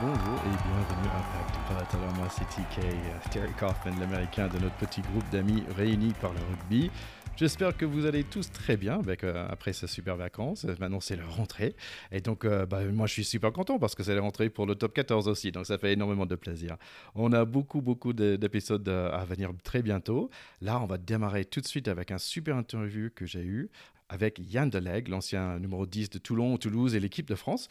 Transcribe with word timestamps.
Bonjour 0.00 0.38
et 0.44 0.48
bienvenue 0.68 1.08
à 1.08 1.74
Pact. 1.74 1.94
Alors 1.94 2.14
moi 2.14 2.28
c'est 2.30 2.44
TK, 2.44 3.30
Terry 3.30 3.52
Kaufman, 3.58 3.98
l'américain 3.98 4.48
de 4.48 4.58
notre 4.58 4.76
petit 4.76 5.00
groupe 5.00 5.28
d'amis 5.30 5.64
réunis 5.76 6.12
par 6.20 6.32
le 6.32 6.38
rugby. 6.50 6.90
J'espère 7.36 7.76
que 7.76 7.84
vous 7.84 8.04
allez 8.06 8.24
tous 8.24 8.50
très 8.50 8.76
bien 8.76 8.98
avec, 8.98 9.22
euh, 9.22 9.46
après 9.48 9.72
ces 9.72 9.86
super 9.86 10.16
vacances. 10.16 10.64
Maintenant, 10.80 10.98
c'est 10.98 11.14
la 11.14 11.24
rentrée. 11.24 11.76
Et 12.10 12.20
donc, 12.20 12.44
euh, 12.44 12.66
bah, 12.66 12.82
moi, 12.86 13.06
je 13.06 13.12
suis 13.12 13.24
super 13.24 13.52
content 13.52 13.78
parce 13.78 13.94
que 13.94 14.02
c'est 14.02 14.16
la 14.16 14.20
rentrée 14.22 14.50
pour 14.50 14.66
le 14.66 14.74
top 14.74 14.92
14 14.92 15.28
aussi. 15.28 15.52
Donc, 15.52 15.64
ça 15.66 15.78
fait 15.78 15.92
énormément 15.92 16.26
de 16.26 16.34
plaisir. 16.34 16.76
On 17.14 17.32
a 17.32 17.44
beaucoup, 17.44 17.80
beaucoup 17.80 18.12
de- 18.12 18.34
d'épisodes 18.34 18.88
euh, 18.88 19.12
à 19.12 19.24
venir 19.24 19.52
très 19.62 19.82
bientôt. 19.82 20.30
Là, 20.60 20.80
on 20.82 20.86
va 20.86 20.98
démarrer 20.98 21.44
tout 21.44 21.60
de 21.60 21.66
suite 21.68 21.86
avec 21.86 22.10
un 22.10 22.18
super 22.18 22.56
interview 22.56 23.08
que 23.14 23.24
j'ai 23.24 23.44
eu 23.44 23.70
avec 24.10 24.40
Yann 24.52 24.70
Delegue, 24.70 25.08
l'ancien 25.08 25.58
numéro 25.58 25.84
10 25.84 26.08
de 26.08 26.18
Toulon, 26.18 26.56
Toulouse 26.56 26.94
et 26.94 26.98
l'équipe 27.00 27.28
de 27.28 27.34
France. 27.34 27.68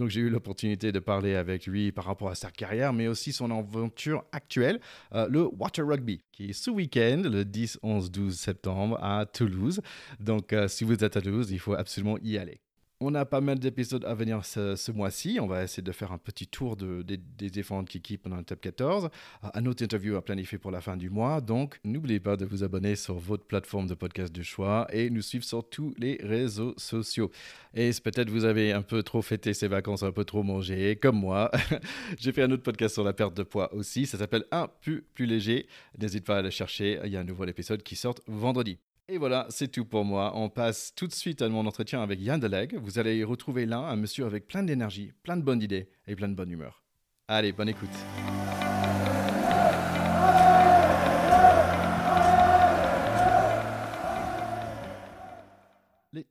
Donc 0.00 0.08
j'ai 0.08 0.22
eu 0.22 0.30
l'opportunité 0.30 0.92
de 0.92 0.98
parler 0.98 1.34
avec 1.34 1.66
lui 1.66 1.92
par 1.92 2.06
rapport 2.06 2.30
à 2.30 2.34
sa 2.34 2.50
carrière, 2.50 2.94
mais 2.94 3.06
aussi 3.06 3.34
son 3.34 3.50
aventure 3.50 4.24
actuelle, 4.32 4.80
euh, 5.12 5.28
le 5.28 5.42
Water 5.42 5.86
Rugby, 5.86 6.22
qui 6.32 6.48
est 6.48 6.52
ce 6.54 6.70
week-end, 6.70 7.20
le 7.26 7.44
10, 7.44 7.80
11, 7.82 8.10
12 8.10 8.34
septembre, 8.34 8.98
à 9.02 9.26
Toulouse. 9.26 9.82
Donc 10.18 10.54
euh, 10.54 10.68
si 10.68 10.84
vous 10.84 11.04
êtes 11.04 11.18
à 11.18 11.20
Toulouse, 11.20 11.50
il 11.50 11.58
faut 11.58 11.74
absolument 11.74 12.16
y 12.22 12.38
aller. 12.38 12.62
On 13.02 13.14
a 13.14 13.24
pas 13.24 13.40
mal 13.40 13.58
d'épisodes 13.58 14.04
à 14.04 14.12
venir 14.12 14.44
ce, 14.44 14.92
mois-ci. 14.92 15.38
On 15.40 15.46
va 15.46 15.62
essayer 15.64 15.82
de 15.82 15.90
faire 15.90 16.12
un 16.12 16.18
petit 16.18 16.46
tour 16.46 16.76
de- 16.76 17.00
des- 17.00 17.16
des 17.16 17.48
différentes 17.48 17.96
équipes 17.96 18.24
pendant 18.24 18.36
le 18.36 18.44
top 18.44 18.60
14. 18.60 19.08
Euh, 19.42 19.48
Un 19.54 19.64
autre 19.64 19.82
interview 19.82 20.16
à 20.16 20.22
planifier 20.22 20.58
pour 20.58 20.70
la 20.70 20.82
fin 20.82 20.98
du 20.98 21.08
mois. 21.08 21.40
Donc, 21.40 21.80
n'oubliez 21.82 22.20
pas 22.20 22.36
de 22.36 22.44
vous 22.44 22.62
abonner 22.62 22.96
sur 22.96 23.14
votre 23.18 23.44
plateforme 23.46 23.86
de 23.86 23.94
podcast 23.94 24.30
de 24.34 24.42
choix 24.42 24.86
et 24.92 25.08
nous 25.08 25.22
suivre 25.22 25.44
sur 25.44 25.66
tous 25.66 25.94
les 25.96 26.18
réseaux 26.22 26.74
sociaux. 26.76 27.30
Et 27.72 27.90
peut-être 28.04 28.28
vous 28.28 28.44
avez 28.44 28.72
un 28.72 28.82
peu 28.82 29.02
trop 29.02 29.22
fêté 29.22 29.54
ces 29.54 29.66
vacances, 29.68 30.02
un 30.02 30.12
peu 30.12 30.24
trop 30.26 30.42
mangé, 30.42 30.96
comme 30.96 31.16
moi. 31.20 31.50
J'ai 32.18 32.32
fait 32.32 32.42
un 32.42 32.50
autre 32.50 32.62
podcast 32.64 32.92
sur 32.92 33.04
la 33.04 33.14
perte 33.14 33.34
de 33.34 33.44
poids 33.44 33.72
aussi. 33.74 34.04
Ça 34.04 34.18
s'appelle 34.18 34.44
Un 34.50 34.68
peu 34.84 35.02
plus 35.14 35.24
léger. 35.24 35.66
N'hésite 35.98 36.26
pas 36.26 36.36
à 36.36 36.42
le 36.42 36.50
chercher. 36.50 37.00
Il 37.06 37.10
y 37.12 37.16
a 37.16 37.20
un 37.20 37.24
nouvel 37.24 37.48
épisode 37.48 37.82
qui 37.82 37.96
sort 37.96 38.16
vendredi. 38.26 38.78
Et 39.12 39.18
voilà, 39.18 39.44
c'est 39.48 39.66
tout 39.66 39.84
pour 39.84 40.04
moi. 40.04 40.30
On 40.36 40.48
passe 40.48 40.94
tout 40.94 41.08
de 41.08 41.12
suite 41.12 41.42
à 41.42 41.48
mon 41.48 41.66
entretien 41.66 42.00
avec 42.00 42.20
Yann 42.20 42.38
Delegue. 42.38 42.78
Vous 42.80 43.00
allez 43.00 43.16
y 43.16 43.24
retrouver 43.24 43.66
là 43.66 43.78
un 43.78 43.96
monsieur 43.96 44.24
avec 44.24 44.46
plein 44.46 44.62
d'énergie, 44.62 45.10
plein 45.24 45.36
de 45.36 45.42
bonnes 45.42 45.62
idées 45.62 45.88
et 46.06 46.14
plein 46.14 46.28
de 46.28 46.34
bonne 46.34 46.52
humeur. 46.52 46.84
Allez, 47.26 47.50
bonne 47.50 47.70
écoute. 47.70 47.90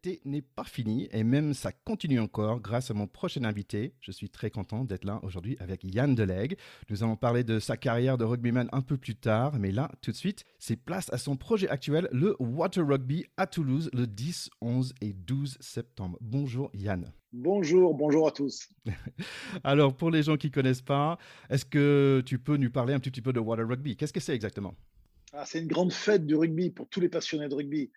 L'été 0.05 0.21
n'est 0.23 0.41
pas 0.41 0.63
fini 0.63 1.09
et 1.11 1.23
même 1.23 1.53
ça 1.53 1.71
continue 1.71 2.19
encore 2.19 2.61
grâce 2.61 2.89
à 2.89 2.93
mon 2.93 3.07
prochain 3.07 3.43
invité. 3.43 3.93
Je 3.99 4.11
suis 4.11 4.29
très 4.29 4.49
content 4.49 4.85
d'être 4.85 5.03
là 5.03 5.19
aujourd'hui 5.23 5.57
avec 5.59 5.83
Yann 5.83 6.15
Delegue. 6.15 6.55
Nous 6.89 7.03
allons 7.03 7.17
parler 7.17 7.43
de 7.43 7.59
sa 7.59 7.75
carrière 7.75 8.17
de 8.17 8.23
rugbyman 8.23 8.69
un 8.71 8.81
peu 8.81 8.97
plus 8.97 9.15
tard, 9.15 9.57
mais 9.59 9.71
là, 9.71 9.91
tout 10.01 10.11
de 10.11 10.15
suite, 10.15 10.45
c'est 10.57 10.77
place 10.77 11.11
à 11.11 11.17
son 11.17 11.35
projet 11.35 11.67
actuel, 11.67 12.07
le 12.13 12.35
Water 12.39 12.87
Rugby 12.87 13.25
à 13.35 13.45
Toulouse, 13.45 13.89
le 13.93 14.07
10, 14.07 14.49
11 14.61 14.93
et 15.01 15.11
12 15.11 15.57
septembre. 15.59 16.17
Bonjour 16.21 16.69
Yann. 16.73 17.11
Bonjour, 17.33 17.93
bonjour 17.93 18.27
à 18.27 18.31
tous. 18.31 18.69
Alors, 19.65 19.95
pour 19.95 20.11
les 20.11 20.23
gens 20.23 20.37
qui 20.37 20.47
ne 20.47 20.53
connaissent 20.53 20.81
pas, 20.81 21.17
est-ce 21.49 21.65
que 21.65 22.23
tu 22.25 22.39
peux 22.39 22.55
nous 22.55 22.71
parler 22.71 22.93
un 22.93 22.99
petit, 22.99 23.11
petit 23.11 23.21
peu 23.21 23.33
de 23.33 23.39
Water 23.39 23.67
Rugby? 23.67 23.97
Qu'est-ce 23.97 24.13
que 24.13 24.21
c'est 24.21 24.33
exactement? 24.33 24.75
Ah, 25.33 25.45
c'est 25.45 25.59
une 25.59 25.67
grande 25.67 25.93
fête 25.93 26.25
du 26.25 26.35
rugby 26.35 26.71
pour 26.71 26.87
tous 26.89 26.99
les 27.01 27.09
passionnés 27.09 27.49
de 27.49 27.53
rugby. 27.53 27.91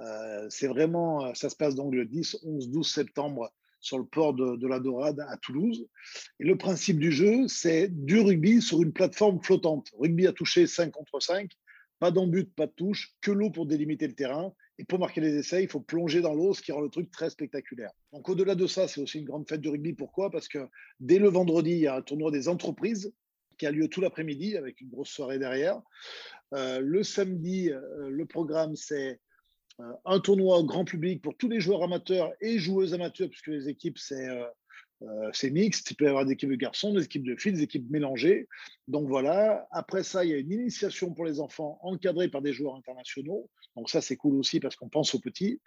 Euh, 0.00 0.46
c'est 0.50 0.66
vraiment, 0.66 1.34
ça 1.34 1.50
se 1.50 1.56
passe 1.56 1.74
donc 1.74 1.94
le 1.94 2.04
10, 2.04 2.38
11, 2.42 2.70
12 2.70 2.88
septembre 2.88 3.52
sur 3.80 3.98
le 3.98 4.04
port 4.04 4.32
de, 4.32 4.66
la 4.66 4.80
Dorade 4.80 5.20
à 5.28 5.36
Toulouse. 5.36 5.86
Et 6.40 6.44
le 6.44 6.56
principe 6.56 6.98
du 6.98 7.12
jeu, 7.12 7.46
c'est 7.48 7.88
du 7.88 8.20
rugby 8.20 8.62
sur 8.62 8.82
une 8.82 8.92
plateforme 8.92 9.42
flottante. 9.42 9.90
Rugby 9.98 10.26
à 10.26 10.32
toucher 10.32 10.66
5 10.66 10.90
contre 10.90 11.20
5, 11.20 11.50
pas 11.98 12.10
d'embut, 12.10 12.46
pas 12.56 12.66
de 12.66 12.72
touche, 12.72 13.14
que 13.20 13.30
l'eau 13.30 13.50
pour 13.50 13.66
délimiter 13.66 14.06
le 14.06 14.14
terrain. 14.14 14.52
Et 14.78 14.84
pour 14.84 14.98
marquer 14.98 15.20
les 15.20 15.36
essais, 15.36 15.62
il 15.62 15.68
faut 15.68 15.80
plonger 15.80 16.20
dans 16.20 16.34
l'eau, 16.34 16.52
ce 16.52 16.60
qui 16.60 16.72
rend 16.72 16.80
le 16.80 16.88
truc 16.88 17.10
très 17.10 17.30
spectaculaire. 17.30 17.92
Donc 18.12 18.28
au-delà 18.28 18.56
de 18.56 18.66
ça, 18.66 18.88
c'est 18.88 19.00
aussi 19.00 19.20
une 19.20 19.26
grande 19.26 19.48
fête 19.48 19.60
du 19.60 19.68
rugby. 19.68 19.92
Pourquoi? 19.92 20.30
Parce 20.30 20.48
que 20.48 20.66
dès 20.98 21.20
le 21.20 21.28
vendredi, 21.28 21.70
il 21.72 21.80
y 21.80 21.86
a 21.86 21.94
un 21.94 22.02
tournoi 22.02 22.32
des 22.32 22.48
entreprises 22.48 23.12
qui 23.56 23.66
a 23.66 23.70
lieu 23.70 23.86
tout 23.86 24.00
l'après-midi 24.00 24.56
avec 24.56 24.80
une 24.80 24.88
grosse 24.88 25.10
soirée 25.10 25.38
derrière. 25.38 25.80
Euh, 26.54 26.80
le 26.80 27.04
samedi, 27.04 27.70
euh, 27.70 28.08
le 28.10 28.26
programme, 28.26 28.74
c'est 28.74 29.12
euh, 29.12 29.16
un 30.04 30.20
tournoi 30.20 30.58
au 30.58 30.64
grand 30.64 30.84
public 30.84 31.22
pour 31.22 31.36
tous 31.36 31.48
les 31.48 31.60
joueurs 31.60 31.82
amateurs 31.82 32.32
et 32.40 32.58
joueuses 32.58 32.94
amateurs, 32.94 33.28
puisque 33.28 33.48
les 33.48 33.68
équipes, 33.68 33.98
c'est 33.98 34.28
euh, 34.28 34.44
euh, 35.02 35.30
c'est 35.32 35.50
mixte. 35.50 35.90
Il 35.90 35.96
peut 35.96 36.04
y 36.04 36.08
avoir 36.08 36.24
des 36.24 36.32
équipes 36.32 36.50
de 36.50 36.56
garçons, 36.56 36.94
des 36.94 37.04
équipes 37.04 37.24
de 37.24 37.36
filles, 37.36 37.52
des 37.52 37.62
équipes 37.62 37.90
mélangées. 37.90 38.48
Donc 38.88 39.08
voilà. 39.08 39.66
Après 39.70 40.02
ça, 40.02 40.24
il 40.24 40.30
y 40.30 40.34
a 40.34 40.38
une 40.38 40.52
initiation 40.52 41.12
pour 41.12 41.24
les 41.24 41.40
enfants 41.40 41.78
encadrée 41.82 42.28
par 42.28 42.42
des 42.42 42.52
joueurs 42.52 42.76
internationaux. 42.76 43.50
Donc 43.76 43.90
ça, 43.90 44.00
c'est 44.00 44.16
cool 44.16 44.36
aussi 44.36 44.60
parce 44.60 44.76
qu'on 44.76 44.88
pense 44.88 45.14
aux 45.14 45.20
petits. 45.20 45.60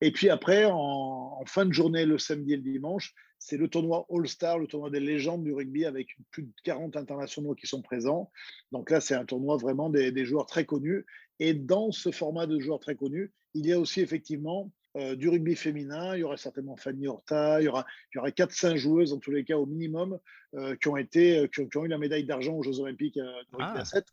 Et 0.00 0.12
puis 0.12 0.30
après, 0.30 0.64
en, 0.66 1.44
fin 1.46 1.66
de 1.66 1.72
journée, 1.72 2.04
le 2.04 2.18
samedi 2.18 2.52
et 2.52 2.56
le 2.56 2.62
dimanche, 2.62 3.14
c'est 3.38 3.56
le 3.56 3.68
tournoi 3.68 4.06
All-Star, 4.10 4.58
le 4.58 4.66
tournoi 4.66 4.90
des 4.90 5.00
légendes 5.00 5.44
du 5.44 5.52
rugby 5.52 5.84
avec 5.84 6.08
plus 6.30 6.44
de 6.44 6.52
40 6.64 6.96
internationaux 6.96 7.54
qui 7.54 7.66
sont 7.66 7.82
présents. 7.82 8.30
Donc 8.72 8.90
là, 8.90 9.00
c'est 9.00 9.14
un 9.14 9.24
tournoi 9.24 9.56
vraiment 9.56 9.90
des, 9.90 10.24
joueurs 10.24 10.46
très 10.46 10.64
connus. 10.64 11.04
Et 11.40 11.54
dans 11.54 11.92
ce 11.92 12.10
format 12.10 12.46
de 12.46 12.58
joueurs 12.58 12.80
très 12.80 12.96
connus, 12.96 13.32
il 13.54 13.66
y 13.66 13.72
a 13.72 13.78
aussi 13.78 14.00
effectivement 14.00 14.72
euh, 14.96 15.14
du 15.14 15.28
rugby 15.28 15.54
féminin. 15.54 16.16
Il 16.16 16.20
y 16.20 16.22
aura 16.24 16.36
certainement 16.36 16.76
Fanny 16.76 17.06
Horta. 17.06 17.60
Il 17.60 17.64
y 17.64 17.68
aura, 17.68 17.86
il 18.12 18.16
y 18.16 18.18
aura 18.18 18.30
4-5 18.30 18.76
joueuses, 18.76 19.12
en 19.12 19.18
tous 19.18 19.30
les 19.30 19.44
cas 19.44 19.56
au 19.56 19.66
minimum, 19.66 20.18
euh, 20.54 20.76
qui, 20.76 20.88
ont 20.88 20.96
été, 20.96 21.48
qui, 21.52 21.60
ont, 21.60 21.68
qui, 21.68 21.76
ont, 21.76 21.84
eu 21.84 21.88
la 21.88 21.98
médaille 21.98 22.24
d'argent 22.24 22.54
aux 22.54 22.62
Jeux 22.62 22.80
Olympiques 22.80 23.18
euh, 23.18 23.42
ah. 23.58 23.78
à 23.78 23.84
7. 23.84 24.04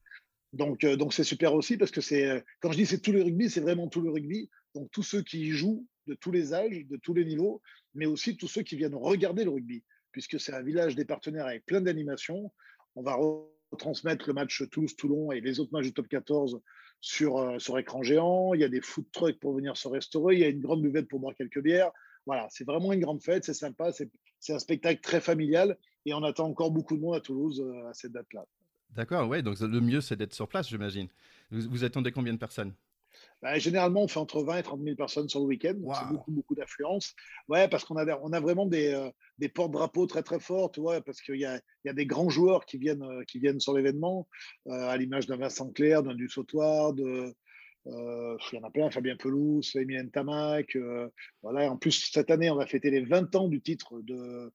Donc, 0.55 0.83
euh, 0.83 0.95
donc 0.95 1.13
c'est 1.13 1.23
super 1.23 1.53
aussi 1.53 1.77
parce 1.77 1.91
que 1.91 2.01
c'est, 2.01 2.43
quand 2.61 2.71
je 2.71 2.77
dis 2.77 2.85
c'est 2.85 2.99
tout 2.99 3.11
le 3.11 3.23
rugby, 3.23 3.49
c'est 3.49 3.59
vraiment 3.59 3.87
tout 3.87 4.01
le 4.01 4.09
rugby. 4.09 4.49
Donc, 4.73 4.89
tous 4.91 5.03
ceux 5.03 5.21
qui 5.21 5.41
y 5.41 5.49
jouent 5.51 5.85
de 6.07 6.13
tous 6.13 6.31
les 6.31 6.53
âges, 6.53 6.85
de 6.87 6.97
tous 6.97 7.13
les 7.13 7.25
niveaux, 7.25 7.61
mais 7.93 8.05
aussi 8.05 8.37
tous 8.37 8.47
ceux 8.47 8.61
qui 8.61 8.75
viennent 8.75 8.95
regarder 8.95 9.43
le 9.43 9.49
rugby, 9.49 9.83
puisque 10.11 10.39
c'est 10.39 10.53
un 10.53 10.61
village 10.61 10.95
des 10.95 11.05
partenaires 11.05 11.45
avec 11.45 11.65
plein 11.65 11.81
d'animations. 11.81 12.51
On 12.95 13.01
va 13.01 13.17
retransmettre 13.71 14.27
le 14.27 14.33
match 14.33 14.63
Toulouse-Toulon 14.69 15.31
et 15.31 15.41
les 15.41 15.59
autres 15.59 15.73
matchs 15.73 15.85
du 15.85 15.93
top 15.93 16.07
14 16.07 16.61
sur, 17.05 17.37
euh, 17.37 17.59
sur 17.59 17.77
écran 17.77 18.01
géant. 18.01 18.55
Il 18.55 18.61
y 18.61 18.63
a 18.63 18.67
des 18.67 18.81
food 18.81 19.05
trucks 19.11 19.39
pour 19.39 19.53
venir 19.53 19.77
se 19.77 19.87
restaurer. 19.87 20.33
Il 20.33 20.39
y 20.39 20.43
a 20.43 20.47
une 20.47 20.59
grande 20.59 20.81
buvette 20.81 21.07
pour 21.07 21.19
boire 21.19 21.35
quelques 21.35 21.61
bières. 21.61 21.91
Voilà, 22.25 22.47
c'est 22.49 22.65
vraiment 22.65 22.93
une 22.93 22.99
grande 22.99 23.21
fête. 23.21 23.43
C'est 23.43 23.53
sympa. 23.53 23.91
C'est 23.91 24.53
un 24.53 24.57
spectacle 24.57 25.01
très 25.01 25.21
familial. 25.21 25.77
Et 26.07 26.15
on 26.15 26.23
attend 26.23 26.47
encore 26.47 26.71
beaucoup 26.71 26.97
de 26.97 27.01
monde 27.01 27.13
à 27.13 27.19
Toulouse 27.19 27.61
euh, 27.63 27.89
à 27.89 27.93
cette 27.93 28.11
date-là. 28.11 28.45
D'accord, 28.95 29.29
ouais. 29.29 29.43
Donc 29.43 29.59
le 29.59 29.81
mieux, 29.81 30.01
c'est 30.01 30.15
d'être 30.15 30.33
sur 30.33 30.47
place, 30.47 30.67
j'imagine. 30.67 31.07
Vous, 31.51 31.83
attendez 31.83 32.11
combien 32.11 32.33
de 32.33 32.39
personnes? 32.39 32.73
Bah, 33.41 33.57
Généralement, 33.59 34.03
on 34.03 34.07
fait 34.07 34.19
entre 34.19 34.43
20 34.43 34.57
et 34.57 34.63
30 34.63 34.81
000 34.83 34.95
personnes 34.95 35.29
sur 35.29 35.39
le 35.39 35.45
week-end. 35.45 35.75
Wow. 35.79 35.93
C'est 35.93 36.09
beaucoup, 36.09 36.31
beaucoup 36.31 36.55
d'affluence. 36.55 37.13
Ouais, 37.47 37.67
parce 37.67 37.83
qu'on 37.85 37.97
a, 37.97 38.19
on 38.21 38.33
a 38.33 38.39
vraiment 38.39 38.65
des, 38.65 38.93
euh, 38.93 39.09
des 39.37 39.49
porte-drapeaux 39.49 40.07
très, 40.07 40.23
très 40.23 40.39
forts, 40.39 40.71
tu 40.71 40.81
vois, 40.81 41.01
parce 41.01 41.21
qu'il 41.21 41.39
y 41.39 41.45
a, 41.45 41.59
y 41.83 41.89
a 41.89 41.93
des 41.93 42.05
grands 42.05 42.29
joueurs 42.29 42.65
qui 42.65 42.77
viennent, 42.77 43.03
euh, 43.03 43.23
qui 43.27 43.39
viennent 43.39 43.59
sur 43.59 43.73
l'événement, 43.73 44.27
euh, 44.67 44.89
à 44.89 44.97
l'image 44.97 45.27
d'un 45.27 45.37
Vincent 45.37 45.69
Clair, 45.71 46.03
d'un 46.03 46.15
Du 46.15 46.29
Sautoir, 46.29 46.93
de. 46.93 47.33
Euh, 47.87 48.35
il 48.51 48.55
y 48.55 48.59
en 48.59 48.67
a 48.67 48.71
plein, 48.71 48.89
Fabien 48.89 49.15
Pelouse, 49.15 49.75
Emilien 49.75 50.07
Tamac. 50.07 50.75
Voilà. 51.43 51.71
En 51.71 51.77
plus, 51.77 52.09
cette 52.11 52.31
année, 52.31 52.49
on 52.49 52.55
va 52.55 52.65
fêter 52.65 52.89
les 52.89 53.01
20 53.01 53.35
ans 53.35 53.47
du 53.47 53.61
titre 53.61 54.01
de, 54.01 54.51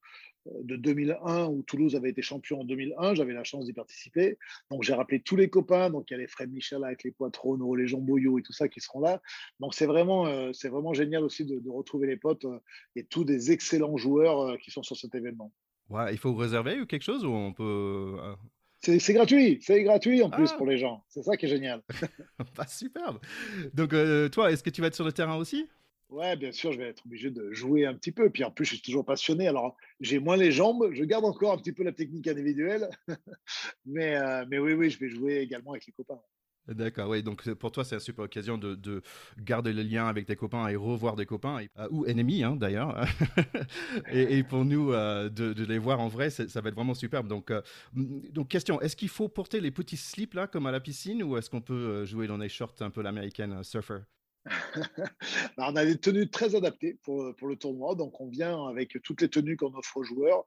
de 0.46 0.76
2001 0.76 1.46
où 1.46 1.62
Toulouse 1.62 1.94
avait 1.96 2.10
été 2.10 2.22
champion 2.22 2.60
en 2.60 2.64
2001. 2.64 3.14
J'avais 3.14 3.32
la 3.32 3.44
chance 3.44 3.66
d'y 3.66 3.72
participer. 3.72 4.38
Donc, 4.70 4.82
j'ai 4.82 4.94
rappelé 4.94 5.20
tous 5.20 5.36
les 5.36 5.50
copains. 5.50 5.90
Donc, 5.90 6.10
il 6.10 6.14
y 6.14 6.16
a 6.16 6.18
les 6.18 6.26
Fred 6.26 6.50
Michel 6.52 6.84
avec 6.84 7.04
les 7.04 7.10
Poitronneaux, 7.10 7.74
les 7.74 7.86
Jean 7.86 8.00
Boyot 8.00 8.38
et 8.38 8.42
tout 8.42 8.52
ça 8.52 8.68
qui 8.68 8.80
seront 8.80 9.00
là. 9.00 9.20
Donc, 9.60 9.74
c'est 9.74 9.86
vraiment, 9.86 10.26
euh, 10.26 10.52
c'est 10.52 10.68
vraiment 10.68 10.94
génial 10.94 11.24
aussi 11.24 11.44
de, 11.44 11.58
de 11.58 11.70
retrouver 11.70 12.06
les 12.06 12.16
potes 12.16 12.44
euh, 12.44 12.58
et 12.96 13.04
tous 13.04 13.24
des 13.24 13.52
excellents 13.52 13.96
joueurs 13.96 14.40
euh, 14.40 14.56
qui 14.56 14.70
sont 14.70 14.82
sur 14.82 14.96
cet 14.96 15.14
événement. 15.14 15.52
Ouais, 15.88 16.12
il 16.12 16.18
faut 16.18 16.34
réserver 16.34 16.80
ou 16.80 16.86
quelque 16.86 17.02
chose 17.02 17.24
ou 17.24 17.30
on 17.30 17.52
peut. 17.52 18.16
C'est 18.80 19.12
gratuit, 19.12 19.58
c'est 19.60 19.82
gratuit 19.82 20.22
en 20.22 20.30
plus 20.30 20.50
ah. 20.52 20.56
pour 20.56 20.66
les 20.66 20.78
gens. 20.78 21.04
C'est 21.08 21.22
ça 21.22 21.36
qui 21.36 21.46
est 21.46 21.48
génial. 21.48 21.82
Pas 22.54 22.66
superbe. 22.68 23.18
Donc, 23.74 23.90
toi, 24.30 24.52
est-ce 24.52 24.62
que 24.62 24.70
tu 24.70 24.80
vas 24.80 24.86
être 24.86 24.94
sur 24.94 25.04
le 25.04 25.12
terrain 25.12 25.36
aussi? 25.36 25.68
Ouais, 26.10 26.36
bien 26.36 26.50
sûr, 26.50 26.72
je 26.72 26.78
vais 26.78 26.88
être 26.88 27.06
obligé 27.06 27.30
de 27.30 27.52
jouer 27.52 27.86
un 27.86 27.94
petit 27.94 28.12
peu. 28.12 28.30
Puis 28.30 28.44
en 28.44 28.50
plus, 28.50 28.64
je 28.64 28.74
suis 28.74 28.82
toujours 28.82 29.04
passionné. 29.04 29.46
Alors, 29.48 29.76
j'ai 30.00 30.18
moins 30.18 30.36
les 30.36 30.50
jambes. 30.50 30.90
Je 30.92 31.04
garde 31.04 31.24
encore 31.24 31.52
un 31.52 31.58
petit 31.58 31.72
peu 31.72 31.84
la 31.84 31.92
technique 31.92 32.26
individuelle. 32.26 32.88
mais, 33.86 34.16
euh, 34.16 34.44
mais 34.48 34.58
oui, 34.58 34.72
oui, 34.72 34.90
je 34.90 34.98
vais 34.98 35.08
jouer 35.08 35.38
également 35.38 35.70
avec 35.72 35.86
les 35.86 35.92
copains. 35.92 36.20
D'accord, 36.68 37.08
oui. 37.08 37.22
Donc 37.22 37.48
pour 37.54 37.72
toi, 37.72 37.84
c'est 37.84 37.96
une 37.96 38.00
super 38.00 38.24
occasion 38.24 38.58
de, 38.58 38.74
de, 38.74 39.02
garder 39.38 39.72
le 39.72 39.82
lien 39.82 40.06
avec 40.06 40.26
tes 40.26 40.36
copains 40.36 40.68
et 40.68 40.76
revoir 40.76 41.16
des 41.16 41.26
copains, 41.26 41.64
euh, 41.78 41.88
ou 41.90 42.04
ennemis 42.06 42.44
hein, 42.44 42.54
d'ailleurs. 42.56 43.04
et, 44.12 44.42
pour 44.44 44.64
nous, 44.64 44.92
euh, 44.92 45.28
de, 45.28 45.64
les 45.64 45.78
voir 45.78 46.00
en 46.00 46.08
vrai, 46.08 46.30
ça 46.30 46.60
va 46.60 46.68
être 46.68 46.74
vraiment 46.74 46.94
superbe. 46.94 47.28
Donc, 47.28 47.50
euh, 47.50 47.62
donc 47.94 48.48
question, 48.48 48.80
est-ce 48.80 48.94
qu'il 48.94 49.08
faut 49.08 49.28
porter 49.28 49.60
les 49.60 49.70
petits 49.70 49.96
slips 49.96 50.34
là, 50.34 50.46
comme 50.46 50.66
à 50.66 50.70
la 50.70 50.80
piscine, 50.80 51.22
ou 51.22 51.36
est-ce 51.36 51.50
qu'on 51.50 51.60
peut 51.62 52.04
jouer 52.04 52.26
dans 52.26 52.38
des 52.38 52.48
shorts 52.48 52.74
un 52.80 52.90
peu 52.90 53.02
l'américaine 53.02 53.64
surfer? 53.64 54.00
on 55.58 55.76
a 55.76 55.84
des 55.84 55.98
tenues 55.98 56.28
très 56.28 56.54
adaptées 56.54 56.98
pour, 57.02 57.34
pour, 57.36 57.48
le 57.48 57.56
tournoi, 57.56 57.94
donc 57.94 58.20
on 58.20 58.28
vient 58.28 58.66
avec 58.66 58.98
toutes 59.02 59.20
les 59.20 59.28
tenues 59.28 59.56
qu'on 59.56 59.74
offre 59.74 59.98
aux 59.98 60.04
joueurs. 60.04 60.44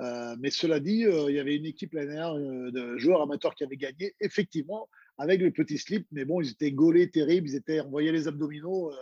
Euh, 0.00 0.34
mais 0.40 0.50
cela 0.50 0.80
dit, 0.80 1.04
euh, 1.04 1.26
il 1.28 1.36
y 1.36 1.38
avait 1.38 1.56
une 1.56 1.66
équipe 1.66 1.92
l'année 1.92 2.14
dernière 2.14 2.34
euh, 2.34 2.70
de 2.70 2.96
joueurs 2.96 3.22
amateurs 3.22 3.54
qui 3.54 3.64
avait 3.64 3.76
gagné, 3.76 4.14
effectivement, 4.20 4.88
avec 5.18 5.40
le 5.40 5.50
petit 5.50 5.78
slip, 5.78 6.06
mais 6.10 6.24
bon, 6.24 6.40
ils 6.40 6.50
étaient 6.50 6.72
gaulés, 6.72 7.10
terribles, 7.10 7.48
ils 7.48 7.56
étaient, 7.56 7.80
on 7.80 7.90
voyait 7.90 8.12
les 8.12 8.28
abdominaux. 8.28 8.92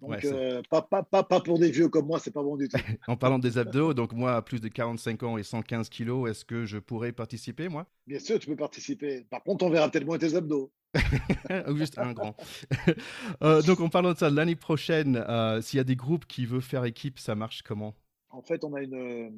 donc, 0.00 0.26
pas, 0.68 0.82
pas, 0.82 1.02
pas, 1.04 1.22
pas, 1.22 1.40
pour 1.40 1.58
des 1.58 1.70
vieux 1.70 1.88
comme 1.88 2.06
moi, 2.06 2.18
c'est 2.18 2.32
pas 2.32 2.42
bon 2.42 2.56
du 2.56 2.68
tout. 2.68 2.76
en 3.06 3.16
parlant 3.16 3.38
des 3.38 3.56
abdos, 3.56 3.94
donc 3.94 4.12
moi, 4.12 4.34
à 4.34 4.42
plus 4.42 4.60
de 4.60 4.68
45 4.68 5.22
ans 5.22 5.38
et 5.38 5.44
115 5.44 5.88
kilos, 5.88 6.28
est-ce 6.28 6.44
que 6.44 6.66
je 6.66 6.78
pourrais 6.78 7.12
participer, 7.12 7.68
moi? 7.68 7.86
Bien 8.06 8.18
sûr, 8.18 8.38
tu 8.40 8.48
peux 8.48 8.56
participer. 8.56 9.24
Par 9.30 9.44
contre, 9.44 9.64
on 9.64 9.70
verra 9.70 9.88
peut-être 9.88 10.04
moins 10.04 10.18
tes 10.18 10.34
abdos. 10.34 10.72
Ou 11.68 11.76
juste 11.76 11.98
un 11.98 12.12
grand. 12.12 12.36
Euh, 13.42 13.62
donc, 13.62 13.80
en 13.80 13.88
parlant 13.88 14.12
de 14.12 14.18
ça, 14.18 14.30
l'année 14.30 14.56
prochaine, 14.56 15.16
euh, 15.16 15.60
s'il 15.60 15.78
y 15.78 15.80
a 15.80 15.84
des 15.84 15.96
groupes 15.96 16.26
qui 16.26 16.46
veulent 16.46 16.62
faire 16.62 16.84
équipe, 16.84 17.18
ça 17.18 17.34
marche 17.34 17.62
comment? 17.62 17.94
En 18.30 18.42
fait, 18.42 18.62
on 18.64 18.74
a 18.74 18.82
une, 18.82 19.32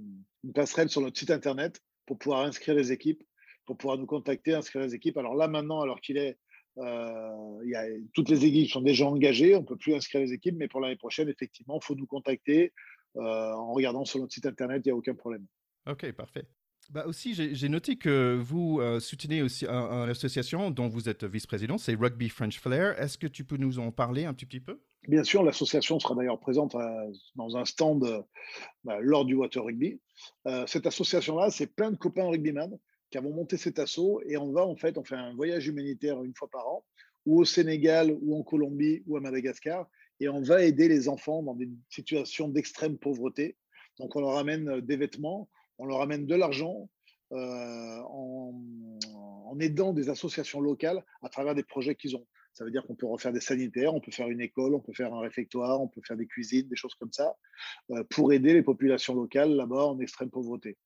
passerelle 0.55 0.89
sur 0.89 1.01
notre 1.01 1.19
site 1.19 1.31
internet 1.31 1.81
pour 2.07 2.19
pouvoir 2.19 2.41
inscrire 2.41 2.75
les 2.75 2.93
équipes, 2.93 3.23
pour 3.65 3.77
pouvoir 3.77 3.99
nous 3.99 4.07
contacter, 4.07 4.55
inscrire 4.55 4.83
les 4.83 4.95
équipes. 4.95 5.17
Alors 5.17 5.35
là, 5.35 5.49
maintenant, 5.49 5.81
alors 5.81 6.01
qu'il 6.01 6.17
est, 6.19 6.39
euh, 6.79 7.61
il 7.65 7.71
y 7.71 7.77
a, 7.77 7.85
toutes 8.13 8.29
les 8.29 8.45
équipes 8.45 8.71
sont 8.71 8.83
déjà 8.83 9.07
engagées, 9.07 9.57
on 9.57 9.61
ne 9.61 9.67
peut 9.67 9.77
plus 9.77 9.95
inscrire 9.95 10.21
les 10.21 10.33
équipes, 10.33 10.57
mais 10.59 10.69
pour 10.69 10.81
l'année 10.81 10.97
prochaine, 10.97 11.29
effectivement, 11.29 11.79
il 11.81 11.85
faut 11.85 11.95
nous 11.95 12.07
contacter 12.07 12.73
en 13.17 13.73
regardant 13.73 14.05
sur 14.05 14.19
notre 14.19 14.33
site 14.33 14.47
internet, 14.47 14.83
il 14.85 14.89
n'y 14.89 14.93
a 14.93 14.97
aucun 14.97 15.15
problème. 15.15 15.47
Ok, 15.87 16.11
parfait. 16.13 16.47
Bah 16.91 17.05
aussi, 17.07 17.35
j'ai 17.35 17.69
noté 17.69 17.97
que 17.97 18.39
vous 18.41 18.79
euh, 18.81 19.01
soutenez 19.01 19.43
aussi 19.43 19.67
une 19.67 20.11
association 20.11 20.71
dont 20.71 20.89
vous 20.89 21.09
êtes 21.09 21.25
vice-président, 21.25 21.79
c'est 21.79 21.95
Rugby 21.95 22.29
French 22.29 22.59
Flair. 22.61 23.01
Est-ce 23.01 23.19
que 23.19 23.27
tu 23.27 23.45
peux 23.45 23.57
nous 23.57 23.79
en 23.79 23.91
parler 23.91 24.25
un 24.25 24.35
petit, 24.35 24.47
petit 24.47 24.61
peu? 24.61 24.81
Bien 25.09 25.25
sûr, 25.25 25.43
l'association 25.43 25.99
sera 25.99 26.15
d'ailleurs 26.15 26.41
présente 26.41 26.75
euh, 26.75 27.13
dans 27.37 27.57
un 27.57 27.65
stand 27.65 28.05
euh, 28.05 28.21
bah, 28.85 28.99
lors 29.01 29.25
du 29.25 29.35
Water 29.35 29.65
Rugby. 29.65 30.01
cette 30.67 30.87
association-là, 30.87 31.51
c'est 31.51 31.67
plein 31.67 31.91
de 31.91 31.97
copains 31.97 32.29
rugbyman 32.29 32.71
qui 33.11 33.19
avons 33.19 33.33
monté 33.33 33.57
cet 33.57 33.79
assaut 33.79 34.21
et 34.27 34.37
on 34.37 34.53
va 34.53 34.67
en 34.67 34.77
fait, 34.77 34.99
on 34.99 35.05
fait 35.05 35.17
un 35.17 35.35
voyage 35.35 35.69
humanitaire 35.69 36.23
une 36.23 36.35
fois 36.35 36.49
par 36.51 36.67
an, 36.67 36.85
ou 37.27 37.41
au 37.41 37.45
Sénégal, 37.45 38.17
ou 38.23 38.39
en 38.39 38.43
Colombie, 38.43 39.03
ou 39.07 39.17
à 39.17 39.21
Madagascar, 39.21 39.89
et 40.21 40.29
on 40.29 40.43
va 40.43 40.63
aider 40.63 40.89
les 40.89 41.09
enfants 41.09 41.43
dans 41.43 41.55
des 41.55 41.69
situations 41.89 42.49
d'extrême 42.49 42.99
pauvreté. 42.99 43.57
Donc 43.99 44.17
on 44.17 44.21
leur 44.21 44.37
amène 44.37 44.81
des 44.81 44.97
vêtements, 44.97 45.49
on 45.79 45.87
leur 45.87 46.01
amène 46.01 46.27
de 46.27 46.35
l'argent 46.35 46.89
euh, 47.33 48.01
en, 48.01 49.59
aidant 49.61 49.93
des 49.93 50.09
associations 50.09 50.61
locales 50.61 51.05
à 51.23 51.29
travers 51.29 51.55
des 51.55 51.63
projets 51.63 51.95
qu'ils 51.95 52.17
ont. 52.17 52.27
Ça 52.53 52.65
veut 52.65 52.73
dire 52.73 52.85
qu'on 52.85 52.97
peut 52.97 53.07
refaire 53.07 53.33
des 53.33 53.41
sanitaires, 53.41 53.95
on 53.95 54.01
peut 54.01 54.11
faire 54.11 54.29
une 54.29 54.41
école, 54.41 54.75
on 54.75 54.81
peut 54.81 54.93
faire 54.93 55.15
un 55.15 55.21
réfectoire, 55.21 55.81
on 55.81 55.87
peut 55.87 56.01
faire 56.05 56.17
des 56.17 56.27
cuisines, 56.27 56.69
des 56.69 56.77
choses 56.77 56.95
comme 56.95 57.13
ça, 57.13 57.37
euh, 57.93 58.03
pour 58.11 58.33
aider 58.33 58.53
les 58.53 58.63
populations 58.63 59.15
locales 59.15 59.55
là-bas 59.55 59.87
en 59.87 60.01
extrême 60.01 60.31
pauvreté. 60.31 60.77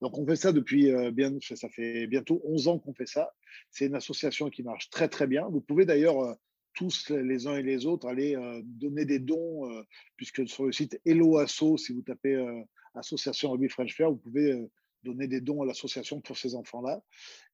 Donc 0.00 0.18
on 0.18 0.26
fait 0.26 0.36
ça 0.36 0.52
depuis 0.52 0.90
euh, 0.90 1.12
bien, 1.12 1.36
ça 1.40 1.68
fait 1.68 2.08
bientôt 2.08 2.40
11 2.44 2.68
ans 2.68 2.78
qu'on 2.78 2.94
fait 2.94 3.06
ça. 3.06 3.32
C'est 3.70 3.86
une 3.86 3.94
association 3.94 4.50
qui 4.50 4.64
marche 4.64 4.90
très 4.90 5.08
très 5.08 5.28
bien. 5.28 5.48
Vous 5.48 5.60
pouvez 5.60 5.84
d'ailleurs 5.86 6.36
tous 6.76 7.10
les 7.10 7.48
uns 7.48 7.56
et 7.56 7.62
les 7.62 7.86
autres 7.86 8.06
aller 8.06 8.36
donner 8.64 9.04
des 9.04 9.18
dons, 9.18 9.68
puisque 10.16 10.46
sur 10.46 10.66
le 10.66 10.72
site 10.72 11.00
Hello 11.04 11.38
Asso, 11.38 11.76
si 11.78 11.92
vous 11.92 12.02
tapez 12.02 12.36
association 12.98 13.50
Rugby 13.50 13.68
French 13.68 13.94
Fair, 13.94 14.10
vous 14.10 14.16
pouvez 14.16 14.52
euh, 14.52 14.70
donner 15.02 15.26
des 15.28 15.40
dons 15.40 15.62
à 15.62 15.66
l'association 15.66 16.20
pour 16.20 16.36
ces 16.36 16.54
enfants-là. 16.54 17.02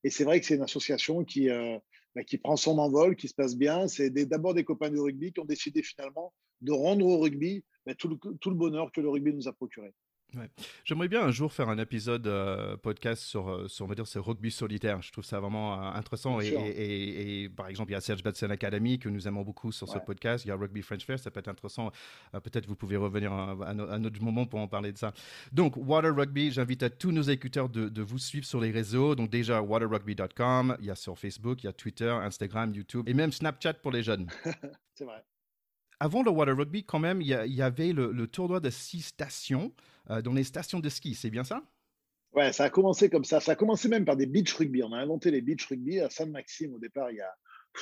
Et 0.05 0.11
c'est 0.11 0.25
vrai 0.25 0.41
que 0.41 0.47
c'est 0.47 0.55
une 0.55 0.63
association 0.63 1.25
qui, 1.25 1.51
euh, 1.51 1.79
bah, 2.15 2.23
prend 2.43 2.57
son 2.57 2.79
envol, 2.79 3.17
qui 3.17 3.29
se 3.29 3.35
passe 3.35 3.57
bien. 3.57 3.89
C'est 3.89 4.11
d'abord 4.11 4.55
des 4.55 4.65
copains 4.65 4.91
de 4.91 4.99
rugby 4.99 5.33
qui 5.33 5.41
ont 5.41 5.45
décidé 5.45 5.83
finalement 5.83 6.33
de 6.61 6.73
rendre 6.73 7.07
au 7.07 7.19
rugby 7.19 7.65
bah, 7.85 7.95
tout 7.95 8.09
le 8.09 8.55
bonheur 8.55 8.93
que 8.93 9.01
le 9.01 9.09
rugby 9.09 9.35
nous 9.35 9.49
a 9.49 9.53
procuré. 9.53 9.93
J'aimerais 10.85 11.09
bien 11.09 11.23
un 11.23 11.31
jour 11.31 11.53
faire 11.53 11.69
un 11.69 11.79
épisode 11.79 12.27
euh, 12.27 12.77
podcast 12.77 13.23
sur, 13.23 13.51
euh, 13.51 13.69
sur, 13.69 13.85
on 13.85 13.89
va 13.89 13.95
dire, 13.95 14.07
ce 14.07 14.19
rugby 14.19 14.51
solitaire. 14.51 15.03
Je 15.03 15.13
trouve 15.13 15.25
ça 15.25 15.41
vraiment 15.41 15.75
euh, 15.75 15.93
intéressant. 15.93 16.41
Et, 16.41 16.49
et, 17.43 17.49
par 17.49 17.69
exemple, 17.69 17.91
il 17.91 17.95
y 17.95 17.97
a 17.97 18.01
Serge 18.01 18.23
Batsen 18.23 18.51
Academy 18.51 18.99
que 18.99 19.09
nous 19.09 19.29
aimons 19.29 19.43
beaucoup 19.43 19.73
sur 19.73 19.89
ce 19.89 19.99
podcast. 19.99 20.45
Il 20.45 20.49
y 20.49 20.51
a 20.51 20.57
Rugby 20.57 20.83
French 20.83 21.05
Fair, 21.05 21.19
ça 21.19 21.31
peut 21.31 21.41
être 21.41 21.49
intéressant. 21.49 21.91
Peut-être 22.33 22.67
vous 22.67 22.77
pouvez 22.77 22.97
revenir 22.97 23.33
à, 23.33 23.53
un 23.71 24.05
autre 24.05 24.23
moment 24.23 24.47
pour 24.47 24.61
en 24.61 24.69
parler 24.69 24.93
de 24.93 24.99
ça. 24.99 25.13
Donc, 25.53 25.77
Water 25.77 26.15
Rugby, 26.15 26.51
j'invite 26.51 26.83
à 26.83 26.91
tous 26.91 27.13
nos 27.13 27.23
écouteurs 27.23 27.69
de, 27.69 27.89
de, 27.89 28.03
vous 28.03 28.19
suivre 28.19 28.47
sur 28.47 28.61
les 28.61 28.71
réseaux. 28.71 29.15
Donc, 29.15 29.31
déjà, 29.31 29.61
waterrugby.com, 29.61 30.77
il 30.81 30.87
y 30.87 30.91
a 30.91 30.95
sur 30.95 31.19
Facebook, 31.19 31.63
il 31.63 31.67
y 31.67 31.69
a 31.69 31.73
Twitter, 31.73 32.11
Instagram, 32.11 32.75
YouTube 32.75 33.09
et 33.09 33.15
même 33.15 33.33
Snapchat 33.33 33.75
pour 33.75 33.93
les 33.93 34.03
jeunes. 34.03 34.27
C'est 34.95 35.05
vrai 35.05 35.25
avant 36.03 36.25
le 36.25 36.33
Water 36.33 36.57
Rugby, 36.57 36.83
quand 36.83 36.99
même, 36.99 37.23
il 37.23 37.29
y, 37.29 37.63
avait 37.63 37.93
le, 37.93 38.27
tournoi 38.27 38.59
de 38.59 38.71
six 38.71 39.03
stations 39.03 39.73
dans 40.09 40.33
les 40.33 40.45
stations 40.45 40.81
de 40.81 40.89
ski. 40.89 41.15
C'est 41.15 41.31
bien 41.31 41.45
ça? 41.45 41.63
Ouais, 42.33 42.53
ça 42.53 42.65
a 42.65 42.71
commencé 42.71 43.11
comme 43.11 43.25
ça. 43.25 43.41
Ça 43.41 43.53
a 43.53 43.55
commencé 43.57 43.89
même 43.89 44.05
par 44.05 44.17
des 44.17 44.27
beach 44.27 44.53
rugby. 44.55 44.83
On 44.83 44.93
a 44.93 44.99
inventé 44.99 45.31
les 45.31 45.43
beach 45.43 45.67
rugby 45.67 46.01
à 46.01 46.09
Sainte-Maxime 46.09 46.73
au 46.75 46.79
départ, 46.79 47.11
il 47.11 47.17
y, 47.17 47.21
a, 47.21 47.31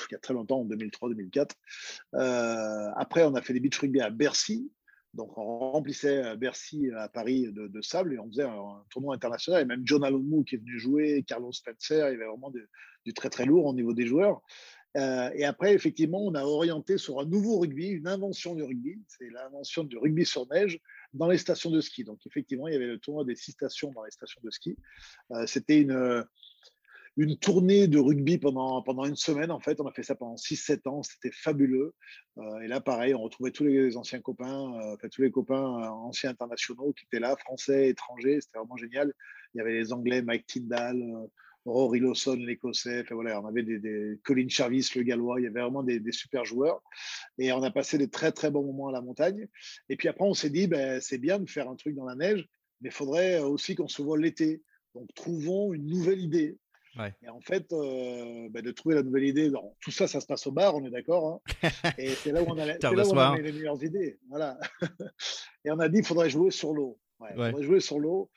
il 0.09 0.13
y 0.13 0.15
a, 0.15 0.19
très 0.19 0.33
longtemps, 0.33 0.59
en 0.59 0.65
2003-2004. 0.65 1.51
Euh, 2.15 2.89
après, 2.97 3.23
on 3.23 3.33
a 3.35 3.41
fait 3.41 3.53
des 3.53 3.61
beach 3.61 3.77
rugby 3.79 4.01
à 4.01 4.09
Bercy. 4.09 4.69
Donc, 5.13 5.37
on 5.37 5.71
remplissait 5.71 6.23
euh, 6.25 6.35
Bercy 6.35 6.89
à 6.97 7.07
Paris 7.07 7.47
de, 7.51 7.81
sable 7.81 8.13
et 8.13 8.19
on 8.19 8.27
faisait 8.27 8.43
un, 8.43 8.83
tournoi 8.89 9.15
international. 9.15 9.61
Et 9.61 9.65
même 9.65 9.83
John 9.85 10.03
Alonmou 10.03 10.43
qui 10.43 10.55
est 10.55 10.57
venu 10.57 10.77
jouer, 10.77 11.23
Carlos 11.25 11.53
Spencer, 11.53 12.09
il 12.09 12.13
y 12.13 12.15
avait 12.15 12.25
vraiment 12.25 12.51
du 13.05 13.13
très 13.13 13.29
très 13.29 13.45
lourd 13.45 13.65
au 13.67 13.73
niveau 13.73 13.93
des 13.93 14.05
joueurs. 14.05 14.41
Euh, 14.97 15.29
et 15.33 15.45
après, 15.45 15.73
effectivement, 15.73 16.21
on 16.25 16.35
a 16.35 16.43
orienté 16.43 16.97
sur 16.97 17.19
un 17.19 17.25
nouveau 17.25 17.59
rugby, 17.59 17.87
une 17.87 18.07
invention 18.07 18.55
du 18.55 18.63
rugby. 18.63 18.99
C'est 19.07 19.29
l'invention 19.29 19.85
du 19.85 19.97
rugby 19.97 20.25
sur 20.25 20.47
neige 20.49 20.79
dans 21.13 21.27
les 21.27 21.37
stations 21.37 21.71
de 21.71 21.81
ski. 21.81 22.03
Donc, 22.03 22.19
effectivement, 22.25 22.67
il 22.67 22.73
y 22.73 22.75
avait 22.75 22.87
le 22.87 22.99
tournoi 22.99 23.23
des 23.23 23.35
six 23.35 23.51
stations 23.51 23.91
dans 23.91 24.03
les 24.03 24.11
stations 24.11 24.41
de 24.43 24.49
ski. 24.49 24.77
Euh, 25.31 25.45
c'était 25.45 25.79
une, 25.79 26.25
une 27.17 27.37
tournée 27.37 27.87
de 27.87 27.99
rugby 27.99 28.37
pendant, 28.37 28.81
pendant 28.81 29.05
une 29.05 29.15
semaine. 29.15 29.51
En 29.51 29.59
fait, 29.59 29.79
on 29.81 29.87
a 29.87 29.91
fait 29.91 30.03
ça 30.03 30.15
pendant 30.15 30.35
6-7 30.35 30.87
ans. 30.87 31.03
C'était 31.03 31.31
fabuleux. 31.31 31.93
Euh, 32.37 32.59
et 32.61 32.67
là, 32.67 32.81
pareil, 32.81 33.13
on 33.13 33.21
retrouvait 33.21 33.51
tous 33.51 33.65
les 33.65 33.97
anciens 33.97 34.21
copains, 34.21 34.71
enfin, 34.93 35.09
tous 35.09 35.21
les 35.21 35.31
copains 35.31 35.59
anciens 35.59 36.31
internationaux 36.31 36.93
qui 36.93 37.05
étaient 37.05 37.19
là, 37.19 37.35
français, 37.37 37.89
étrangers. 37.89 38.39
C'était 38.41 38.59
vraiment 38.59 38.77
génial. 38.77 39.13
Il 39.53 39.57
y 39.57 39.61
avait 39.61 39.73
les 39.73 39.91
Anglais, 39.93 40.21
Mike 40.21 40.45
Tyndall. 40.47 41.01
Rory 41.65 41.99
Lawson, 41.99 42.35
l'Écossais, 42.35 43.03
voilà, 43.11 43.41
on 43.41 43.45
avait 43.45 43.63
des, 43.63 44.19
Colin 44.23 44.49
Charvis, 44.49 44.89
le 44.95 45.03
Gallois, 45.03 45.39
il 45.39 45.43
y 45.43 45.47
avait 45.47 45.61
vraiment 45.61 45.83
des, 45.83 46.01
super 46.11 46.45
joueurs. 46.45 46.81
Et 47.37 47.51
on 47.51 47.63
a 47.63 47.71
passé 47.71 47.97
des 47.97 48.09
très 48.09 48.31
très 48.31 48.51
bons 48.51 48.63
moments 48.63 48.87
à 48.87 48.91
la 48.91 49.01
montagne. 49.01 49.47
Et 49.89 49.95
puis 49.95 50.07
après, 50.07 50.25
on 50.25 50.33
s'est 50.33 50.49
dit, 50.49 50.67
ben, 50.67 50.99
c'est 51.01 51.17
bien 51.17 51.39
de 51.39 51.49
faire 51.49 51.69
un 51.69 51.75
truc 51.75 51.95
dans 51.95 52.05
la 52.05 52.15
neige, 52.15 52.47
mais 52.81 52.89
il 52.89 52.93
faudrait 52.93 53.39
aussi 53.39 53.75
qu'on 53.75 53.87
se 53.87 54.01
voit 54.01 54.17
l'été. 54.17 54.63
Donc 54.95 55.13
trouvons 55.13 55.73
une 55.73 55.85
nouvelle 55.85 56.19
idée. 56.19 56.57
Et 57.23 57.29
en 57.29 57.39
fait, 57.39 57.71
euh, 57.71 58.49
ben, 58.49 58.61
de 58.61 58.71
trouver 58.71 58.95
la 58.95 59.03
nouvelle 59.03 59.23
idée, 59.23 59.49
tout 59.79 59.91
ça, 59.91 60.07
ça 60.07 60.19
se 60.19 60.25
passe 60.25 60.45
au 60.47 60.51
bar, 60.51 60.75
on 60.75 60.85
est 60.85 60.89
d'accord. 60.89 61.41
Hein. 61.63 61.69
et 61.97 62.09
c'est 62.09 62.31
là 62.31 62.43
où 62.43 62.47
on 62.49 62.57
a, 62.57 62.65
les 63.37 63.51
meilleures 63.51 63.81
idées. 63.83 64.19
Voilà. 64.29 64.59
et 65.65 65.71
on 65.71 65.79
a 65.79 65.87
dit, 65.87 65.99
il 65.99 66.05
faudrait 66.05 66.29
jouer 66.29 66.51
sur 66.51 66.73
l'eau. 66.73 66.99
Ouais, 67.21 67.53
On 67.53 67.61
jouer 67.61 67.79
sur 67.79 67.99
l'eau. 67.99 68.29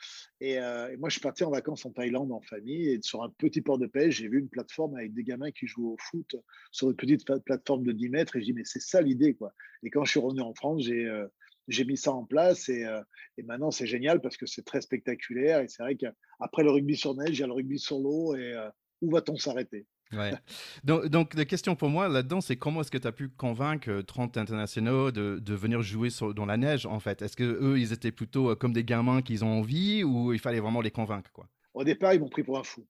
Euh, 0.43 0.89
et, 0.89 0.97
moi, 0.97 1.09
je 1.09 1.15
suis 1.15 1.21
parti 1.21 1.43
en 1.45 1.51
vacances 1.51 1.87
en 1.87 1.91
Thaïlande 1.91 2.31
en 2.33 2.41
famille. 2.41 2.89
Et 2.91 3.01
sur 3.03 3.23
un 3.23 3.31
petit 3.31 3.63
port 3.63 3.79
de 3.79 3.87
pêche, 3.87 4.17
j'ai 4.17 4.29
vu 4.29 4.39
une 4.41 4.49
plateforme 4.49 4.97
avec 4.97 5.15
des 5.15 5.25
gamins 5.25 5.51
qui 5.51 5.67
jouent 5.67 5.93
au 5.93 5.97
foot 5.99 6.37
sur 6.71 6.91
une 6.91 6.97
petite 6.97 7.25
plateforme 7.45 7.85
de 7.85 7.93
10 7.93 8.09
mètres. 8.11 8.37
Et 8.37 8.41
je 8.41 8.47
dis, 8.47 8.53
mais 8.53 8.65
c'est 8.65 8.83
ça 8.83 9.01
l'idée. 9.01 9.35
quoi. 9.35 9.53
Et 9.83 9.91
quand 9.91 10.05
je 10.05 10.11
suis 10.11 10.21
revenu 10.21 10.43
en 10.43 10.55
France, 10.55 10.83
j'ai 10.83 11.07
euh, 11.07 11.27
j'ai 11.69 11.85
mis 11.87 11.97
ça 11.97 12.13
en 12.13 12.25
place. 12.25 12.69
Et, 12.69 12.85
euh, 12.85 13.01
et 13.39 13.43
maintenant, 13.43 13.71
c'est 13.71 13.87
génial 13.87 14.21
parce 14.21 14.37
que 14.37 14.47
c'est 14.47 14.65
très 14.65 14.83
spectaculaire. 14.83 15.61
Et 15.61 15.69
c'est 15.69 15.83
vrai 15.83 15.97
qu'après 15.97 16.63
le 16.63 16.71
rugby 16.71 16.97
sur 16.97 17.15
neige, 17.15 17.39
il 17.39 17.41
y 17.41 17.43
a 17.43 17.47
le 17.47 17.55
rugby 17.55 17.79
sur 17.79 17.99
l'eau. 17.99 18.37
Et 18.37 18.55
où 19.01 19.11
va-t-on 19.11 19.37
s'arrêter? 19.37 19.87
Ouais. 20.17 20.33
Donc, 20.85 21.07
donc, 21.07 21.35
la 21.35 21.45
question 21.45 21.77
pour 21.77 21.89
moi 21.89 22.09
là-dedans, 22.09 22.41
c'est 22.41 22.57
comment 22.57 22.81
est-ce 22.81 22.91
que 22.91 22.99
tu 22.99 23.07
as 23.07 23.13
pu 23.13 23.29
convaincre 23.29 24.03
30 24.03 24.37
internationaux 24.37 25.11
de, 25.11 25.39
de 25.39 25.55
venir 25.55 25.83
jouer 25.83 26.11
sur, 26.11 26.35
dans 26.35 26.47
la 26.47 26.57
neige, 26.57 26.87
en 26.87 27.01
fait? 27.01 27.23
Est-ce 27.23 27.37
que 27.37 27.45
eux, 27.45 27.79
ils 27.79 27.93
étaient 27.93 28.13
plutôt 28.13 28.51
euh, 28.51 28.55
comme 28.55 28.73
des 28.73 28.85
gamins 28.85 29.23
qu'ils 29.23 29.45
ont 29.45 29.59
envie 29.61 30.05
ou 30.05 30.33
il 30.33 30.39
fallait 30.39 30.61
vraiment 30.61 30.81
les 30.81 30.91
convaincre 30.91 31.31
quoi? 31.33 31.49
Au 31.73 31.85
départ, 31.85 32.15
ils 32.15 32.21
m'ont 32.21 32.29
pris 32.29 32.43
pour 32.43 32.59
un 32.59 32.65
fou. 32.65 32.87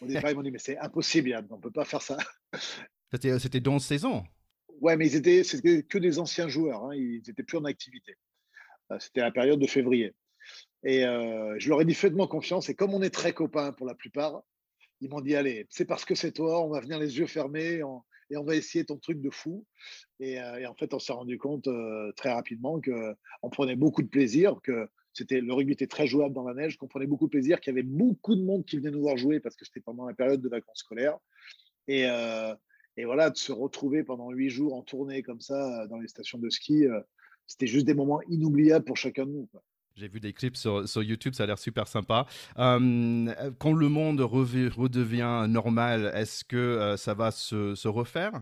Au 0.00 0.06
départ, 0.06 0.30
ils 0.30 0.36
m'ont 0.36 0.42
dit, 0.42 0.50
mais 0.50 0.58
c'est 0.58 0.78
impossible, 0.78 1.36
on 1.50 1.56
ne 1.56 1.60
peut 1.60 1.70
pas 1.70 1.84
faire 1.84 2.02
ça. 2.02 2.16
C'était, 3.12 3.36
c'était 3.40 3.68
11 3.68 3.84
saisons 3.84 4.22
Ouais, 4.80 4.96
mais 4.96 5.08
ils 5.08 5.16
étaient, 5.16 5.42
c'était 5.42 5.82
que 5.82 5.98
des 5.98 6.20
anciens 6.20 6.46
joueurs, 6.46 6.84
hein, 6.84 6.94
ils 6.94 7.20
n'étaient 7.26 7.42
plus 7.42 7.58
en 7.58 7.64
activité. 7.64 8.14
Euh, 8.92 8.98
c'était 9.00 9.20
la 9.20 9.30
période 9.30 9.58
de 9.58 9.66
février. 9.66 10.14
Et 10.84 11.04
euh, 11.04 11.54
je 11.58 11.68
leur 11.68 11.80
ai 11.80 11.84
dit, 11.84 11.94
faites-moi 11.94 12.28
confiance. 12.28 12.68
Et 12.68 12.74
comme 12.74 12.94
on 12.94 13.02
est 13.02 13.10
très 13.10 13.32
copains 13.32 13.72
pour 13.72 13.86
la 13.86 13.94
plupart, 13.94 14.42
ils 15.00 15.08
m'ont 15.08 15.20
dit 15.20 15.34
allez, 15.34 15.66
c'est 15.70 15.84
parce 15.84 16.04
que 16.04 16.14
c'est 16.14 16.32
toi, 16.32 16.64
on 16.64 16.68
va 16.68 16.80
venir 16.80 16.98
les 16.98 17.18
yeux 17.18 17.26
fermés 17.26 17.80
et 18.30 18.36
on 18.36 18.44
va 18.44 18.54
essayer 18.54 18.84
ton 18.84 18.96
truc 18.98 19.20
de 19.20 19.30
fou. 19.30 19.64
Et, 20.20 20.40
euh, 20.40 20.68
en 20.68 20.74
fait, 20.74 20.94
on 20.94 20.98
s'est 20.98 21.12
rendu 21.12 21.38
compte 21.38 21.66
euh, 21.68 22.12
très 22.12 22.32
rapidement 22.32 22.80
qu'on 22.80 23.50
prenait 23.50 23.76
beaucoup 23.76 24.02
de 24.02 24.08
plaisir, 24.08 24.60
que 24.62 24.88
c'était 25.12 25.40
le 25.40 25.52
rugby 25.52 25.72
était 25.72 25.86
très 25.86 26.06
jouable 26.06 26.34
dans 26.34 26.46
la 26.46 26.54
neige, 26.54 26.76
qu'on 26.76 26.86
prenait 26.86 27.06
beaucoup 27.06 27.26
de 27.26 27.30
plaisir, 27.30 27.60
qu'il 27.60 27.72
y 27.72 27.74
avait 27.74 27.82
beaucoup 27.82 28.36
de 28.36 28.42
monde 28.42 28.64
qui 28.64 28.76
venait 28.76 28.90
nous 28.90 29.00
voir 29.02 29.16
jouer 29.16 29.40
parce 29.40 29.56
que 29.56 29.64
c'était 29.64 29.80
pendant 29.80 30.06
la 30.06 30.14
période 30.14 30.40
de 30.40 30.48
vacances 30.48 30.78
scolaires. 30.78 31.18
Et, 31.88 32.04
euh, 32.06 32.54
Et 32.96 33.04
voilà, 33.04 33.30
de 33.30 33.36
se 33.36 33.52
retrouver 33.52 34.04
pendant 34.04 34.30
huit 34.30 34.50
jours 34.50 34.74
en 34.74 34.82
tournée 34.82 35.22
comme 35.22 35.40
ça 35.40 35.86
dans 35.88 35.98
les 35.98 36.08
stations 36.08 36.38
de 36.38 36.50
ski, 36.50 36.84
c'était 37.46 37.66
juste 37.66 37.86
des 37.86 37.94
moments 37.94 38.20
inoubliables 38.28 38.84
pour 38.84 38.96
chacun 38.96 39.26
de 39.26 39.32
nous. 39.32 39.48
J'ai 40.00 40.08
vu 40.08 40.18
des 40.18 40.32
clips 40.32 40.56
sur, 40.56 41.02
YouTube, 41.02 41.34
ça 41.34 41.42
a 41.42 41.46
l'air 41.46 41.58
super 41.58 41.86
sympa. 41.86 42.24
Hum, 42.56 43.34
quand 43.58 43.74
le 43.74 43.90
monde 43.90 44.22
redevient 44.22 45.44
normal, 45.46 46.10
est-ce 46.14 46.42
que 46.42 46.94
ça 46.96 47.12
va 47.12 47.30
se, 47.30 47.86
refaire? 47.86 48.32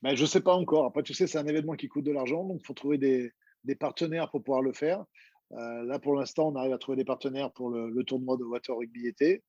Ben, 0.00 0.16
Je 0.16 0.22
ne 0.22 0.26
sais 0.26 0.40
pas 0.40 0.54
encore. 0.54 0.86
Après, 0.86 1.02
tu 1.02 1.12
sais, 1.12 1.26
c'est 1.26 1.36
un 1.36 1.46
événement 1.46 1.74
qui 1.74 1.88
coûte 1.88 2.04
de 2.04 2.12
l'argent, 2.12 2.44
donc 2.44 2.60
il 2.62 2.66
faut 2.66 2.72
trouver 2.72 2.96
des, 2.96 3.30
partenaires 3.78 4.30
pour 4.30 4.42
pouvoir 4.42 4.62
le 4.62 4.72
faire. 4.72 5.04
Euh, 5.52 5.84
là, 5.84 5.98
pour 5.98 6.14
l'instant, 6.14 6.48
on 6.48 6.56
arrive 6.56 6.72
à 6.72 6.78
trouver 6.78 6.96
des 6.96 7.04
partenaires 7.04 7.52
pour 7.52 7.68
le, 7.68 8.02
tournoi 8.04 8.38
de 8.38 8.44
Water 8.44 8.74
Rugby 8.74 9.06
été. 9.06 9.42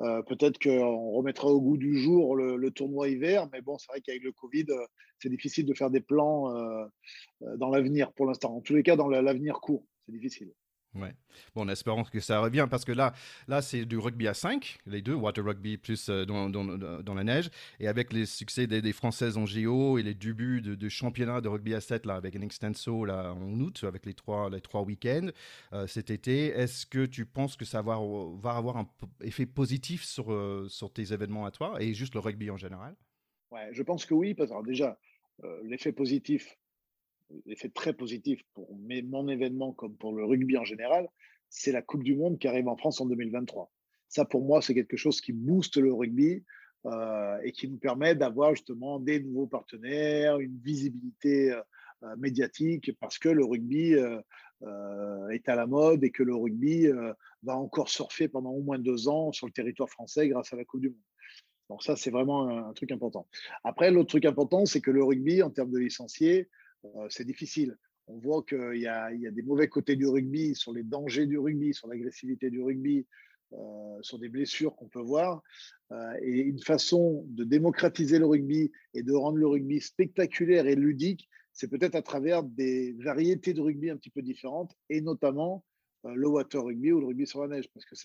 Euh, 0.00 0.20
peut-être 0.22 0.58
qu'on 0.58 1.12
remettra 1.12 1.48
au 1.48 1.62
goût 1.62 1.78
du 1.78 1.98
jour 1.98 2.36
le, 2.36 2.70
tournoi 2.72 3.08
hiver, 3.08 3.48
mais 3.52 3.62
bon, 3.62 3.78
c'est 3.78 3.90
vrai 3.90 4.02
qu'avec 4.02 4.22
le 4.22 4.32
Covid, 4.32 4.66
euh, 4.68 4.84
c'est 5.18 5.30
difficile 5.30 5.64
de 5.64 5.72
faire 5.72 5.88
des 5.88 6.02
plans 6.02 6.52
dans 7.40 7.70
l'avenir 7.70 8.12
pour 8.12 8.26
l'instant. 8.26 8.54
En 8.54 8.60
tous 8.60 8.74
les 8.74 8.82
cas, 8.82 8.96
dans 8.96 9.08
l'avenir 9.08 9.60
court, 9.60 9.86
c'est 10.04 10.12
difficile. 10.12 10.52
Ouais. 10.96 11.14
Bon, 11.54 11.62
en 11.62 11.68
espérant 11.68 12.04
que 12.04 12.20
ça 12.20 12.40
revient, 12.40 12.66
parce 12.70 12.84
que 12.84 12.92
là, 12.92 13.12
là 13.48 13.60
c'est 13.60 13.84
du 13.84 13.98
rugby 13.98 14.28
à 14.28 14.34
5, 14.34 14.78
les 14.86 15.02
deux, 15.02 15.14
water 15.14 15.44
rugby 15.44 15.76
plus 15.76 16.08
euh, 16.08 16.24
dans, 16.24 16.48
dans, 16.48 16.64
dans, 16.64 17.14
la 17.14 17.24
neige, 17.24 17.50
et 17.80 17.88
avec 17.88 18.12
les 18.12 18.24
succès 18.24 18.66
des, 18.66 18.92
Françaises 18.92 19.36
en 19.36 19.44
JO 19.44 19.98
et 19.98 20.02
les 20.02 20.14
débuts 20.14 20.62
de, 20.62 20.74
de, 20.74 20.88
championnat 20.88 21.40
de 21.40 21.48
rugby 21.48 21.74
à 21.74 21.80
7 21.80 22.06
là, 22.06 22.14
avec 22.14 22.34
un 22.34 22.40
extenso 22.40 23.04
là, 23.04 23.34
en 23.34 23.60
août, 23.60 23.84
avec 23.86 24.06
les 24.06 24.14
trois, 24.14 24.48
les 24.48 24.60
trois 24.60 24.82
week-ends 24.82 25.28
euh, 25.72 25.86
cet 25.86 26.10
été, 26.10 26.46
est-ce 26.46 26.86
que 26.86 27.04
tu 27.04 27.26
penses 27.26 27.56
que 27.56 27.64
ça 27.64 27.82
va, 27.82 27.98
va 28.40 28.52
avoir 28.52 28.78
un 28.78 28.88
effet 29.22 29.46
positif 29.46 30.04
sur, 30.04 30.32
euh, 30.32 30.66
sur 30.68 30.92
tes 30.92 31.12
événements 31.12 31.44
à 31.44 31.50
toi 31.50 31.76
et 31.80 31.92
juste 31.92 32.14
le 32.14 32.20
rugby 32.20 32.50
en 32.50 32.56
général? 32.56 32.94
Ouais, 33.50 33.68
je 33.72 33.82
pense 33.82 34.06
que 34.06 34.14
oui, 34.14 34.34
parce 34.34 34.50
que 34.50 34.64
déjà, 34.64 34.98
l'effet 35.64 35.92
positif, 35.92 36.56
l'effet 37.46 37.68
très 37.68 37.92
positif 37.92 38.42
pour 38.54 38.74
mon 38.76 39.28
événement 39.28 39.72
comme 39.72 39.96
pour 39.96 40.12
le 40.12 40.24
rugby 40.24 40.56
en 40.56 40.64
général, 40.64 41.08
c'est 41.48 41.72
la 41.72 41.82
Coupe 41.82 42.02
du 42.02 42.16
Monde 42.16 42.38
qui 42.38 42.48
arrive 42.48 42.68
en 42.68 42.76
France 42.76 43.00
en 43.00 43.06
2023. 43.06 43.70
Ça, 44.08 44.24
pour 44.24 44.44
moi, 44.44 44.62
c'est 44.62 44.74
quelque 44.74 44.96
chose 44.96 45.20
qui 45.20 45.32
booste 45.32 45.76
le 45.76 45.92
rugby 45.92 46.44
euh, 46.86 47.38
et 47.42 47.52
qui 47.52 47.68
nous 47.68 47.78
permet 47.78 48.14
d'avoir 48.14 48.54
justement 48.54 49.00
des 49.00 49.20
nouveaux 49.20 49.46
partenaires, 49.46 50.38
une 50.38 50.58
visibilité 50.58 51.52
euh, 51.52 52.16
médiatique, 52.16 52.92
parce 53.00 53.18
que 53.18 53.28
le 53.28 53.44
rugby 53.44 53.94
euh, 53.94 55.28
est 55.30 55.48
à 55.48 55.56
la 55.56 55.66
mode 55.66 56.04
et 56.04 56.10
que 56.10 56.22
le 56.22 56.34
rugby 56.34 56.88
va 57.42 57.56
encore 57.56 57.88
surfer 57.88 58.28
pendant 58.28 58.50
au 58.50 58.62
moins 58.62 58.78
deux 58.78 59.08
ans 59.08 59.32
sur 59.32 59.46
le 59.46 59.52
territoire 59.52 59.88
français 59.88 60.28
grâce 60.28 60.52
à 60.52 60.56
la 60.56 60.64
Coupe 60.64 60.82
du 60.82 60.88
Monde. 60.90 60.98
Donc 61.68 61.82
ça, 61.82 61.96
c'est 61.96 62.10
vraiment 62.10 62.48
un, 62.48 62.72
truc 62.74 62.92
important. 62.92 63.26
Après, 63.64 63.90
l'autre 63.90 64.10
truc 64.10 64.24
important, 64.24 64.66
c'est 64.66 64.80
que 64.80 64.90
le 64.90 65.02
rugby, 65.02 65.42
en 65.42 65.50
termes 65.50 65.70
de 65.70 65.78
licenciés, 65.78 66.42
euh, 66.42 66.65
c'est 67.08 67.24
difficile. 67.24 67.76
On 68.08 68.18
voit 68.18 68.42
qu'il 68.44 68.78
y, 68.80 68.86
a, 68.86 69.10
des 69.12 69.42
mauvais 69.42 69.68
côtés 69.68 69.96
du 69.96 70.06
rugby, 70.06 70.54
sur 70.54 70.72
les 70.72 70.84
dangers 70.84 71.26
du 71.26 71.38
rugby, 71.38 71.74
sur 71.74 71.88
l'agressivité 71.88 72.50
du 72.50 72.62
rugby, 72.62 73.04
euh, 73.52 73.98
sur 74.02 74.18
des 74.18 74.28
blessures 74.28 74.76
qu'on 74.76 74.88
peut 74.88 75.00
voir. 75.00 75.42
Euh, 75.92 76.14
et 76.22 76.38
une 76.40 76.60
façon 76.60 77.24
de 77.28 77.44
démocratiser 77.44 78.18
le 78.18 78.26
rugby 78.26 78.70
et 78.94 79.02
de 79.02 79.12
rendre 79.12 79.38
le 79.38 79.46
rugby 79.46 79.80
spectaculaire 79.80 80.66
et 80.66 80.76
ludique, 80.76 81.28
c'est 81.52 81.68
peut-être 81.68 81.96
à 81.96 82.02
travers 82.02 82.44
des 82.44 82.92
variétés 83.00 83.54
de 83.54 83.60
rugby 83.60 83.90
un 83.90 83.96
petit 83.96 84.10
peu 84.10 84.22
différentes, 84.22 84.76
et 84.88 85.00
notamment 85.00 85.64
le 86.04 86.28
water 86.28 86.62
rugby 86.62 86.92
ou 86.92 87.00
le 87.00 87.06
rugby 87.06 87.26
sur 87.26 87.44
la 87.44 87.56
neige, 87.56 87.68
parce 87.72 87.86
que 87.86 87.96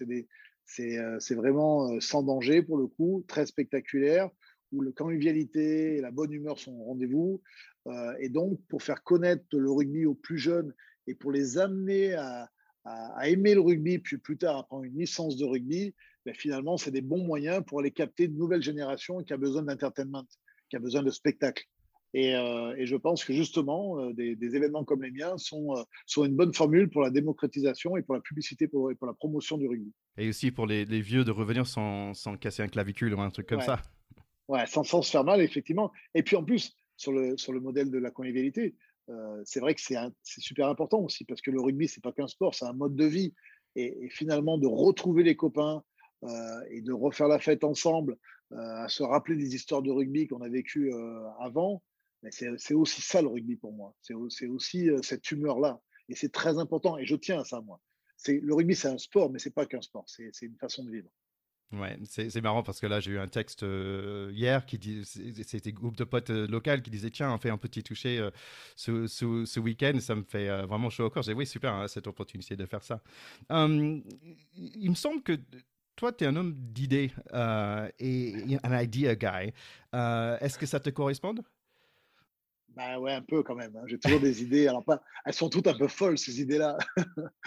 c'est 0.66 1.36
vraiment 1.36 2.00
sans 2.00 2.24
danger 2.24 2.64
pour 2.64 2.78
le 2.78 2.88
coup, 2.88 3.24
très 3.28 3.46
spectaculaire, 3.46 4.30
où 4.72 4.82
le 4.82 4.92
convivialité 4.92 5.98
et 5.98 6.02
la 6.02 6.12
bonne 6.12 6.32
humeur 6.32 6.60
sont 6.60 6.74
au 6.74 6.84
rendez-vous. 6.84 7.42
Euh, 7.88 8.14
et 8.20 8.30
donc, 8.30 8.60
pour 8.68 8.84
faire 8.84 9.04
connaître 9.04 9.44
le 9.54 9.72
rugby 9.72 10.06
aux 10.06 10.16
plus 10.16 10.38
jeunes 10.38 10.74
et 11.08 11.16
pour 11.16 11.32
les 11.32 11.58
amener 11.58 12.14
à, 12.14 12.50
aimer 13.24 13.54
le 13.54 13.62
rugby, 13.62 14.00
puis 14.00 14.18
plus 14.18 14.38
tard 14.38 14.58
à 14.58 14.64
prendre 14.64 14.86
une 14.86 14.98
licence 14.98 15.38
de 15.38 15.46
rugby, 15.46 15.94
ben 16.26 16.34
finalement, 16.34 16.78
c'est 16.78 16.90
des 16.90 17.02
bons 17.02 17.24
moyens 17.24 17.64
pour 17.66 17.80
aller 17.80 17.92
capter 17.92 18.28
de 18.28 18.36
nouvelles 18.36 18.64
générations 18.64 19.24
qui 19.24 19.34
a 19.34 19.38
besoin 19.38 19.62
d'entertainment, 19.62 20.26
qui 20.70 20.78
a 20.78 20.80
besoin 20.80 21.04
de 21.04 21.12
spectacle. 21.12 21.64
Et, 22.14 22.36
euh, 22.36 22.76
je 22.84 22.96
pense 22.96 23.24
que 23.24 23.34
justement, 23.34 24.00
euh, 24.00 24.14
des, 24.14 24.56
événements 24.56 24.84
comme 24.84 25.04
les 25.04 25.12
miens 25.12 25.38
sont, 25.38 25.76
sont 26.08 26.26
une 26.26 26.36
bonne 26.36 26.54
formule 26.54 26.90
pour 26.90 27.02
la 27.02 27.12
démocratisation 27.12 27.98
et 27.98 28.02
pour 28.02 28.16
la 28.16 28.22
publicité 28.22 28.68
pour, 28.68 28.92
et 28.92 28.96
pour 28.96 29.08
la 29.08 29.14
promotion 29.14 29.58
du 29.58 29.68
rugby. 29.68 29.94
Et 30.18 30.30
aussi 30.30 30.52
pour 30.52 30.66
les, 30.66 30.86
vieux 30.86 31.24
de 31.24 31.32
revenir 31.32 31.68
sans, 31.68 32.16
sans, 32.16 32.36
casser 32.36 32.64
un 32.64 32.68
clavicule 32.68 33.14
ou 33.14 33.22
un 33.22 33.30
truc 33.30 33.48
comme 33.48 33.62
ça. 33.62 33.82
Ouais, 34.48 34.66
sans, 34.66 34.84
sans, 34.84 35.02
se 35.02 35.12
faire 35.12 35.24
mal, 35.24 35.42
effectivement. 35.42 35.92
Et 36.14 36.24
puis 36.24 36.36
en 36.36 36.44
plus, 36.44 36.76
sur 37.02 37.12
le, 37.12 37.38
sur 37.38 37.52
le 37.52 37.60
modèle 37.60 37.90
de 37.90 37.98
la 37.98 38.12
convivialité. 38.12 38.76
Euh, 39.10 39.42
c'est 39.46 39.60
vrai 39.60 39.74
que 39.74 39.82
c'est 39.82 39.98
super 40.24 40.68
important 40.68 41.00
aussi 41.00 41.26
parce 41.26 41.42
que 41.42 41.52
le 41.52 41.60
rugby, 41.60 41.88
c'est 41.88 42.04
pas 42.04 42.12
qu'un 42.12 42.28
sport, 42.28 42.56
c'est 42.56 42.66
un 42.66 42.74
mode 42.74 42.96
de 42.96 43.06
vie. 43.06 43.34
Et, 43.76 44.10
finalement, 44.10 44.58
de 44.58 44.68
retrouver 44.68 45.24
les 45.24 45.36
copains 45.36 45.84
euh, 46.24 46.62
et 46.70 46.82
de 46.82 46.94
refaire 46.94 47.28
la 47.28 47.40
fête 47.40 47.64
ensemble, 47.64 48.18
euh, 48.52 48.84
à 48.84 48.88
se 48.90 49.02
rappeler 49.02 49.36
des 49.36 49.56
histoires 49.56 49.82
de 49.82 49.92
rugby 49.92 50.28
qu'on 50.28 50.42
a 50.42 50.50
vécues 50.50 50.94
avant, 51.40 51.82
c'est 52.30 52.76
aussi 52.76 53.02
ça 53.02 53.22
le 53.22 53.30
rugby 53.30 53.56
pour 53.56 53.74
moi. 53.74 53.96
C'est 54.02 54.14
aussi 54.46 54.90
cette 55.02 55.32
humeur-là. 55.32 55.82
Et 56.10 56.16
c'est 56.16 56.32
très 56.32 56.60
important. 56.60 56.98
Et 56.98 57.06
je 57.06 57.16
tiens 57.16 57.40
à 57.40 57.46
ça, 57.46 57.62
moi. 57.62 57.80
Le 58.28 58.54
rugby, 58.54 58.76
c'est 58.76 58.90
un 58.90 59.00
sport, 59.00 59.32
mais 59.32 59.40
c'est 59.40 59.56
pas 59.56 59.66
qu'un 59.66 59.82
sport. 59.82 60.04
C'est 60.06 60.30
une 60.44 60.58
façon 60.58 60.84
de 60.84 60.92
vivre. 60.92 61.10
Ouais, 61.74 61.98
c'est 62.04 62.42
marrant 62.42 62.64
parce 62.64 62.82
que 62.82 62.88
là, 62.88 63.00
j'ai 63.00 63.12
eu 63.12 63.20
un 63.20 63.30
texte 63.30 63.64
euh, 63.64 64.30
hier 64.34 64.66
qui 64.66 64.78
dit, 64.78 65.06
c'était 65.06 65.72
groupe 65.72 65.96
de 65.96 66.04
potes 66.04 66.30
euh, 66.30 66.46
local 66.46 66.82
qui 66.82 66.90
disait 66.90 67.12
tiens, 67.12 67.34
on 67.34 67.38
fait 67.38 67.50
un 67.50 67.58
petit 67.58 67.82
toucher 67.82 68.20
euh, 68.20 68.30
ce, 68.76 69.08
ce, 69.08 69.60
week-end, 69.60 69.98
ça 70.02 70.16
me 70.16 70.24
fait 70.24 70.50
vraiment 70.66 70.90
chaud 70.90 71.06
au 71.06 71.10
corps. 71.10 71.24
J'ai 71.24 71.32
dit 71.32 71.38
oui, 71.38 71.48
super, 71.48 71.74
hein, 71.74 71.88
cette 71.88 72.08
opportunité 72.08 72.58
de 72.58 72.66
faire 72.66 72.84
ça. 72.84 73.02
Hum, 73.50 74.04
il 74.54 74.90
me 74.90 74.96
semble 74.96 75.24
que 75.24 75.40
toi, 75.96 76.12
tu 76.12 76.26
es 76.26 76.28
un 76.28 76.36
homme 76.36 76.56
d'idées 76.58 77.12
et 78.00 78.58
un 78.64 78.82
idea 78.82 79.16
guy. 79.16 79.54
Est-ce 79.94 80.58
que 80.58 80.66
ça 80.66 80.82
te 80.82 80.90
correspond? 80.90 81.36
Bah 82.76 83.00
ouais, 83.00 83.14
un 83.14 83.22
peu 83.22 83.44
quand 83.44 83.56
même. 83.56 83.76
Hein. 83.78 83.84
J'ai 83.86 84.00
toujours 84.00 84.20
des 84.20 84.44
idées. 84.44 84.68
Alors 84.68 84.84
pas, 84.84 85.02
elles 85.26 85.34
sont 85.34 85.50
toutes 85.50 85.68
un 85.68 85.78
peu 85.78 85.88
folles 85.88 86.18
ces 86.18 86.42
idées-là. 86.42 86.78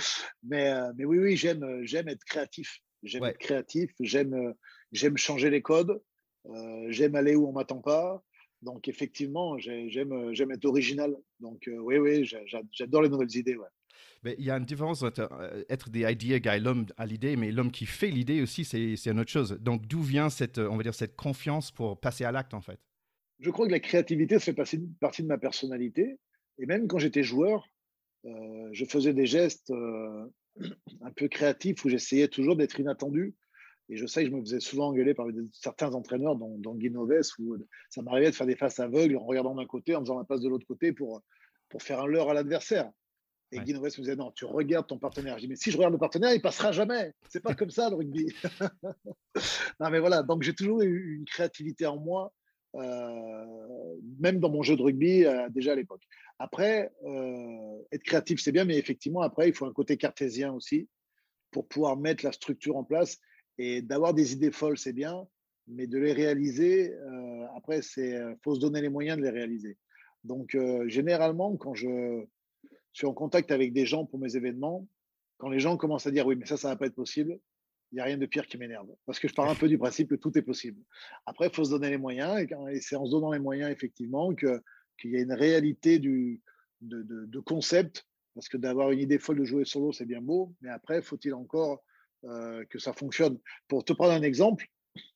mais, 0.42 0.72
mais 0.96 1.04
oui, 1.04 1.18
oui, 1.18 1.36
j'aime, 1.36 1.80
j'aime 1.84 2.08
être 2.08 2.24
créatif. 2.24 2.80
J'aime 3.04 3.24
être 3.24 3.38
créatif, 3.38 3.90
j'aime, 4.00 4.34
euh, 4.34 4.52
j'aime 4.92 5.16
changer 5.16 5.50
les 5.50 5.62
codes, 5.62 6.00
euh, 6.46 6.86
j'aime 6.88 7.14
aller 7.14 7.34
où 7.34 7.46
on 7.46 7.52
m'attend 7.52 7.80
pas. 7.80 8.22
Donc 8.62 8.88
effectivement, 8.88 9.58
j'aime, 9.58 10.12
euh, 10.12 10.32
j'aime 10.32 10.50
être 10.52 10.64
original. 10.64 11.14
Donc 11.40 11.68
oui, 11.68 11.98
oui, 11.98 12.30
j'adore 12.72 13.02
les 13.02 13.10
nouvelles 13.10 13.36
idées. 13.36 13.56
Ouais. 13.56 13.68
Mais 14.22 14.34
il 14.38 14.44
y 14.44 14.50
a 14.50 14.56
une 14.56 14.64
différence 14.64 15.02
entre 15.02 15.28
être 15.68 15.90
des 15.90 16.10
idea 16.10 16.38
guy, 16.38 16.58
l'homme 16.58 16.86
à 16.96 17.04
l'idée, 17.04 17.36
mais 17.36 17.52
l'homme 17.52 17.70
qui 17.70 17.84
fait 17.84 18.08
l'idée 18.08 18.40
aussi, 18.40 18.64
c'est, 18.64 18.96
une 19.06 19.20
autre 19.20 19.30
chose. 19.30 19.58
Donc 19.60 19.86
d'où 19.86 20.00
vient 20.00 20.30
cette, 20.30 20.58
on 20.58 20.76
va 20.76 20.82
dire, 20.82 20.94
cette 20.94 21.14
confiance 21.14 21.70
pour 21.70 22.00
passer 22.00 22.24
à 22.24 22.32
l'acte 22.32 22.54
en 22.54 22.62
fait? 22.62 22.80
Je 23.40 23.50
crois 23.50 23.66
que 23.66 23.72
la 23.72 23.80
créativité 23.80 24.38
fait 24.38 24.54
partie 24.54 24.78
de 24.78 25.26
ma 25.28 25.36
personnalité. 25.36 26.18
Et 26.56 26.64
même 26.64 26.88
quand 26.88 26.98
j'étais 26.98 27.22
joueur, 27.22 27.68
je 28.24 28.84
faisais 28.86 29.12
des 29.12 29.26
gestes 29.26 29.70
un 31.02 31.10
peu 31.10 31.28
créatif 31.28 31.84
où 31.84 31.88
j'essayais 31.88 32.28
toujours 32.28 32.56
d'être 32.56 32.78
inattendu. 32.80 33.34
Et 33.90 33.96
je 33.96 34.06
sais 34.06 34.24
que 34.24 34.30
je 34.30 34.34
me 34.34 34.40
faisais 34.40 34.60
souvent 34.60 34.88
engueuler 34.88 35.12
par 35.12 35.26
certains 35.52 35.92
entraîneurs, 35.94 36.36
dont, 36.36 36.56
dont 36.58 36.74
Guy 36.74 36.90
Noves, 36.90 37.22
où 37.38 37.56
ça 37.90 38.00
m'arrivait 38.00 38.30
de 38.30 38.34
faire 38.34 38.46
des 38.46 38.56
faces 38.56 38.80
aveugles 38.80 39.16
en 39.16 39.24
regardant 39.26 39.54
d'un 39.54 39.66
côté, 39.66 39.94
en 39.94 40.00
faisant 40.00 40.18
la 40.18 40.24
passe 40.24 40.40
de 40.40 40.48
l'autre 40.48 40.66
côté 40.66 40.92
pour, 40.92 41.22
pour 41.68 41.82
faire 41.82 42.00
un 42.00 42.06
leurre 42.06 42.30
à 42.30 42.34
l'adversaire. 42.34 42.90
Et 43.52 43.60
Guy 43.60 43.74
Noves 43.74 43.84
me 43.84 43.90
disait 43.90 44.16
Non, 44.16 44.32
tu 44.32 44.46
regardes 44.46 44.86
ton 44.86 44.98
partenaire. 44.98 45.36
Je 45.36 45.42
dis 45.42 45.48
Mais 45.48 45.56
si 45.56 45.70
je 45.70 45.76
regarde 45.76 45.92
le 45.92 45.98
partenaire, 45.98 46.32
il 46.32 46.40
passera 46.40 46.72
jamais. 46.72 47.12
C'est 47.28 47.42
pas 47.42 47.54
comme 47.54 47.70
ça 47.70 47.90
le 47.90 47.96
rugby. 47.96 48.32
non, 49.80 49.90
mais 49.90 50.00
voilà. 50.00 50.22
Donc 50.22 50.42
j'ai 50.42 50.54
toujours 50.54 50.80
eu 50.80 51.16
une 51.16 51.24
créativité 51.24 51.86
en 51.86 51.98
moi, 51.98 52.32
euh, 52.74 53.96
même 54.18 54.40
dans 54.40 54.50
mon 54.50 54.62
jeu 54.62 54.76
de 54.76 54.82
rugby, 54.82 55.24
euh, 55.24 55.48
déjà 55.50 55.72
à 55.72 55.74
l'époque. 55.74 56.02
Après, 56.38 56.90
euh, 57.04 57.82
être 57.92 58.02
créatif, 58.02 58.40
c'est 58.40 58.52
bien, 58.52 58.64
mais 58.64 58.76
effectivement, 58.76 59.20
après, 59.20 59.48
il 59.48 59.54
faut 59.54 59.66
un 59.66 59.72
côté 59.72 59.96
cartésien 59.96 60.52
aussi 60.52 60.88
pour 61.50 61.68
pouvoir 61.68 61.96
mettre 61.96 62.24
la 62.24 62.32
structure 62.32 62.76
en 62.76 62.84
place. 62.84 63.18
Et 63.58 63.82
d'avoir 63.82 64.14
des 64.14 64.32
idées 64.32 64.50
folles, 64.50 64.78
c'est 64.78 64.92
bien, 64.92 65.26
mais 65.68 65.86
de 65.86 65.98
les 65.98 66.12
réaliser, 66.12 66.92
après, 67.56 67.80
euh, 67.98 68.34
faut 68.42 68.56
se 68.56 68.60
donner 68.60 68.80
les 68.80 68.88
moyens 68.88 69.16
de 69.16 69.22
les 69.22 69.30
réaliser. 69.30 69.76
Donc, 70.24 70.56
généralement, 70.86 71.54
quand 71.56 71.74
je 71.74 72.24
suis 72.92 73.06
en 73.06 73.12
contact 73.12 73.50
avec 73.50 73.72
des 73.72 73.84
gens 73.84 74.06
pour 74.06 74.18
mes 74.18 74.36
événements, 74.36 74.88
quand 75.36 75.50
les 75.50 75.60
gens 75.60 75.76
commencent 75.76 76.06
à 76.06 76.10
dire 76.10 76.26
oui, 76.26 76.34
mais 76.34 76.46
ça, 76.46 76.56
ça 76.56 76.68
va 76.68 76.76
pas 76.76 76.86
être 76.86 76.94
possible, 76.94 77.38
il 77.94 77.98
n'y 77.98 78.00
a 78.00 78.04
rien 78.06 78.18
de 78.18 78.26
pire 78.26 78.48
qui 78.48 78.58
m'énerve. 78.58 78.88
Parce 79.06 79.20
que 79.20 79.28
je 79.28 79.34
pars 79.34 79.48
un 79.48 79.54
peu 79.54 79.68
du 79.68 79.78
principe 79.78 80.10
que 80.10 80.16
tout 80.16 80.36
est 80.36 80.42
possible. 80.42 80.82
Après, 81.26 81.46
il 81.46 81.54
faut 81.54 81.62
se 81.62 81.70
donner 81.70 81.90
les 81.90 81.96
moyens. 81.96 82.44
Et, 82.72 82.80
c'est 82.80 82.96
en 82.96 83.06
se 83.06 83.12
donnant 83.12 83.30
les 83.30 83.38
moyens, 83.38 83.70
effectivement, 83.70 84.34
qu'il 84.34 84.60
y 85.04 85.16
a 85.16 85.20
une 85.20 85.32
réalité 85.32 86.00
du, 86.00 86.42
de, 86.80 87.38
concept, 87.38 88.04
parce 88.34 88.48
que 88.48 88.56
d'avoir 88.56 88.90
une 88.90 88.98
idée 88.98 89.20
folle 89.20 89.38
de 89.38 89.44
jouer 89.44 89.64
solo, 89.64 89.92
c'est 89.92 90.06
bien 90.06 90.20
beau, 90.20 90.52
mais 90.60 90.70
après, 90.70 91.02
faut-il 91.02 91.34
encore 91.34 91.84
euh, 92.24 92.64
que 92.64 92.80
ça 92.80 92.92
fonctionne? 92.92 93.38
Pour 93.68 93.84
te 93.84 93.92
prendre 93.92 94.12
un 94.12 94.22
exemple, 94.22 94.66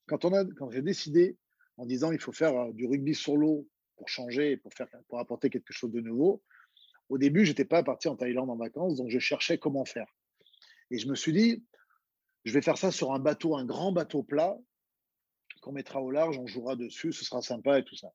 quand, 0.07 0.21
quand 0.21 0.71
j'ai 0.71 0.83
décidé 0.83 1.37
en 1.79 1.85
disant 1.85 2.13
il 2.13 2.21
faut 2.21 2.33
faire 2.33 2.73
du 2.75 2.87
rugby 2.87 3.15
sur 3.17 3.37
l'eau 3.37 3.69
pour 3.97 4.09
changer, 4.09 4.57
pour, 4.57 4.73
faire, 4.73 4.87
pour 5.09 5.19
apporter 5.19 5.51
quelque 5.51 5.73
chose 5.73 5.91
de 5.91 6.01
nouveau. 6.01 6.45
Au 7.09 7.19
début, 7.19 7.45
je 7.45 7.51
n'étais 7.51 7.65
pas 7.65 7.83
parti 7.83 8.07
en 8.07 8.15
Thaïlande 8.15 8.51
en 8.51 8.57
vacances, 8.57 8.95
donc 8.95 9.11
je 9.11 9.19
cherchais 9.19 9.59
comment 9.59 9.85
faire. 9.85 10.07
Et 10.93 10.99
je 10.99 11.09
me 11.09 11.17
suis 11.17 11.33
dit, 11.33 11.65
je 12.45 12.53
vais 12.53 12.63
faire 12.63 12.79
ça 12.79 12.91
sur 12.91 13.13
un 13.13 13.19
bateau, 13.19 13.57
un 13.57 13.65
grand 13.65 13.93
bateau 13.93 14.23
plat, 14.23 14.57
qu'on 15.61 15.73
mettra 15.73 16.01
au 16.01 16.11
large, 16.11 16.39
on 16.39 16.47
jouera 16.47 16.77
dessus, 16.77 17.13
ce 17.13 17.25
sera 17.25 17.43
sympa 17.43 17.79
et 17.79 17.85
tout 17.85 17.97
ça. 17.97 18.13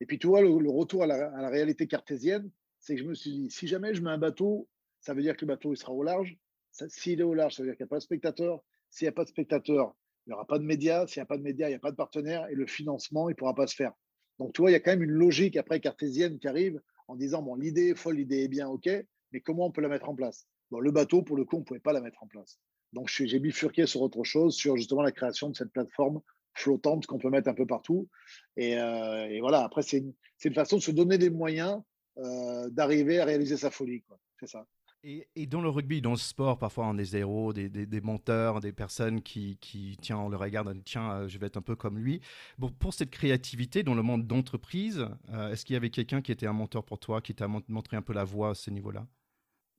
Et 0.00 0.06
puis, 0.06 0.18
tu 0.18 0.26
vois, 0.26 0.40
le, 0.40 0.70
retour 0.70 1.02
à 1.02 1.06
la, 1.06 1.48
réalité 1.48 1.86
cartésienne, 1.86 2.50
c'est 2.78 2.94
que 2.94 3.02
je 3.02 3.06
me 3.06 3.14
suis 3.14 3.32
dit, 3.32 3.50
si 3.50 3.66
jamais 3.66 3.94
je 3.94 4.02
mets 4.02 4.10
un 4.10 4.18
bateau, 4.18 4.68
ça 5.00 5.14
veut 5.14 5.22
dire 5.22 5.36
que 5.36 5.44
le 5.44 5.48
bateau 5.48 5.72
il 5.72 5.76
sera 5.76 5.92
au 5.92 6.02
large. 6.02 6.36
S'il 6.70 7.20
est 7.20 7.24
au 7.24 7.34
large, 7.34 7.54
ça 7.54 7.62
veut 7.62 7.68
dire 7.68 7.76
qu'il 7.76 7.84
n'y 7.84 7.88
a 7.88 7.90
pas 7.90 7.98
de 7.98 8.02
spectateurs. 8.02 8.62
S'il 8.90 9.04
n'y 9.06 9.10
a 9.10 9.12
pas 9.12 9.24
de 9.24 9.28
spectateurs, 9.28 9.94
il 10.26 10.30
n'y 10.30 10.34
aura 10.34 10.46
pas 10.46 10.58
de 10.58 10.64
médias. 10.64 11.06
S'il 11.06 11.20
n'y 11.20 11.24
a 11.24 11.26
pas 11.26 11.36
de 11.36 11.42
médias, 11.42 11.66
il 11.68 11.72
n'y 11.72 11.76
a 11.76 11.80
pas 11.80 11.90
de 11.90 11.96
partenaires. 11.96 12.48
Et 12.48 12.54
le 12.54 12.66
financement, 12.66 13.28
il 13.28 13.32
ne 13.32 13.36
pourra 13.36 13.54
pas 13.54 13.66
se 13.66 13.74
faire. 13.74 13.92
Donc, 14.38 14.54
tu 14.54 14.62
vois, 14.62 14.70
il 14.70 14.74
y 14.74 14.76
a 14.76 14.80
quand 14.80 14.92
même 14.92 15.02
une 15.02 15.10
logique 15.10 15.56
après 15.56 15.80
cartésienne 15.80 16.38
qui 16.38 16.48
arrive 16.48 16.80
en 17.08 17.16
disant, 17.16 17.42
bon, 17.42 17.56
l'idée 17.56 17.88
est 17.88 17.94
folle, 17.94 18.16
l'idée 18.16 18.44
est 18.44 18.48
bien, 18.48 18.68
OK, 18.68 18.88
mais 19.32 19.40
comment 19.40 19.66
on 19.66 19.70
peut 19.70 19.82
la 19.82 19.88
mettre 19.88 20.08
en 20.08 20.14
place? 20.14 20.46
Bon, 20.70 20.80
le 20.80 20.90
bateau, 20.90 21.22
pour 21.22 21.36
le 21.36 21.44
coup, 21.44 21.56
on 21.56 21.60
ne 21.60 21.64
pouvait 21.64 21.80
pas 21.80 21.92
la 21.92 22.00
mettre 22.00 22.22
en 22.22 22.26
place. 22.26 22.58
Donc, 22.92 23.08
j'ai 23.08 23.38
bifurqué 23.38 23.86
sur 23.86 24.02
autre 24.02 24.24
chose, 24.24 24.54
sur 24.54 24.76
justement 24.76 25.02
la 25.02 25.12
création 25.12 25.48
de 25.48 25.56
cette 25.56 25.72
plateforme 25.72 26.20
flottante 26.54 27.06
qu'on 27.06 27.18
peut 27.18 27.30
mettre 27.30 27.48
un 27.48 27.54
peu 27.54 27.66
partout. 27.66 28.08
Et, 28.56 28.78
euh, 28.78 29.38
voilà, 29.40 29.64
après, 29.64 29.82
c'est 29.82 29.98
une, 30.44 30.54
façon 30.54 30.76
de 30.76 30.82
se 30.82 30.90
donner 30.90 31.18
des 31.18 31.30
moyens 31.30 31.80
euh, 32.18 32.68
d'arriver 32.70 33.20
à 33.20 33.24
réaliser 33.24 33.56
sa 33.56 33.70
folie. 33.70 34.02
C'est 34.38 34.48
ça. 34.48 34.66
Et, 35.02 35.46
dans 35.46 35.62
le 35.62 35.70
rugby, 35.70 36.02
dans 36.02 36.10
le 36.10 36.16
sport, 36.18 36.58
parfois 36.58 36.86
on 36.86 36.98
a 36.98 37.02
des 37.02 37.16
héros, 37.16 37.54
des, 37.54 37.70
des, 37.70 38.00
monteurs, 38.02 38.60
des 38.60 38.72
personnes 38.72 39.22
qui, 39.22 39.56
qui, 39.58 39.96
tiens, 40.02 40.18
on 40.18 40.28
le 40.28 40.36
regarde, 40.36 40.76
tiens, 40.84 41.12
euh, 41.12 41.28
je 41.28 41.38
vais 41.38 41.46
être 41.46 41.56
un 41.56 41.62
peu 41.62 41.74
comme 41.74 41.98
lui. 41.98 42.20
Bon, 42.58 42.68
pour 42.68 42.92
cette 42.92 43.10
créativité 43.10 43.82
dans 43.82 43.94
le 43.94 44.02
monde 44.02 44.26
d'entreprise, 44.26 45.06
est-ce 45.50 45.64
qu'il 45.64 45.72
y 45.72 45.76
avait 45.78 45.88
quelqu'un 45.88 46.20
qui 46.20 46.32
était 46.32 46.46
un 46.46 46.52
mentor 46.52 46.84
pour 46.84 46.98
toi, 46.98 47.22
qui 47.22 47.34
t'a 47.34 47.48
montré 47.48 47.96
un 47.96 48.02
peu 48.02 48.12
la 48.12 48.24
voie 48.24 48.50
à 48.50 48.54
ce 48.54 48.70
niveau-là? 48.70 49.06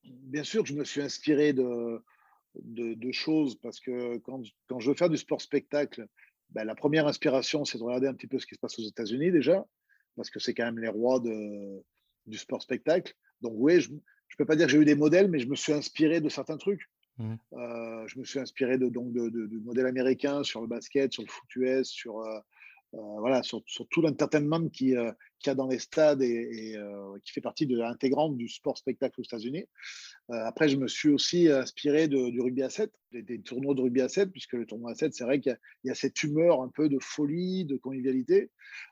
Bien 0.04 0.44
sûr 0.44 0.64
que 0.64 0.70
je 0.70 0.74
me 0.74 0.84
suis 0.84 1.02
inspiré 1.02 1.54
de, 1.54 2.02
de, 2.56 3.12
choses 3.12 3.56
parce 3.62 3.80
que 3.80 4.18
quand, 4.20 4.42
quand, 4.68 4.80
je 4.80 4.90
veux 4.90 4.96
faire 4.96 5.10
du 5.10 5.18
sport 5.18 5.42
spectacle, 5.42 6.06
ben, 6.50 6.64
la 6.64 6.76
première 6.76 7.08
inspiration, 7.08 7.66
c'est 7.66 7.78
de 7.78 7.84
regarder 7.84 8.08
un 8.08 8.14
petit 8.14 8.28
peu 8.28 8.40
ce 8.40 8.46
qui 8.46 8.56
se 8.56 8.60
passe 8.60 8.78
aux 8.80 8.88
États-Unis 8.88 9.32
déjà, 9.32 9.66
parce 10.16 10.30
que 10.30 10.40
c'est 10.40 10.54
quand 10.54 10.66
même 10.66 10.80
les 10.80 10.90
rois 10.90 11.20
de, 11.20 11.82
du 12.26 12.38
sport 12.38 12.62
spectacle. 12.62 13.14
Donc 13.42 13.54
oui, 13.56 13.80
je 13.82 13.92
ne 13.92 13.98
peux 14.38 14.46
pas 14.46 14.56
dire 14.56 14.68
que 14.68 14.72
j'ai 14.72 14.78
eu 14.78 14.86
des 14.86 14.96
modèles, 14.96 15.30
mais 15.30 15.40
je 15.40 15.48
me 15.48 15.56
suis 15.56 15.74
inspiré 15.74 16.22
de 16.22 16.30
certains 16.30 16.58
trucs. 16.58 16.90
Mmh. 17.18 17.36
Euh, 17.54 18.08
je 18.08 18.20
me 18.20 18.24
suis 18.24 18.40
inspiré 18.40 18.78
de, 18.78 18.88
donc 18.88 19.14
de, 19.14 19.30
de, 19.30 19.58
modèles 19.60 19.86
américains 19.86 20.44
sur 20.44 20.62
le 20.62 20.68
basket, 20.68 21.14
sur 21.14 21.24
le 21.24 21.28
foot 21.28 21.56
US, 21.56 21.88
sur, 21.88 22.20
euh, 22.20 22.40
voilà, 22.94 23.42
sur, 23.44 23.64
tout 23.90 24.02
l'entertainment 24.02 24.66
euh, 24.66 24.70
qu'il 24.70 24.90
y 24.90 25.50
a 25.50 25.56
dans 25.56 25.68
les 25.68 25.80
stades 25.80 26.22
et, 26.22 26.76
euh, 26.76 27.18
qui 27.24 27.32
fait 27.32 27.42
partie 27.42 27.66
de 27.66 27.78
l'intégrante 27.78 28.36
du 28.36 28.50
sport 28.50 28.78
spectacle 28.78 29.20
aux 29.22 29.24
États-Unis. 29.24 29.66
après, 30.30 30.68
je 30.70 30.78
me 30.78 30.88
suis 30.88 31.10
aussi 31.10 31.50
inspiré 31.50 32.08
du 32.08 32.42
rugby 32.42 32.64
à 32.64 32.70
7, 32.70 32.92
des, 33.12 33.42
tournois 33.42 33.76
de 33.76 33.82
rugby 33.82 34.02
à 34.02 34.10
7, 34.10 34.32
puisque 34.32 34.54
le 34.54 34.66
tournoi 34.66 34.92
à 34.92 34.96
7, 34.96 35.14
c'est 35.14 35.24
vrai 35.24 35.40
qu'il 35.40 35.58
y, 35.86 35.90
a 35.90 35.96
cette 35.96 36.22
humeur 36.24 36.62
un 36.62 36.70
peu 36.70 36.90
de 36.90 36.98
folie, 37.00 37.66
de 37.66 37.78
convivialité, 37.78 38.50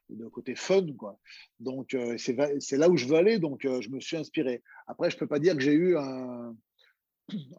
de 0.09 0.27
côté 0.27 0.55
fun. 0.55 0.85
Quoi. 0.97 1.19
Donc, 1.59 1.95
c'est 2.17 2.77
là 2.77 2.89
où 2.89 2.97
je 2.97 3.05
veux 3.05 3.15
aller, 3.15 3.39
donc 3.39 3.61
je 3.63 3.89
me 3.89 3.99
suis 3.99 4.17
inspiré. 4.17 4.63
Après, 4.87 5.09
je 5.09 5.15
ne 5.15 5.19
peux 5.19 5.27
pas 5.27 5.39
dire 5.39 5.55
que 5.55 5.61
j'ai 5.61 5.73
eu 5.73 5.97
un, 5.97 6.55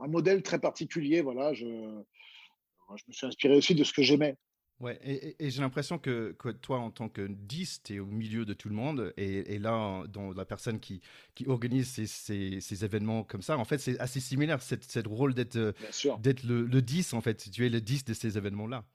un, 0.01 0.09
modèle 0.09 0.43
très 0.43 0.59
particulier. 0.59 1.21
Voilà, 1.21 1.53
je, 1.55 1.67
je 1.67 3.05
me 3.09 3.13
suis 3.13 3.27
inspiré 3.27 3.57
aussi 3.57 3.75
de 3.75 3.85
ce 3.85 3.93
que 3.93 4.03
j'aimais. 4.03 4.37
Ouais, 4.81 4.99
et, 5.05 5.51
j'ai 5.51 5.61
l'impression 5.61 5.99
que, 5.99 6.35
que, 6.39 6.49
toi, 6.49 6.79
en 6.79 6.91
tant 6.91 7.11
que 7.11 7.27
10, 7.27 7.83
tu 7.85 7.97
es 7.97 7.99
au 7.99 8.07
milieu 8.07 8.47
de 8.47 8.55
tout 8.55 8.71
le 8.71 8.75
monde. 8.75 9.13
Et, 9.19 9.59
là, 9.59 10.05
dans 10.09 10.33
la 10.33 10.47
personne 10.47 10.81
qui, 10.81 11.03
qui 11.35 11.47
organise 11.47 11.87
ces, 11.89 12.07
ces, 12.07 12.85
événements 12.85 13.23
comme 13.23 13.43
ça, 13.43 13.59
en 13.59 13.67
fait, 13.67 13.77
c'est 13.77 13.99
assez 14.01 14.21
similaire, 14.21 14.63
cette, 14.63 15.07
rôle 15.07 15.35
d'être 15.35 15.75
d'être 16.21 16.45
le, 16.45 16.63
le, 16.65 16.83
10, 16.83 17.13
en 17.13 17.21
fait. 17.21 17.51
Tu 17.51 17.67
es 17.67 17.69
le 17.69 17.83
10 17.83 18.07
de 18.07 18.15
ces 18.15 18.39
événements-là. 18.39 18.87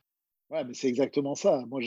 Ouais, 0.49 0.63
mais 0.63 0.73
c'est 0.73 0.87
exactement 0.87 1.35
ça. 1.35 1.63
Moi, 1.67 1.81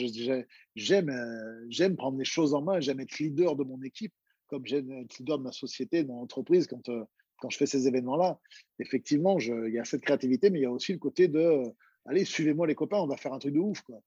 j'aime 0.75 1.09
euh, 1.09 1.65
j'aime 1.69 1.97
prendre 1.97 2.17
les 2.17 2.25
choses 2.25 2.53
en 2.53 2.61
main, 2.61 2.79
j'aime 2.79 3.01
être 3.01 3.19
leader 3.19 3.57
de 3.57 3.63
mon 3.65 3.81
équipe, 3.83 4.13
comme 4.47 4.65
j'aime 4.65 4.91
être 4.91 5.17
leader 5.17 5.39
de 5.39 5.43
ma 5.43 5.51
société, 5.51 6.03
de 6.03 6.07
mon 6.07 6.21
entreprise 6.21 6.67
quand, 6.67 6.87
euh, 6.87 7.03
quand 7.37 7.49
je 7.49 7.57
fais 7.57 7.65
ces 7.65 7.87
événements-là. 7.87 8.39
Effectivement, 8.79 9.39
il 9.39 9.73
y 9.73 9.79
a 9.79 9.85
cette 9.85 10.01
créativité, 10.01 10.49
mais 10.49 10.59
il 10.59 10.63
y 10.63 10.65
a 10.65 10.71
aussi 10.71 10.93
le 10.93 10.99
côté 10.99 11.27
de 11.27 11.63
allez, 12.09 12.25
suivez-moi 12.25 12.67
les 12.67 12.75
copains, 12.75 12.97
on 12.97 13.07
va 13.07 13.17
faire 13.17 13.33
un 13.33 13.39
truc 13.39 13.53
de 13.53 13.59
ouf. 13.59 13.81
Quoi. 13.81 14.01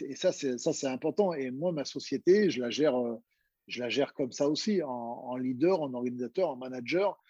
Et, 0.00 0.16
ça, 0.16 0.32
c'est 0.32 0.86
important. 0.86 1.34
Et 1.34 1.50
moi, 1.50 1.72
ma 1.72 1.84
société, 1.84 2.50
je 2.50 2.60
la 2.60 2.70
gère, 2.70 2.98
euh, 2.98 3.16
je 3.68 3.80
la 3.80 3.88
gère 3.88 4.14
comme 4.14 4.32
ça 4.32 4.48
aussi, 4.48 4.82
en, 4.82 5.36
leader, 5.36 5.82
en 5.82 5.92
organisateur, 5.92 6.48
en 6.48 6.56
manager. 6.56 7.20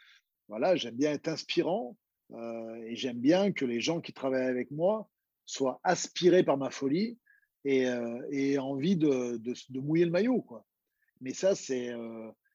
Voilà, 0.48 0.76
j'aime 0.76 0.94
bien 0.94 1.12
être 1.12 1.28
inspirant 1.28 1.96
euh, 2.32 2.74
et 2.86 2.94
j'aime 2.94 3.18
bien 3.18 3.52
que 3.52 3.64
les 3.64 3.80
gens 3.80 4.00
qui 4.00 4.12
travaillent 4.12 4.46
avec 4.46 4.70
moi 4.70 5.08
soient 5.44 5.80
aspirés 5.82 6.44
par 6.44 6.56
ma 6.56 6.70
folie 6.70 7.18
et, 7.64 7.86
euh, 7.86 8.22
et 8.30 8.58
envie 8.58 8.96
de, 8.96 9.36
de, 9.38 9.80
mouiller 9.80 10.04
le 10.04 10.10
maillot. 10.10 10.40
Quoi. 10.42 10.64
Mais 11.20 11.32
ça, 11.32 11.54
c'est 11.54 11.92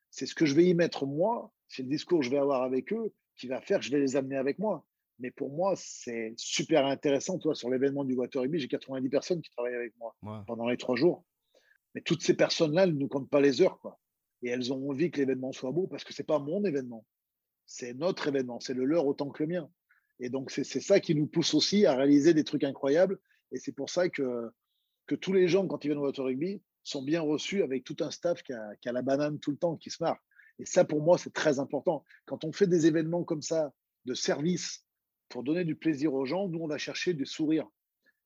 c'est 0.09 0.25
ce 0.25 0.35
que 0.35 0.45
je 0.45 0.55
vais 0.55 0.65
y 0.65 0.73
mettre 0.73 1.05
moi, 1.05 1.51
c'est 1.67 1.83
le 1.83 1.89
discours 1.89 2.19
que 2.19 2.25
je 2.25 2.31
vais 2.31 2.37
avoir 2.37 2.63
avec 2.63 2.93
eux 2.93 3.13
qui 3.35 3.47
va 3.47 3.61
faire 3.61 3.79
que 3.79 3.85
je 3.85 3.91
vais 3.91 3.99
les 3.99 4.15
amener 4.15 4.37
avec 4.37 4.57
moi. 4.57 4.85
Mais 5.19 5.31
pour 5.31 5.51
moi, 5.51 5.73
c'est 5.75 6.33
super 6.37 6.85
intéressant. 6.85 7.39
Toi, 7.39 7.55
sur 7.55 7.69
l'événement 7.69 8.03
du 8.03 8.13
Water 8.15 8.41
Rugby, 8.41 8.59
j'ai 8.59 8.67
90 8.67 9.09
personnes 9.09 9.41
qui 9.41 9.49
travaillent 9.51 9.75
avec 9.75 9.93
moi 9.97 10.15
pendant 10.45 10.67
les 10.67 10.77
trois 10.77 10.95
jours. 10.95 11.25
Mais 11.95 12.01
toutes 12.01 12.21
ces 12.21 12.35
personnes-là, 12.35 12.83
elles 12.83 12.97
ne 12.97 13.07
comptent 13.07 13.29
pas 13.29 13.41
les 13.41 13.61
heures. 13.61 13.79
Quoi. 13.79 13.99
Et 14.43 14.49
elles 14.49 14.71
ont 14.71 14.89
envie 14.89 15.09
que 15.09 15.17
l'événement 15.17 15.51
soit 15.51 15.71
beau 15.71 15.87
parce 15.87 16.03
que 16.03 16.13
ce 16.13 16.21
n'est 16.21 16.25
pas 16.25 16.39
mon 16.39 16.63
événement. 16.65 17.05
C'est 17.65 17.93
notre 17.95 18.27
événement. 18.27 18.59
C'est 18.59 18.75
le 18.75 18.85
leur 18.85 19.07
autant 19.07 19.29
que 19.29 19.43
le 19.43 19.49
mien. 19.49 19.69
Et 20.19 20.29
donc, 20.29 20.51
c'est 20.51 20.63
ça 20.63 20.99
qui 20.99 21.15
nous 21.15 21.27
pousse 21.27 21.53
aussi 21.53 21.85
à 21.85 21.95
réaliser 21.95 22.33
des 22.33 22.43
trucs 22.43 22.63
incroyables. 22.63 23.19
Et 23.51 23.59
c'est 23.59 23.71
pour 23.71 23.89
ça 23.89 24.09
que, 24.09 24.51
que 25.07 25.15
tous 25.15 25.33
les 25.33 25.47
gens, 25.47 25.67
quand 25.67 25.83
ils 25.83 25.89
viennent 25.89 25.99
au 25.99 26.05
Water 26.05 26.25
Rugby, 26.25 26.61
sont 26.83 27.03
bien 27.03 27.21
reçus 27.21 27.63
avec 27.63 27.83
tout 27.83 27.97
un 27.99 28.11
staff 28.11 28.41
qui 28.43 28.53
a, 28.53 28.75
qui 28.81 28.89
a 28.89 28.91
la 28.91 29.01
banane 29.01 29.39
tout 29.39 29.51
le 29.51 29.57
temps, 29.57 29.77
qui 29.77 29.89
se 29.89 30.01
marre. 30.01 30.17
Et 30.59 30.65
ça, 30.65 30.85
pour 30.85 31.01
moi, 31.01 31.17
c'est 31.17 31.33
très 31.33 31.59
important. 31.59 32.03
Quand 32.25 32.43
on 32.45 32.51
fait 32.51 32.67
des 32.67 32.87
événements 32.87 33.23
comme 33.23 33.41
ça, 33.41 33.71
de 34.05 34.13
service, 34.13 34.86
pour 35.29 35.43
donner 35.43 35.63
du 35.63 35.75
plaisir 35.75 36.13
aux 36.13 36.25
gens, 36.25 36.47
nous, 36.47 36.59
on 36.59 36.67
va 36.67 36.77
chercher 36.77 37.13
des 37.13 37.25
sourires. 37.25 37.67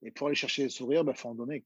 Et 0.02 0.12
pour 0.12 0.28
aller 0.28 0.36
chercher 0.36 0.64
des 0.64 0.70
sourires, 0.70 1.02
il 1.02 1.06
bah, 1.06 1.14
faut 1.14 1.30
en 1.30 1.36
donner. 1.36 1.64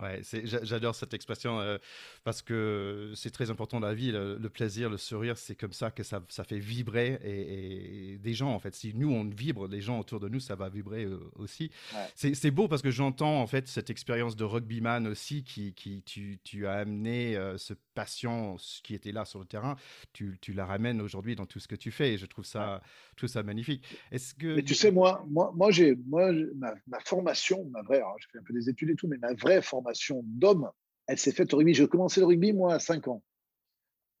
Ouais, 0.00 0.20
j'adore 0.44 0.94
cette 0.94 1.12
expression 1.12 1.60
euh, 1.60 1.78
parce 2.22 2.40
que 2.40 3.12
c'est 3.16 3.30
très 3.30 3.50
important 3.50 3.80
dans 3.80 3.86
la 3.88 3.94
vie. 3.94 4.12
Le, 4.12 4.48
plaisir, 4.48 4.90
le 4.90 4.96
sourire, 4.96 5.36
c'est 5.36 5.56
comme 5.56 5.72
ça 5.72 5.90
que 5.90 6.02
ça, 6.02 6.22
ça 6.28 6.44
fait 6.44 6.58
vibrer 6.58 7.18
et, 7.24 8.18
des 8.18 8.34
gens, 8.34 8.50
en 8.50 8.58
fait. 8.58 8.74
Si 8.74 8.94
nous, 8.94 9.10
on 9.10 9.24
vibre, 9.24 9.66
les 9.66 9.80
gens 9.80 9.98
autour 9.98 10.20
de 10.20 10.28
nous, 10.28 10.40
ça 10.40 10.54
va 10.54 10.68
vibrer 10.68 11.04
euh, 11.04 11.18
aussi. 11.36 11.70
C'est 12.14 12.50
beau 12.50 12.68
parce 12.68 12.82
que 12.82 12.90
j'entends, 12.90 13.40
en 13.40 13.46
fait, 13.46 13.66
cette 13.68 13.90
expérience 13.90 14.36
de 14.36 14.44
rugbyman 14.44 15.06
aussi 15.08 15.42
qui, 15.42 15.74
qui 15.74 16.02
tu, 16.02 16.38
tu 16.44 16.66
as 16.66 16.74
amené 16.74 17.36
euh, 17.36 17.58
ce 17.58 17.74
passion 17.94 18.56
qui 18.84 18.94
était 18.94 19.12
là 19.12 19.24
sur 19.24 19.40
le 19.40 19.46
terrain. 19.46 19.76
Tu, 20.12 20.38
tu 20.40 20.52
la 20.52 20.64
ramènes 20.64 21.00
aujourd'hui 21.00 21.34
dans 21.34 21.46
tout 21.46 21.58
ce 21.58 21.66
que 21.66 21.74
tu 21.74 21.90
fais 21.90 22.14
et 22.14 22.18
je 22.18 22.26
trouve 22.26 22.44
ça, 22.44 22.82
tout 23.16 23.26
ça 23.26 23.42
magnifique. 23.42 23.84
Est-ce 24.12 24.34
que. 24.34 24.56
Mais 24.56 24.62
tu 24.62 24.74
sais, 24.74 24.92
moi, 24.92 25.24
moi, 25.28 25.52
moi 25.54 25.70
j'ai 25.70 25.96
moi, 26.06 26.32
ma, 26.56 26.74
ma, 26.86 27.00
formation, 27.00 27.64
ma 27.70 27.82
vraie, 27.82 28.02
j'ai 28.20 28.28
fait 28.30 28.38
un 28.38 28.42
peu 28.42 28.54
des 28.54 28.68
études 28.68 28.90
et 28.90 28.94
tout, 28.94 29.08
mais 29.08 29.18
ma 29.18 29.34
vraie 29.34 29.60
formation, 29.62 29.87
d'homme, 30.24 30.70
elle 31.06 31.18
s'est 31.18 31.32
faite 31.32 31.54
au 31.54 31.58
rugby. 31.58 31.74
J'ai 31.74 31.88
commencé 31.88 32.20
le 32.20 32.26
rugby, 32.26 32.52
moi, 32.52 32.74
à 32.74 32.78
5 32.78 33.08
ans. 33.08 33.22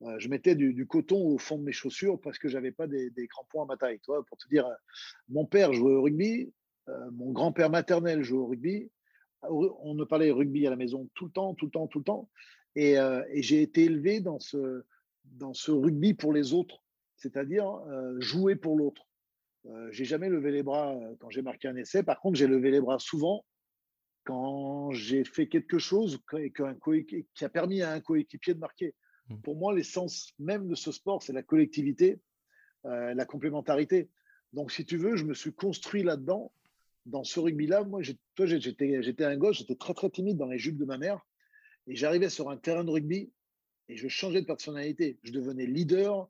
Euh, 0.02 0.18
je 0.18 0.28
mettais 0.28 0.54
du, 0.54 0.86
coton 0.86 1.20
au 1.26 1.38
fond 1.38 1.58
de 1.58 1.64
mes 1.64 1.72
chaussures 1.72 2.20
parce 2.20 2.38
que 2.38 2.48
j'avais 2.48 2.70
pas 2.70 2.86
des, 2.86 3.12
crampons 3.28 3.62
à 3.62 3.66
ma 3.66 3.76
taille. 3.76 3.98
Toi, 4.00 4.24
pour 4.24 4.38
te 4.38 4.48
dire, 4.48 4.66
euh, 4.66 4.74
mon 5.28 5.44
père 5.44 5.72
jouait 5.72 5.94
au 5.94 6.02
rugby, 6.02 6.52
euh, 6.88 7.10
mon 7.12 7.32
grand-père 7.32 7.70
maternel 7.70 8.22
jouait 8.22 8.38
au 8.38 8.46
rugby. 8.46 8.90
On 9.42 9.94
ne 9.94 10.04
parlait 10.04 10.30
rugby 10.30 10.66
à 10.66 10.70
la 10.70 10.76
maison 10.76 11.08
tout 11.14 11.26
le 11.26 11.30
temps, 11.30 11.54
tout 11.54 11.66
le 11.66 11.70
temps, 11.70 11.86
tout 11.86 11.98
le 11.98 12.04
temps. 12.04 12.28
Et, 12.74 12.96
j'ai 13.36 13.62
été 13.62 13.84
élevé 13.84 14.20
dans 14.20 14.40
ce, 14.40 14.84
dans 15.24 15.54
ce 15.54 15.70
rugby 15.70 16.14
pour 16.14 16.32
les 16.32 16.54
autres, 16.54 16.82
c'est-à-dire 17.16 17.80
jouer 18.18 18.56
pour 18.56 18.76
l'autre. 18.76 19.06
j'ai 19.90 20.04
jamais 20.04 20.28
levé 20.28 20.50
les 20.50 20.64
bras 20.64 20.98
quand 21.20 21.30
j'ai 21.30 21.42
marqué 21.42 21.68
un 21.68 21.76
essai. 21.76 22.02
Par 22.02 22.20
contre, 22.20 22.36
j'ai 22.36 22.48
levé 22.48 22.72
les 22.72 22.80
bras 22.80 22.98
souvent 22.98 23.44
quand 24.28 24.90
j'ai 24.90 25.24
fait 25.24 25.48
quelque 25.48 25.78
chose 25.78 26.20
qui 27.34 27.44
a 27.46 27.48
permis 27.48 27.80
à 27.80 27.92
un 27.92 28.00
coéquipier 28.00 28.52
de 28.52 28.58
marquer. 28.58 28.94
Mmh. 29.30 29.36
Pour 29.38 29.56
moi, 29.56 29.74
l'essence 29.74 30.34
même 30.38 30.68
de 30.68 30.74
ce 30.74 30.92
sport, 30.92 31.22
c'est 31.22 31.32
la 31.32 31.42
collectivité, 31.42 32.20
euh, 32.84 33.14
la 33.14 33.24
complémentarité. 33.24 34.10
Donc, 34.52 34.70
si 34.70 34.84
tu 34.84 34.98
veux, 34.98 35.16
je 35.16 35.24
me 35.24 35.32
suis 35.32 35.54
construit 35.54 36.02
là-dedans, 36.02 36.52
dans 37.06 37.24
ce 37.24 37.40
rugby-là. 37.40 37.84
Moi, 37.84 38.02
j'étais 38.02 39.24
un 39.24 39.36
gosse, 39.38 39.60
j'étais 39.60 39.76
très, 39.76 39.94
très 39.94 40.10
timide 40.10 40.36
dans 40.36 40.46
les 40.46 40.58
jupes 40.58 40.76
de 40.76 40.84
ma 40.84 40.98
mère. 40.98 41.26
Et 41.86 41.96
j'arrivais 41.96 42.28
sur 42.28 42.50
un 42.50 42.58
terrain 42.58 42.84
de 42.84 42.90
rugby 42.90 43.32
et 43.88 43.96
je 43.96 44.08
changeais 44.08 44.42
de 44.42 44.46
personnalité. 44.46 45.18
Je 45.22 45.32
devenais 45.32 45.64
leader. 45.64 46.28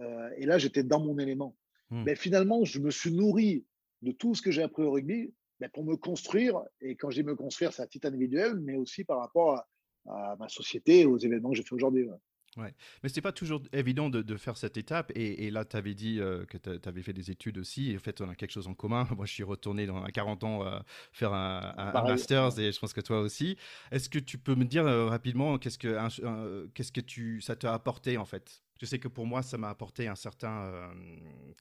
Euh, 0.00 0.28
et 0.36 0.44
là, 0.44 0.58
j'étais 0.58 0.82
dans 0.82 1.00
mon 1.00 1.18
élément. 1.18 1.56
Mmh. 1.88 2.02
Mais 2.02 2.14
finalement, 2.14 2.66
je 2.66 2.78
me 2.78 2.90
suis 2.90 3.10
nourri 3.10 3.64
de 4.02 4.12
tout 4.12 4.34
ce 4.34 4.42
que 4.42 4.50
j'ai 4.50 4.62
appris 4.62 4.82
au 4.82 4.90
rugby 4.90 5.32
ben, 5.60 5.70
pour 5.70 5.84
me 5.84 5.96
construire. 5.96 6.60
Et 6.80 6.96
quand 6.96 7.10
je 7.10 7.20
dis 7.20 7.26
me 7.26 7.34
construire, 7.34 7.72
c'est 7.72 7.82
à 7.82 7.86
titre 7.86 8.08
individuel, 8.08 8.58
mais 8.60 8.76
aussi 8.76 9.04
par 9.04 9.18
rapport 9.18 9.56
à, 9.56 10.36
ma 10.38 10.48
société 10.48 11.00
et 11.00 11.06
aux 11.06 11.18
événements 11.18 11.50
que 11.50 11.56
j'ai 11.56 11.62
fait 11.62 11.74
aujourd'hui. 11.74 12.08
Ouais. 12.56 12.74
Mais 13.02 13.08
ce 13.10 13.16
n'est 13.16 13.22
pas 13.22 13.32
toujours 13.32 13.62
évident 13.72 14.08
de, 14.08 14.36
faire 14.36 14.56
cette 14.56 14.78
étape. 14.78 15.12
Et, 15.14 15.50
là, 15.50 15.66
tu 15.66 15.76
avais 15.76 15.94
dit 15.94 16.18
euh, 16.18 16.46
que 16.46 16.56
tu 16.56 16.88
avais 16.88 17.02
fait 17.02 17.12
des 17.12 17.30
études 17.30 17.58
aussi. 17.58 17.92
Et 17.92 17.96
en 17.96 17.98
fait, 17.98 18.20
on 18.20 18.28
a 18.28 18.34
quelque 18.34 18.52
chose 18.52 18.68
en 18.68 18.74
commun. 18.74 19.06
Moi, 19.16 19.26
je 19.26 19.32
suis 19.34 19.42
retourné 19.42 19.86
dans, 19.86 20.02
à 20.02 20.10
40 20.10 20.44
ans 20.44 20.66
euh, 20.66 20.78
faire 21.12 21.34
un, 21.34 21.74
un, 21.76 22.02
master's 22.02 22.58
et 22.58 22.72
je 22.72 22.78
pense 22.78 22.94
que 22.94 23.02
toi 23.02 23.20
aussi. 23.20 23.58
Est-ce 23.92 24.08
que 24.08 24.18
tu 24.18 24.38
peux 24.38 24.54
me 24.54 24.64
dire 24.64 24.86
euh, 24.86 25.06
rapidement 25.06 25.58
qu'est-ce 25.58 25.78
que, 25.78 26.68
qu'est-ce 26.74 26.92
que 26.92 27.02
tu, 27.02 27.40
ça 27.42 27.54
t'a 27.54 27.74
apporté 27.74 28.16
en 28.16 28.24
fait? 28.24 28.62
Je 28.78 28.86
sais 28.86 28.98
que 28.98 29.08
pour 29.08 29.26
moi, 29.26 29.42
ça 29.42 29.58
m'a 29.58 29.68
apporté 29.68 30.08
un 30.08 30.14
certain 30.14 30.64
euh, 30.64 30.88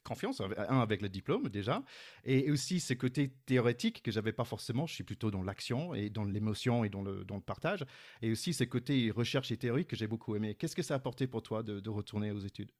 confiance, 0.04 0.42
un 0.42 0.80
avec 0.80 1.02
le 1.02 1.10
diplôme 1.10 1.50
déjà, 1.50 1.84
et 2.24 2.52
aussi 2.52 2.80
ce 2.80 2.94
côté 2.94 3.34
théorétique 3.46 4.04
que 4.04 4.12
j'avais 4.12 4.34
pas 4.34 4.46
forcément. 4.46 4.86
Je 4.86 4.94
suis 4.94 5.04
plutôt 5.04 5.32
dans 5.32 5.44
l'action 5.44 5.94
et 5.94 6.10
dans 6.10 6.24
l'émotion 6.24 6.84
et 6.84 6.90
dans 6.90 7.02
le, 7.02 7.26
partage, 7.46 7.86
et 8.22 8.32
aussi 8.32 8.54
ce 8.54 8.64
côté 8.64 9.12
recherche 9.12 9.52
et 9.52 9.58
théorique 9.58 9.88
que 9.88 9.96
j'ai 9.96 10.08
beaucoup 10.08 10.36
aimé. 10.36 10.56
Qu'est-ce 10.56 10.76
que 10.76 10.82
ça 10.82 10.96
a 10.96 10.98
apporté 10.98 11.28
pour 11.28 11.44
toi 11.44 11.64
de 11.64 11.90
retourner 11.90 12.32
aux 12.32 12.40
études? 12.40 12.72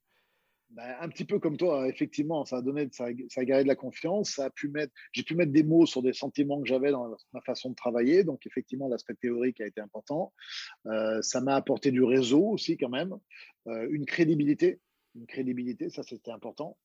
Ben, 0.70 0.96
un 1.00 1.08
petit 1.08 1.24
peu 1.24 1.38
comme 1.38 1.56
toi, 1.56 1.88
effectivement, 1.88 2.44
ça 2.44 2.58
a 2.58 2.62
donné, 2.62 2.88
ça 2.92 3.06
a, 3.06 3.12
de 3.12 3.66
la 3.66 3.74
confiance. 3.74 4.30
Ça 4.30 4.46
a 4.46 4.50
pu 4.50 4.68
mettre, 4.68 4.92
j'ai 5.12 5.22
pu 5.22 5.34
mettre 5.34 5.50
des 5.50 5.62
mots 5.62 5.86
sur 5.86 6.02
des 6.02 6.12
sentiments 6.12 6.60
que 6.60 6.68
j'avais 6.68 6.90
dans 6.90 7.16
ma 7.32 7.40
façon 7.40 7.70
de 7.70 7.74
travailler. 7.74 8.22
Donc, 8.22 8.46
effectivement, 8.46 8.88
l'aspect 8.88 9.14
théorique 9.14 9.60
a 9.62 9.66
été 9.66 9.80
important. 9.80 10.34
Euh, 10.86 11.22
ça 11.22 11.40
m'a 11.40 11.54
apporté 11.54 11.90
du 11.90 12.02
réseau 12.02 12.42
aussi, 12.42 12.76
quand 12.76 12.90
même, 12.90 13.16
euh, 13.66 13.88
une 13.90 14.04
crédibilité, 14.04 14.80
une 15.14 15.26
crédibilité. 15.26 15.88
Ça, 15.88 16.02
c'était 16.02 16.32
important, 16.32 16.76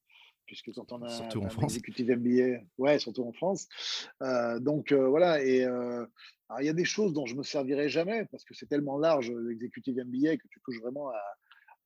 puisque 0.46 0.72
quand 0.72 0.93
on 0.93 1.02
a 1.02 1.10
surtout 1.10 1.41
en 1.41 1.50
France. 1.50 1.74
exécutif 1.74 2.08
MBA, 2.08 2.62
ouais, 2.78 3.00
surtout 3.00 3.26
en 3.26 3.34
France. 3.34 3.67
Euh, 4.22 4.60
donc 4.60 4.93
voilà. 4.93 5.43
Et 5.43 5.67
il 6.60 6.65
y 6.65 6.69
a 6.69 6.74
des 6.74 6.86
choses 6.86 7.12
dont 7.12 7.26
je 7.26 7.36
me 7.36 7.43
servirai 7.43 7.89
jamais 7.89 8.26
parce 8.32 8.46
que 8.46 8.54
c'est 8.54 8.67
tellement 8.67 8.98
large 8.98 9.30
l'exécutif 9.32 9.98
MBA 9.98 10.38
que 10.38 10.48
tu 10.48 10.62
touches 10.62 10.80
vraiment 10.80 11.10
à 11.10 11.19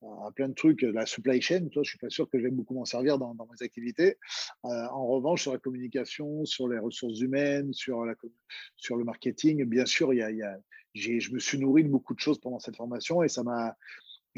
à 0.04 0.32
plein 0.32 0.50
de 0.50 0.54
trucs, 0.54 0.82
la 0.82 1.06
supply 1.06 1.42
chain, 1.42 1.68
toi, 1.70 1.84
je 1.84 1.90
suis 1.90 1.98
pas 1.98 2.10
sûr 2.10 2.30
que 2.30 2.38
je 2.38 2.44
vais 2.44 2.52
beaucoup 2.52 2.74
m'en 2.74 2.86
servir 2.86 3.18
dans, 3.18 3.34
mes 3.34 3.66
activités. 3.66 4.18
Euh, 4.66 4.86
en 4.92 5.08
revanche, 5.08 5.42
sur 5.42 5.54
la 5.54 5.58
communication, 5.60 6.46
sur 6.46 6.68
les 6.68 6.78
ressources 6.78 7.20
humaines, 7.20 7.74
sur, 7.74 8.06
le 8.06 9.04
marketing, 9.04 9.64
bien 9.66 9.86
sûr, 9.86 10.14
y 10.14 10.22
a, 10.22 10.58
je 10.94 11.34
me 11.34 11.40
suis 11.40 11.58
nourri 11.58 11.84
de 11.84 11.90
beaucoup 11.90 12.14
de 12.14 12.20
choses 12.20 12.40
pendant 12.40 12.60
cette 12.60 12.76
formation 12.76 13.24
et 13.24 13.28
ça 13.28 13.44
m'a 13.44 13.76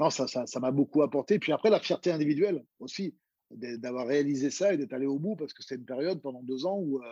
ça, 0.09 0.27
ça, 0.27 0.45
ça 0.45 0.71
beaucoup 0.71 1.01
apporté. 1.01 1.39
Puis 1.39 1.51
après, 1.51 1.69
la 1.69 1.79
fierté 1.81 2.11
individuelle 2.11 2.63
aussi, 2.79 3.15
d'avoir 3.51 4.07
réalisé 4.07 4.49
ça 4.49 4.73
et 4.73 4.77
d'être 4.77 4.93
allé 4.93 5.07
au 5.07 5.19
bout 5.19 5.35
parce 5.35 5.53
que 5.53 5.61
c'était 5.61 5.75
une 5.75 5.85
période 5.85 6.21
pendant 6.21 6.41
deux 6.43 6.65
ans 6.65 6.77
où, 6.77 6.99
euh, 6.99 7.05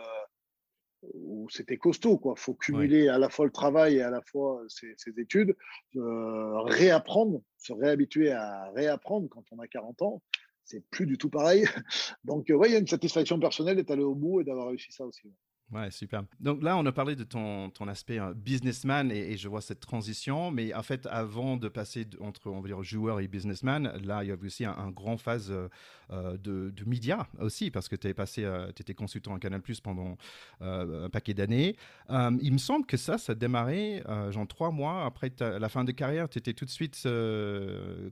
où 1.14 1.48
c'était 1.50 1.76
costaud. 1.76 2.20
Il 2.24 2.40
faut 2.40 2.54
cumuler 2.54 3.08
à 3.08 3.18
la 3.18 3.28
fois 3.28 3.44
le 3.44 3.52
travail 3.52 3.96
et 3.96 4.02
à 4.02 4.10
la 4.10 4.20
fois 4.22 4.62
ses, 4.68 4.94
études, 5.16 5.56
euh, 5.96 6.60
réapprendre, 6.62 7.42
se 7.58 7.72
réhabituer 7.72 8.32
à 8.32 8.70
réapprendre 8.74 9.28
quand 9.28 9.44
on 9.52 9.58
a 9.58 9.66
40 9.66 10.02
ans. 10.02 10.22
C'est 10.64 10.84
plus 10.90 11.06
du 11.06 11.16
tout 11.16 11.30
pareil. 11.30 11.64
Donc, 12.24 12.50
euh, 12.50 12.60
il 12.66 12.72
y 12.72 12.76
a 12.76 12.78
une 12.78 12.86
satisfaction 12.86 13.40
personnelle 13.40 13.76
d'être 13.76 13.90
allé 13.90 14.02
au 14.02 14.14
bout 14.14 14.40
et 14.40 14.44
d'avoir 14.44 14.68
réussi 14.68 14.92
ça 14.92 15.06
aussi. 15.06 15.32
Ouais, 15.70 15.90
super. 15.90 16.24
Donc 16.40 16.62
là, 16.62 16.78
on 16.78 16.86
a 16.86 16.92
parlé 16.92 17.14
de 17.14 17.24
ton, 17.24 17.68
ton 17.68 17.88
aspect 17.88 18.18
euh, 18.18 18.32
businessman 18.32 19.12
et, 19.12 19.36
je 19.36 19.48
vois 19.48 19.60
cette 19.60 19.80
transition. 19.80 20.50
Mais 20.50 20.72
en 20.72 20.82
fait, 20.82 21.06
avant 21.06 21.58
de 21.58 21.68
passer 21.68 22.06
entre, 22.20 22.50
on 22.50 22.60
va 22.60 22.68
dire, 22.68 22.82
joueur 22.82 23.20
et 23.20 23.28
businessman, 23.28 23.92
là, 24.02 24.24
il 24.24 24.28
y 24.28 24.32
avait 24.32 24.46
aussi 24.46 24.64
un, 24.64 24.90
grand 24.90 25.18
phase 25.18 25.50
euh, 25.50 25.68
euh, 26.10 26.38
de, 26.38 26.70
de 26.70 26.84
médias 26.86 27.26
aussi, 27.38 27.70
parce 27.70 27.88
que 27.88 27.96
tu 27.96 28.08
tu 28.08 28.82
étais 28.82 28.94
consultant 28.94 29.34
à 29.34 29.38
Canal 29.38 29.60
Plus 29.60 29.80
pendant 29.80 30.16
un 30.60 31.10
paquet 31.10 31.34
d'années. 31.34 31.76
il 32.08 32.52
me 32.52 32.58
semble 32.58 32.86
que 32.86 32.96
ça, 32.96 33.18
ça 33.18 33.32
a 33.32 33.34
démarré, 33.34 34.02
genre 34.30 34.46
trois 34.46 34.70
mois 34.70 35.04
après 35.04 35.30
la 35.40 35.68
fin 35.68 35.84
de 35.84 35.92
carrière. 35.92 36.28
Tu 36.28 36.38
étais 36.38 36.54
tout 36.54 36.64
de 36.64 36.70
suite 36.70 37.06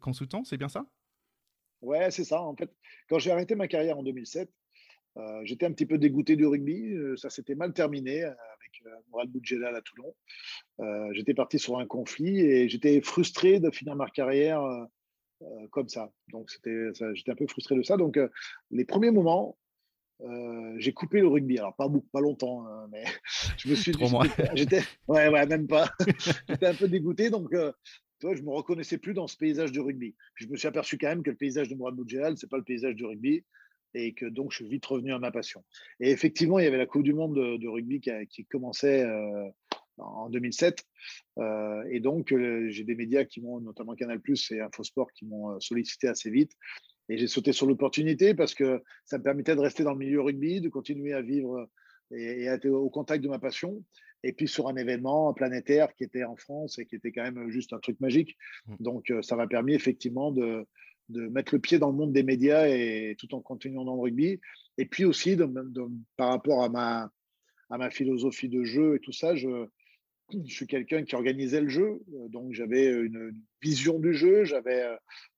consultant, 0.01 0.45
c'est 0.45 0.59
bien 0.59 0.69
ça? 0.69 0.85
Ouais, 1.81 2.11
c'est 2.11 2.25
ça. 2.25 2.41
En 2.43 2.55
fait, 2.55 2.71
quand 3.09 3.19
j'ai 3.19 3.31
arrêté 3.31 3.55
ma 3.55 3.69
carrière 3.69 3.99
en 3.99 4.03
2007, 4.03 4.51
euh, 5.17 5.41
j'étais 5.45 5.67
un 5.67 5.73
petit 5.73 5.87
peu 5.87 5.99
dégoûté 5.99 6.37
du 6.37 6.47
rugby. 6.47 6.93
Euh, 6.93 7.17
ça 7.17 7.31
s'était 7.31 7.55
mal 7.55 7.73
terminé 7.73 8.25
euh, 8.25 8.29
avec 8.29 9.05
Mourad 9.09 9.29
Boudjelal 9.29 9.75
à 9.75 9.81
Toulon. 9.81 10.15
j'étais 11.13 11.35
parti 11.35 11.59
sur 11.59 11.79
un 11.79 11.87
conflit 11.87 12.41
et 12.41 12.69
j'étais 12.69 13.01
frustré 13.01 13.59
de 13.61 13.71
finir 13.71 13.97
ma 13.97 14.09
carrière 14.09 14.63
comme 15.71 15.89
ça. 15.89 16.13
Donc, 16.29 16.51
j'étais 16.51 17.31
un 17.31 17.35
peu 17.35 17.47
frustré 17.47 17.75
de 17.75 17.83
ça. 17.83 17.97
Donc, 17.97 18.19
les 18.71 18.85
premiers 18.85 19.11
moments, 19.11 19.57
j'ai 20.79 20.93
coupé 20.93 21.21
le 21.21 21.29
rugby. 21.29 21.59
Alors, 21.59 21.75
pas, 21.75 21.89
pas 22.13 22.21
longtemps, 22.21 22.67
hein, 22.67 22.87
mais 22.93 23.05
je 23.59 23.71
me 23.71 23.75
suis 23.75 23.93
dit. 23.93 24.05
J'étais, 24.55 24.83
ouais, 25.09 25.29
ouais, 25.29 25.47
même 25.47 25.67
pas. 25.67 25.91
j'étais 26.49 26.67
un 26.67 26.75
peu 26.75 26.87
dégoûté. 26.87 27.31
Donc, 27.31 27.49
je 27.53 28.35
je 28.35 28.43
me 28.43 28.51
reconnaissais 28.51 28.99
plus 28.99 29.15
dans 29.15 29.27
ce 29.27 29.37
paysage 29.37 29.73
du 29.73 29.81
rugby. 29.81 30.15
je 30.35 30.47
me 30.47 30.57
suis 30.57 30.69
aperçu 30.69 30.97
quand 30.99 31.09
même 31.09 31.23
que 31.23 31.31
le 31.31 31.37
paysage 31.37 31.69
de 31.69 31.75
Mourad 31.75 31.95
Boudjelal, 31.95 32.37
c'est 32.37 32.51
pas 32.51 32.59
le 32.59 32.65
paysage 32.65 32.95
du 32.95 33.05
rugby 33.05 33.45
et 33.97 34.13
que 34.13 34.27
donc 34.27 34.53
je 34.53 34.57
suis 34.57 34.69
vite 34.69 34.85
revenu 34.85 35.13
à 35.13 35.19
ma 35.19 35.31
passion. 35.31 35.65
Et 36.01 36.11
effectivement, 36.11 36.59
il 36.59 36.65
y 36.65 36.69
avait 36.69 36.79
la 36.79 36.87
Coupe 36.87 37.03
du 37.03 37.15
Monde 37.15 37.35
de, 37.35 37.69
rugby 37.69 38.01
qui, 38.29 38.45
commençait 38.45 39.03
euh, 39.03 39.49
en 39.97 40.29
2007. 40.29 40.85
Euh, 41.39 41.83
et 41.91 42.01
donc, 42.01 42.33
euh, 42.33 42.69
j'ai 42.69 42.85
des 42.85 42.95
médias 42.95 43.25
qui 43.25 43.41
m'ont, 43.41 43.61
notamment 43.61 43.95
Canal 43.95 44.21
Plus 44.21 44.51
et 44.53 44.61
Infosport, 44.61 45.11
qui 45.13 45.25
m'ont 45.25 45.59
sollicité 45.61 46.09
assez 46.09 46.31
vite. 46.31 46.53
Et 47.09 47.17
j'ai 47.17 47.27
sauté 47.27 47.53
sur 47.53 47.67
l'opportunité 47.67 48.35
parce 48.35 48.55
que 48.55 48.83
ça 49.05 49.19
me 49.19 49.23
permettait 49.23 49.55
de 49.55 49.61
rester 49.61 49.83
dans 49.83 49.93
le 49.93 49.99
milieu 49.99 50.21
rugby, 50.21 50.61
de 50.61 50.69
continuer 50.69 51.15
à 51.15 51.23
vivre 51.23 51.69
et, 52.11 52.43
et 52.43 52.49
à 52.49 52.55
être 52.55 52.69
au 52.69 52.91
contact 52.91 53.25
de 53.25 53.29
ma 53.29 53.39
passion. 53.39 53.83
Et 54.25 54.33
puis 54.33 54.49
sur 54.49 54.69
un 54.69 54.77
événement 54.77 55.33
planétaire 55.33 55.95
qui 55.95 56.03
était 56.03 56.25
en 56.25 56.35
France 56.37 56.81
et 56.81 56.87
qui 56.87 56.97
était 56.97 57.13
quand 57.13 57.23
même 57.23 57.49
juste 57.49 57.73
un 57.73 57.79
truc 57.79 58.01
magique. 58.01 58.37
Mmh. 58.67 58.75
Donc, 58.81 59.13
ça 59.23 59.37
m'a 59.37 59.47
permis 59.47 59.75
effectivement 59.75 60.33
de, 60.33 60.67
de 61.09 61.29
mettre 61.29 61.55
le 61.55 61.61
pied 61.61 61.79
dans 61.79 61.91
le 61.91 61.97
monde 61.97 62.13
des 62.13 62.23
médias 62.23 62.67
et 62.69 63.17
tout 63.19 63.35
en 63.35 63.41
continuant 63.41 63.85
dans 63.85 63.95
le 63.95 64.03
rugby. 64.03 64.41
Et 64.79 64.87
puis 64.87 65.05
aussi, 65.05 65.37
par 66.17 66.29
rapport 66.29 66.63
à 66.63 66.69
ma, 66.69 67.11
à 67.71 67.79
ma 67.79 67.91
philosophie 67.91 68.49
de 68.49 68.65
jeu 68.65 68.97
et 68.97 69.01
tout 69.01 69.13
ça, 69.13 69.35
je, 69.35 69.67
suis 70.47 70.67
quelqu'un 70.67 71.05
qui 71.05 71.15
organisait 71.15 71.61
le 71.61 71.69
jeu, 71.69 72.03
donc 72.31 72.53
j'avais 72.53 72.87
une, 72.87 73.33
vision 73.63 73.99
du 73.99 74.13
jeu, 74.13 74.45
j'avais, 74.45 74.85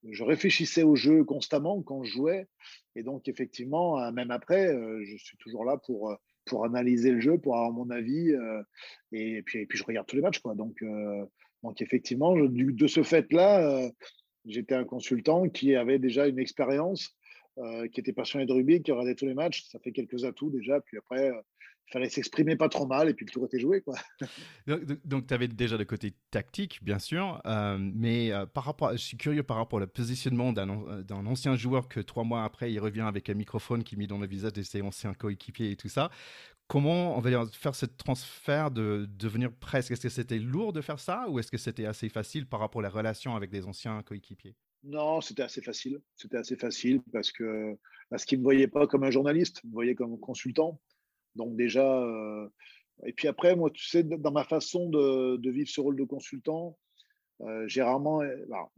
je 0.06 0.22
réfléchissais 0.22 0.82
au 0.82 0.96
jeu 0.96 1.24
constamment 1.24 1.80
quand 1.82 2.02
je 2.02 2.12
jouais, 2.12 2.46
et 2.94 3.02
donc 3.02 3.28
effectivement, 3.28 4.10
même 4.12 4.30
après, 4.30 4.74
je 5.04 5.16
suis 5.16 5.36
toujours 5.38 5.64
là 5.64 5.78
pour, 5.86 6.14
pour 6.44 6.64
analyser 6.64 7.12
le 7.12 7.20
jeu, 7.20 7.38
pour 7.38 7.56
avoir 7.56 7.72
mon 7.72 7.88
avis, 7.90 8.32
et 9.12 9.42
puis, 9.42 9.60
et 9.60 9.66
puis 9.66 9.78
je 9.78 9.84
regarde 9.84 10.06
tous 10.06 10.16
les 10.16 10.22
matchs, 10.22 10.40
quoi. 10.40 10.54
Donc, 10.54 10.82
donc 11.62 11.80
effectivement, 11.80 12.36
de 12.36 12.86
ce 12.86 13.02
fait-là, 13.02 13.90
J'étais 14.48 14.74
un 14.74 14.84
consultant 14.84 15.48
qui 15.48 15.74
avait 15.76 15.98
déjà 15.98 16.26
une 16.26 16.38
expérience, 16.38 17.14
euh, 17.58 17.86
qui 17.88 18.00
était 18.00 18.12
passionné 18.12 18.46
de 18.46 18.52
rugby, 18.52 18.82
qui 18.82 18.92
regardait 18.92 19.14
tous 19.14 19.26
les 19.26 19.34
matchs. 19.34 19.64
Ça 19.68 19.78
fait 19.78 19.92
quelques 19.92 20.24
atouts 20.24 20.50
déjà. 20.50 20.80
Puis 20.80 20.96
après, 20.96 21.30
euh, 21.30 21.40
il 21.88 21.92
fallait 21.92 22.08
s'exprimer 22.08 22.56
pas 22.56 22.68
trop 22.68 22.86
mal 22.86 23.08
et 23.08 23.14
puis 23.14 23.26
le 23.26 23.30
tour 23.30 23.44
était 23.44 23.60
joué. 23.60 23.82
Quoi. 23.82 23.94
donc, 25.04 25.26
tu 25.26 25.34
avais 25.34 25.48
déjà 25.48 25.76
le 25.76 25.84
côté 25.84 26.14
tactique, 26.30 26.82
bien 26.82 26.98
sûr. 26.98 27.40
Euh, 27.46 27.78
mais 27.78 28.30
par 28.54 28.64
rapport, 28.64 28.92
je 28.92 28.98
suis 28.98 29.16
curieux 29.16 29.42
par 29.42 29.58
rapport 29.58 29.80
au 29.80 29.86
positionnement 29.86 30.52
d'un 30.52 31.26
ancien 31.26 31.56
joueur 31.56 31.88
que 31.88 32.00
trois 32.00 32.24
mois 32.24 32.44
après, 32.44 32.72
il 32.72 32.78
revient 32.78 33.02
avec 33.02 33.30
un 33.30 33.34
microphone 33.34 33.84
qui 33.84 33.96
met 33.96 34.06
dans 34.06 34.18
le 34.18 34.26
visage 34.26 34.52
de 34.54 34.62
ses 34.62 34.82
anciens 34.82 35.14
coéquipiers 35.14 35.70
et 35.70 35.76
tout 35.76 35.88
ça 35.88 36.10
comment 36.68 37.16
on 37.16 37.20
va 37.20 37.46
faire 37.46 37.74
ce 37.74 37.86
transfert 37.86 38.70
de 38.70 39.08
devenir 39.18 39.52
presque 39.52 39.90
Est-ce 39.90 40.02
que 40.02 40.08
c'était 40.08 40.38
lourd 40.38 40.72
de 40.72 40.80
faire 40.80 41.00
ça 41.00 41.26
ou 41.28 41.38
est-ce 41.38 41.50
que 41.50 41.58
c'était 41.58 41.86
assez 41.86 42.08
facile 42.08 42.46
par 42.46 42.60
rapport 42.60 42.80
à 42.80 42.82
la 42.82 42.90
relation 42.90 43.34
avec 43.34 43.50
des 43.50 43.66
anciens 43.66 44.02
coéquipiers? 44.02 44.54
Non, 44.84 45.20
c'était 45.20 45.42
assez 45.42 45.62
facile. 45.62 46.00
C'était 46.14 46.36
assez 46.36 46.56
facile 46.56 47.00
parce 47.12 47.32
que 47.32 47.76
parce 48.10 48.24
qu'ils 48.24 48.38
ne 48.38 48.42
me 48.42 48.44
voyaient 48.44 48.68
pas 48.68 48.86
comme 48.86 49.02
un 49.02 49.10
journaliste, 49.10 49.60
ils 49.64 49.68
me 49.68 49.72
voyaient 49.72 49.94
comme 49.94 50.14
un 50.14 50.18
consultant. 50.18 50.80
Donc 51.34 51.56
déjà, 51.56 52.02
euh, 52.02 52.48
et 53.04 53.12
puis 53.12 53.28
après, 53.28 53.56
moi, 53.56 53.70
tu 53.70 53.84
sais, 53.86 54.02
dans 54.02 54.32
ma 54.32 54.44
façon 54.44 54.88
de, 54.88 55.50
vivre 55.50 55.68
ce 55.68 55.80
rôle 55.80 55.96
de 55.96 56.04
consultant, 56.04 56.78
euh, 57.40 57.66
j'ai 57.68 57.82
rarement, 57.82 58.22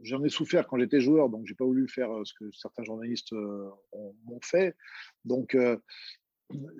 j'en 0.02 0.22
ai 0.24 0.28
souffert 0.28 0.66
quand 0.66 0.78
j'étais 0.78 1.00
joueur, 1.00 1.30
donc 1.30 1.46
j'ai 1.46 1.54
pas 1.54 1.64
voulu 1.64 1.88
faire 1.88 2.10
euh, 2.10 2.24
ce 2.24 2.34
que 2.34 2.50
certains 2.52 2.84
journalistes 2.84 3.32
ont, 3.32 4.40
fait. 4.42 4.74
Donc 5.24 5.56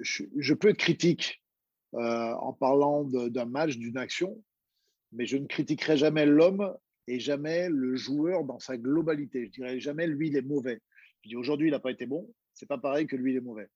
je, 0.01 0.55
peux 0.55 0.69
être 0.69 0.79
critique 0.79 1.43
euh, 1.95 2.33
en 2.35 2.53
parlant 2.53 3.05
d'un 3.05 3.45
match, 3.45 3.77
d'une 3.77 3.99
action, 3.99 4.43
mais 5.13 5.27
je 5.27 5.37
ne 5.37 5.47
critiquerai 5.47 5.97
jamais 5.97 6.27
l'homme 6.27 6.75
et 7.07 7.19
jamais 7.19 7.69
le 7.69 7.97
joueur 7.97 8.45
dans 8.45 8.59
sa 8.59 8.77
globalité. 8.77 9.47
Je 9.47 9.51
dirais 9.51 9.81
jamais 9.81 10.07
lui 10.07 10.29
il 10.29 10.37
est 10.37 10.43
mauvais. 10.43 10.81
Je 11.23 11.31
dis 11.31 11.37
aujourd'hui 11.37 11.69
il 11.69 11.73
n'a 11.73 11.81
pas 11.81 11.91
été 11.91 12.07
bon, 12.07 12.33
c'est 12.55 12.69
pas 12.69 12.79
pareil 12.79 13.07
que 13.07 13.17
lui 13.17 13.33
il 13.33 13.37
est 13.37 13.43
mauvais. 13.43 13.69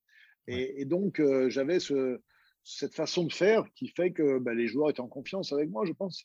Et, 0.47 0.85
donc 0.85 1.21
euh, 1.21 1.49
j'avais 1.49 1.81
ce, 1.81 2.21
cette 2.65 2.95
façon 2.95 3.25
de 3.25 3.33
faire 3.33 3.65
qui 3.75 3.89
fait 3.89 4.13
que 4.13 4.39
bah, 4.39 4.55
les 4.55 4.67
joueurs 4.67 4.91
étaient 4.91 5.01
en 5.01 5.09
confiance 5.09 5.53
avec 5.53 5.71
moi, 5.71 5.85
je 5.87 5.93
pense, 5.93 6.25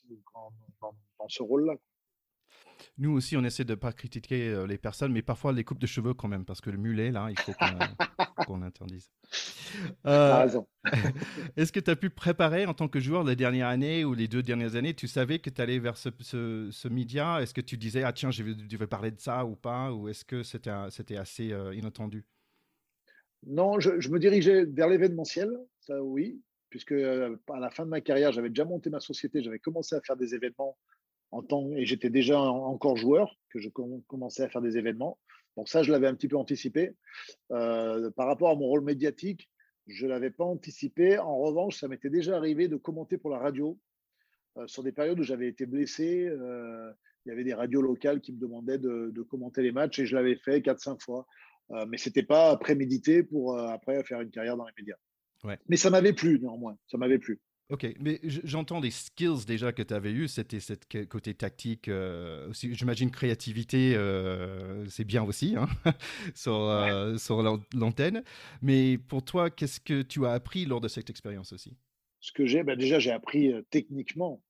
dans, 0.80 1.28
ce 1.28 1.42
rôle-là. 1.42 1.74
Nous 2.98 3.12
aussi, 3.12 3.36
on 3.36 3.44
essaie 3.44 3.64
de 3.64 3.72
ne 3.72 3.76
pas 3.76 3.92
critiquer 3.92 4.48
euh, 4.48 4.66
les 4.66 4.78
personnes, 4.78 5.12
mais 5.12 5.22
parfois 5.22 5.52
les 5.52 5.64
coupes 5.64 5.80
de 5.80 5.86
cheveux 5.86 6.14
quand 6.14 6.28
même, 6.28 6.44
parce 6.44 6.60
que 6.60 6.70
le 6.70 6.78
mulet, 6.78 7.10
là, 7.10 7.28
il 7.30 7.38
faut 7.38 7.52
qu'on 7.52 7.66
qu'on 8.44 8.62
interdise. 8.62 9.10
Euh, 10.06 10.48
est-ce 11.56 11.72
que 11.72 11.80
tu 11.80 11.90
as 11.90 11.96
pu 11.96 12.10
préparer 12.10 12.66
en 12.66 12.74
tant 12.74 12.88
que 12.88 13.00
joueur 13.00 13.24
les 13.24 13.36
dernières 13.36 13.68
années 13.68 14.04
ou 14.04 14.14
les 14.14 14.28
deux 14.28 14.42
dernières 14.42 14.76
années? 14.76 14.94
Tu 14.94 15.08
savais 15.08 15.38
que 15.38 15.50
tu 15.50 15.60
allais 15.60 15.78
vers 15.78 15.96
ce, 15.96 16.10
ce, 16.70 16.88
média. 16.88 17.40
Est-ce 17.40 17.54
que 17.54 17.60
tu 17.60 17.76
disais, 17.76 18.02
ah 18.02 18.12
tiens, 18.12 18.30
je 18.30 18.42
vais, 18.42 18.86
parler 18.86 19.10
de 19.10 19.20
ça 19.20 19.44
ou 19.44 19.56
pas? 19.56 19.92
Ou 19.92 20.08
est-ce 20.08 20.24
que 20.24 20.42
c'était 20.42 21.16
assez 21.16 21.52
euh, 21.52 21.74
inattendu? 21.74 22.24
Non, 23.46 23.80
je, 23.80 24.08
me 24.10 24.18
dirigeais 24.18 24.66
vers 24.66 24.88
l'événementiel, 24.88 25.50
ça 25.80 26.02
oui, 26.02 26.42
puisque 26.68 26.92
euh, 26.92 27.36
à 27.48 27.58
la 27.58 27.70
fin 27.70 27.84
de 27.84 27.90
ma 27.90 28.02
carrière, 28.02 28.32
j'avais 28.32 28.50
déjà 28.50 28.66
monté 28.66 28.90
ma 28.90 29.00
société, 29.00 29.42
j'avais 29.42 29.58
commencé 29.58 29.94
à 29.94 30.00
faire 30.02 30.16
des 30.16 30.34
événements 30.34 30.76
en 31.32 31.42
temps, 31.42 31.70
et 31.76 31.86
j'étais 31.86 32.10
déjà 32.10 32.40
encore 32.40 32.96
joueur, 32.96 33.36
que 33.50 33.60
je 33.60 33.68
commençais 33.68 34.42
à 34.42 34.48
faire 34.48 34.62
des 34.62 34.76
événements. 34.76 35.18
Donc 35.56 35.68
ça, 35.68 35.82
je 35.82 35.92
l'avais 35.92 36.06
un 36.06 36.14
petit 36.14 36.28
peu 36.28 36.36
anticipé. 36.36 36.92
par 37.48 38.26
rapport 38.26 38.50
à 38.50 38.54
mon 38.54 38.66
rôle 38.66 38.84
médiatique, 38.84 39.48
je 39.90 40.06
ne 40.06 40.10
l'avais 40.10 40.30
pas 40.30 40.44
anticipé. 40.44 41.18
En 41.18 41.38
revanche, 41.38 41.78
ça 41.78 41.88
m'était 41.88 42.10
déjà 42.10 42.36
arrivé 42.36 42.68
de 42.68 42.76
commenter 42.76 43.18
pour 43.18 43.30
la 43.30 43.38
radio 43.38 43.78
euh, 44.56 44.66
sur 44.66 44.82
des 44.82 44.92
périodes 44.92 45.18
où 45.20 45.22
j'avais 45.22 45.48
été 45.48 45.66
blessé. 45.66 46.26
Euh, 46.26 46.92
il 47.24 47.30
y 47.30 47.32
avait 47.32 47.44
des 47.44 47.54
radios 47.54 47.82
locales 47.82 48.20
qui 48.20 48.32
me 48.32 48.38
demandaient 48.38 48.78
de, 48.78 49.22
commenter 49.28 49.62
les 49.62 49.72
matchs 49.72 49.98
et 49.98 50.06
je 50.06 50.14
l'avais 50.14 50.36
fait 50.36 50.60
4-5 50.60 51.02
fois. 51.02 51.26
Euh, 51.72 51.86
mais 51.86 51.98
ce 51.98 52.08
n'était 52.08 52.22
pas 52.22 52.56
prémédité 52.56 53.22
pour 53.22 53.58
après 53.58 54.02
faire 54.04 54.20
une 54.20 54.30
carrière 54.30 54.56
dans 54.56 54.66
les 54.66 54.72
médias. 54.76 54.96
Mais 55.68 55.76
ça 55.76 55.90
m'avait 55.90 56.12
plu 56.12 56.38
néanmoins. 56.40 56.76
Ça 56.86 56.98
m'avait 56.98 57.18
plu. 57.18 57.40
Ok, 57.70 57.86
mais 58.00 58.18
j'entends 58.24 58.80
des 58.80 58.90
skills 58.90 59.46
déjà 59.46 59.72
que 59.72 59.82
tu 59.82 59.94
avais 59.94 60.10
eu, 60.10 60.26
c'était 60.26 60.58
ce 60.58 60.74
côté 61.04 61.34
tactique, 61.34 61.86
euh, 61.86 62.52
j'imagine 62.52 63.12
créativité, 63.12 63.94
euh, 63.94 64.84
c'est 64.88 65.04
bien 65.04 65.22
aussi 65.22 65.54
hein, 65.56 65.68
sur, 66.34 66.54
euh, 66.54 67.16
sur 67.16 67.42
l'antenne. 67.72 68.24
Mais 68.60 68.98
pour 68.98 69.24
toi, 69.24 69.50
qu'est-ce 69.50 69.78
que 69.78 70.02
tu 70.02 70.26
as 70.26 70.32
appris 70.32 70.64
lors 70.64 70.80
de 70.80 70.88
cette 70.88 71.10
expérience 71.10 71.52
aussi? 71.52 71.76
Ce 72.18 72.32
que 72.32 72.44
j'ai, 72.44 72.64
ben 72.64 72.76
déjà 72.76 72.98
j'ai 72.98 73.12
appris 73.12 73.52
techniquement 73.70 74.42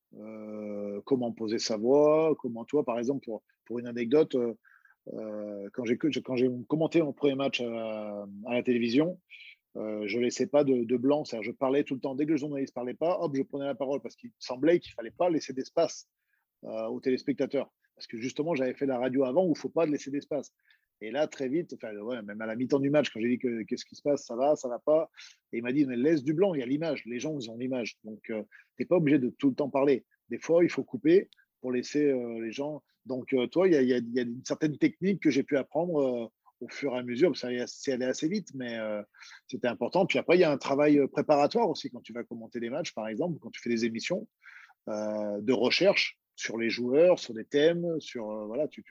comment 1.05 1.31
poser 1.31 1.59
sa 1.59 1.77
voix, 1.77 2.35
comment 2.39 2.65
toi, 2.65 2.85
par 2.85 2.99
exemple, 2.99 3.23
pour, 3.27 3.43
pour 3.67 3.79
une 3.79 3.87
anecdote, 3.87 4.35
quand 5.07 5.85
j'ai 5.85 5.99
commenté 6.69 7.03
mon 7.03 7.13
premier 7.13 7.35
match 7.35 7.61
à 7.61 8.25
la 8.51 8.63
télévision, 8.63 9.21
euh, 9.77 10.03
je 10.07 10.19
ne 10.19 10.25
laissais 10.25 10.47
pas 10.47 10.65
de, 10.65 10.97
blanc, 10.97 11.25
c'est-à-dire 11.25 11.53
je 11.53 11.57
parlais 11.57 11.85
tout 11.85 11.95
le 11.95 12.01
temps. 12.01 12.15
Dès 12.15 12.27
que 12.27 12.33
le 12.33 12.37
journaliste 12.37 12.73
ne 12.73 12.75
parlait 12.75 12.95
pas, 12.95 13.19
hop, 13.21 13.35
je 13.37 13.43
prenais 13.43 13.67
la 13.67 13.75
parole 13.75 14.01
parce 14.01 14.17
qu'il 14.17 14.31
semblait 14.39 14.81
qu'il 14.81 14.91
ne 14.93 14.95
fallait 14.95 15.11
pas 15.13 15.31
laisser 15.31 15.53
d'espace 15.53 16.09
euh, 16.65 16.87
aux 16.87 17.01
téléspectateurs. 17.01 17.71
Parce 17.95 18.07
que 18.07 18.19
justement, 18.19 18.55
j'avais 18.55 18.75
fait 18.75 18.87
la 18.87 18.99
radio 18.99 19.25
avant 19.25 19.45
où 19.45 19.49
il 19.49 19.51
ne 19.51 19.59
faut 19.59 19.69
pas 19.69 19.87
laisser 19.87 20.11
d'espace. 20.11 20.53
Et 21.03 21.11
là, 21.11 21.27
très 21.27 21.49
vite, 21.49 21.75
même 21.83 22.41
à 22.41 22.47
la 22.47 22.57
mi-temps 22.57 22.79
du 22.79 22.91
match, 22.91 23.11
quand 23.11 23.21
j'ai 23.21 23.29
dit 23.29 23.39
que 23.39 23.63
qu'est-ce 23.63 23.87
qui 23.87 23.95
se 23.95 24.03
passe, 24.03 24.27
ça 24.27 24.37
va, 24.37 24.55
ça 24.57 24.69
va 24.69 24.79
pas, 24.79 25.11
et 25.53 25.59
il 25.59 25.63
m'a 25.63 25.73
dit, 25.73 25.87
mais 25.87 25.97
laisse 25.97 26.23
du 26.23 26.35
blanc, 26.35 26.53
il 26.55 26.61
y 26.61 26.63
a 26.63 26.67
l'image, 26.67 27.05
les 27.07 27.19
gens, 27.19 27.39
ils 27.39 27.51
ont 27.51 27.57
l'image. 27.57 27.97
Donc, 28.05 28.21
euh, 28.29 28.43
tu 28.77 28.83
n'es 28.83 28.87
pas 28.87 28.97
obligé 28.97 29.19
de 29.19 29.31
tout 29.31 29.49
le 29.49 29.55
temps 29.55 29.71
parler. 29.71 30.05
Des 30.29 30.39
fois, 30.39 30.63
il 30.63 30.71
faut 30.71 30.85
couper 30.85 31.31
pour 31.61 31.73
laisser 31.73 32.13
les 32.41 32.53
gens. 32.53 32.83
Donc, 33.07 33.35
toi, 33.51 33.67
il 33.67 33.75
y, 33.75 33.87
y, 33.87 34.19
a 34.19 34.23
une 34.23 34.45
certaine 34.45 34.77
technique 34.79 35.23
que 35.23 35.31
j'ai 35.31 35.43
pu 35.43 35.57
apprendre 35.57 36.31
au 36.61 36.69
fur 36.69 36.95
et 36.95 36.99
à 36.99 37.03
mesure, 37.03 37.37
ça 37.37 37.49
allait 37.49 38.05
assez 38.05 38.29
vite, 38.29 38.49
mais 38.55 38.79
euh, 38.79 39.03
c'était 39.47 39.69
important. 39.69 40.07
Puis 40.07 40.19
après, 40.19 40.37
il 40.37 40.41
y 40.41 40.45
a 40.45 40.51
un 40.51 40.59
travail 40.59 40.99
euh, 40.99 41.07
préparatoire 41.07 41.69
aussi 41.69 41.91
quand 41.91 42.01
tu 42.01 42.13
vas 42.13 42.23
commenter 42.23 42.61
des 42.61 42.71
matchs, 42.71 42.93
par 42.93 43.09
exemple, 43.09 43.39
quand 43.41 43.51
tu 43.51 43.61
fais 43.61 43.71
des 43.71 43.85
émissions 43.85 44.29
euh, 44.89 45.41
de 45.41 45.53
recherche 45.53 46.19
sur 46.37 46.59
les 46.59 46.71
joueurs, 46.71 47.19
sur 47.19 47.35
des 47.35 47.45
thèmes, 47.45 48.01
sur 48.01 48.47
voilà, 48.47 48.67
tu, 48.69 48.83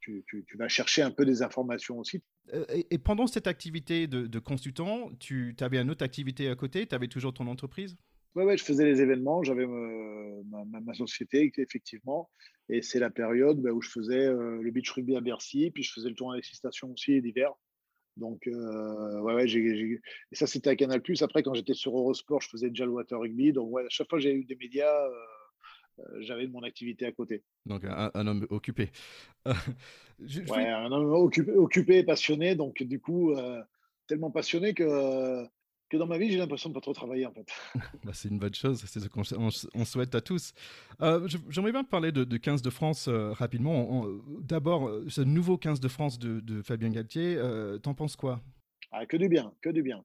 tu, 0.00 0.24
tu, 0.26 0.56
vas 0.58 0.68
chercher 0.68 1.00
un 1.00 1.10
peu 1.10 1.24
des 1.24 1.42
informations 1.42 1.98
aussi. 1.98 2.22
Et, 2.68 2.98
pendant 2.98 3.26
cette 3.26 3.46
activité 3.46 4.06
de, 4.06 4.26
de 4.26 4.38
consultant, 4.38 5.10
tu 5.18 5.56
avais 5.60 5.78
une 5.78 5.90
autre 5.90 6.04
activité 6.04 6.50
à 6.50 6.56
côté? 6.56 6.86
Tu 6.86 6.94
avais 6.94 7.08
toujours 7.08 7.32
ton 7.32 7.46
entreprise? 7.46 7.96
Oui, 8.34 8.44
ouais, 8.44 8.56
je 8.56 8.64
faisais 8.64 8.84
les 8.84 9.00
événements, 9.00 9.42
j'avais 9.42 9.66
ma, 9.66 10.80
ma, 10.80 10.94
société, 10.94 11.52
effectivement. 11.56 12.30
Et 12.68 12.82
c'est 12.82 12.98
la 12.98 13.10
période 13.10 13.60
bah, 13.60 13.70
où 13.70 13.80
je 13.80 13.90
faisais 13.90 14.26
euh, 14.26 14.60
le 14.60 14.70
beach 14.70 14.90
rugby 14.90 15.16
à 15.16 15.20
Bercy, 15.20 15.70
puis 15.70 15.82
je 15.82 15.92
faisais 15.92 16.08
le 16.08 16.14
tour 16.14 16.32
à 16.32 16.42
stations 16.42 16.92
aussi 16.92 17.20
d'hiver. 17.20 17.52
Donc, 18.16 18.46
euh, 18.46 19.20
ouais, 19.20 19.34
ouais, 19.34 19.48
et 19.48 20.00
ça, 20.32 20.46
c'était 20.46 20.70
à 20.70 20.76
Canal. 20.76 21.02
Après, 21.20 21.42
quand 21.42 21.54
j'étais 21.54 21.74
sur 21.74 21.96
Eurosport, 21.96 22.40
je 22.40 22.48
faisais 22.48 22.68
déjà 22.68 22.84
le 22.84 22.92
water 22.92 23.18
rugby. 23.18 23.52
Donc, 23.52 23.72
ouais, 23.72 23.82
à 23.82 23.88
chaque 23.88 24.08
fois 24.08 24.18
que 24.18 24.22
j'ai 24.22 24.32
eu 24.32 24.44
des 24.44 24.54
médias, 24.54 25.04
euh, 25.04 26.20
j'avais 26.20 26.46
mon 26.46 26.62
activité 26.62 27.06
à 27.06 27.12
côté. 27.12 27.42
Donc, 27.66 27.82
un, 27.84 28.26
homme 28.26 28.46
occupé. 28.50 28.90
ouais, 29.46 30.68
un 30.68 30.92
homme 30.92 31.12
occupé, 31.12 31.52
occupé, 31.52 32.04
passionné. 32.04 32.54
Donc, 32.54 32.82
du 32.82 33.00
coup, 33.00 33.34
tellement 34.06 34.30
passionné 34.30 34.74
que 34.74 35.44
dans 35.98 36.06
ma 36.06 36.18
vie, 36.18 36.30
j'ai 36.30 36.38
l'impression 36.38 36.68
de 36.68 36.74
pas 36.74 36.80
trop 36.80 36.92
travailler 36.92 37.26
en 37.26 37.32
fait. 37.32 37.46
Bah, 38.04 38.12
c'est 38.12 38.28
une 38.28 38.38
bonne 38.38 38.54
chose, 38.54 38.82
c'est 38.86 39.00
ce 39.00 39.08
qu'on 39.08 39.22
on 39.74 39.84
souhaite 39.84 40.14
à 40.14 40.20
tous. 40.20 40.52
Euh, 41.00 41.26
j'aimerais 41.48 41.72
bien 41.72 41.84
parler 41.84 42.12
de, 42.12 42.36
15 42.36 42.62
de 42.62 42.70
France 42.70 43.08
euh, 43.08 43.32
rapidement. 43.32 44.06
D'abord, 44.40 44.88
euh, 44.88 45.04
ce 45.08 45.20
nouveau 45.20 45.56
15 45.56 45.80
de 45.80 45.88
France 45.88 46.18
de, 46.18 46.62
Fabien 46.62 46.90
Galtier, 46.90 47.38
t'en 47.82 47.94
penses 47.94 48.16
quoi? 48.16 48.40
Ah, 48.92 49.06
Que 49.06 49.16
du 49.16 49.28
bien, 49.28 49.52
que 49.60 49.70
du 49.70 49.82
bien. 49.82 50.04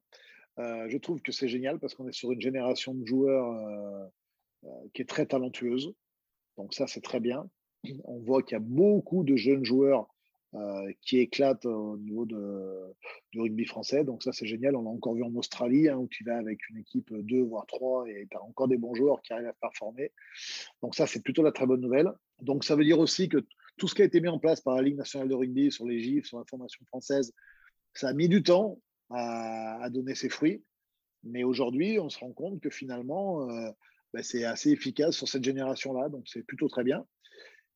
je 0.58 0.96
trouve 0.98 1.20
que 1.20 1.32
c'est 1.32 1.48
génial 1.48 1.78
parce 1.78 1.94
qu'on 1.94 2.08
est 2.08 2.12
sur 2.12 2.32
une 2.32 2.40
génération 2.40 2.94
de 2.94 3.06
joueurs 3.06 4.10
qui 4.94 5.02
est 5.02 5.08
très 5.08 5.26
talentueuse. 5.26 5.94
Donc 6.56 6.74
ça, 6.74 6.86
c'est 6.86 7.00
très 7.00 7.20
bien. 7.20 7.48
On 8.04 8.18
voit 8.18 8.42
qu'il 8.42 8.54
y 8.54 8.56
a 8.56 8.64
beaucoup 8.64 9.24
de 9.24 9.36
jeunes 9.36 9.64
joueurs 9.64 10.09
euh, 10.54 10.92
qui 11.02 11.18
éclate 11.18 11.64
au 11.64 11.96
niveau 11.96 12.26
de, 12.26 12.92
du 13.30 13.40
rugby 13.40 13.64
français. 13.64 14.02
Donc 14.02 14.24
ça, 14.24 14.32
c'est 14.32 14.46
génial. 14.46 14.74
On 14.74 14.82
l'a 14.82 14.90
encore 14.90 15.14
vu 15.14 15.22
en 15.22 15.32
Australie, 15.36 15.88
hein, 15.88 15.96
où 15.96 16.08
tu 16.08 16.24
vas 16.24 16.38
avec 16.38 16.58
une 16.70 16.78
équipe 16.78 17.12
2, 17.12 17.42
voire 17.42 17.66
3, 17.66 18.08
et 18.08 18.26
tu 18.28 18.36
as 18.36 18.42
encore 18.42 18.66
des 18.66 18.76
bons 18.76 18.94
joueurs 18.94 19.22
qui 19.22 19.32
arrivent 19.32 19.46
à 19.46 19.52
performer. 19.52 20.10
Donc 20.82 20.96
ça, 20.96 21.06
c'est 21.06 21.22
plutôt 21.22 21.44
la 21.44 21.52
très 21.52 21.66
bonne 21.66 21.80
nouvelle. 21.80 22.10
Donc 22.40 22.64
ça 22.64 22.74
veut 22.74 22.84
dire 22.84 22.98
aussi 22.98 23.28
que 23.28 23.46
tout 23.76 23.86
ce 23.86 23.94
qui 23.94 24.02
a 24.02 24.04
été 24.04 24.20
mis 24.20 24.28
en 24.28 24.40
place 24.40 24.60
par 24.60 24.74
la 24.74 24.82
Ligue 24.82 24.96
nationale 24.96 25.28
de 25.28 25.34
rugby 25.34 25.70
sur 25.70 25.86
les 25.86 26.00
GIFs, 26.00 26.26
sur 26.26 26.38
la 26.38 26.44
formation 26.44 26.84
française, 26.86 27.32
ça 27.94 28.08
a 28.08 28.12
mis 28.12 28.28
du 28.28 28.42
temps 28.42 28.80
à, 29.10 29.88
donner 29.90 30.14
ses 30.14 30.28
fruits. 30.28 30.64
Mais 31.22 31.44
aujourd'hui, 31.44 31.98
on 32.00 32.08
se 32.08 32.18
rend 32.18 32.32
compte 32.32 32.60
que 32.60 32.70
finalement, 32.70 33.48
euh, 33.48 33.70
ben, 34.12 34.22
c'est 34.22 34.44
assez 34.44 34.70
efficace 34.70 35.16
sur 35.16 35.28
cette 35.28 35.44
génération-là. 35.44 36.08
Donc 36.08 36.24
c'est 36.26 36.42
plutôt 36.42 36.68
très 36.68 36.82
bien. 36.82 37.06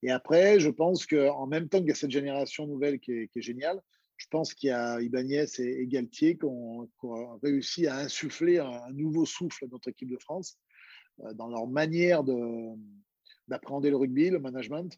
Et 0.04 0.10
après, 0.10 0.60
je 0.60 0.68
pense 0.68 1.06
qu'en 1.06 1.46
même 1.46 1.70
temps 1.70 1.78
qu'il 1.78 1.88
y 1.88 1.92
a 1.92 1.94
cette 1.94 2.10
génération 2.10 2.66
nouvelle 2.66 3.00
qui 3.00 3.12
est, 3.12 3.40
géniale, 3.40 3.80
je 4.18 4.26
pense 4.30 4.52
qu'il 4.52 4.68
y 4.68 4.70
a 4.70 5.00
Ibanez 5.00 5.46
et, 5.58 5.86
Galtier 5.86 6.36
qui 6.36 6.44
ont, 6.44 6.86
réussi 7.42 7.86
à 7.86 7.96
insuffler 7.96 8.58
un, 8.58 8.92
nouveau 8.92 9.24
souffle 9.24 9.64
à 9.64 9.68
notre 9.68 9.88
équipe 9.88 10.10
de 10.10 10.18
France 10.18 10.58
euh, 11.20 11.32
dans 11.32 11.48
leur 11.48 11.66
manière 11.66 12.22
d'appréhender 13.48 13.88
le 13.88 13.96
rugby, 13.96 14.28
le 14.28 14.40
management. 14.40 14.94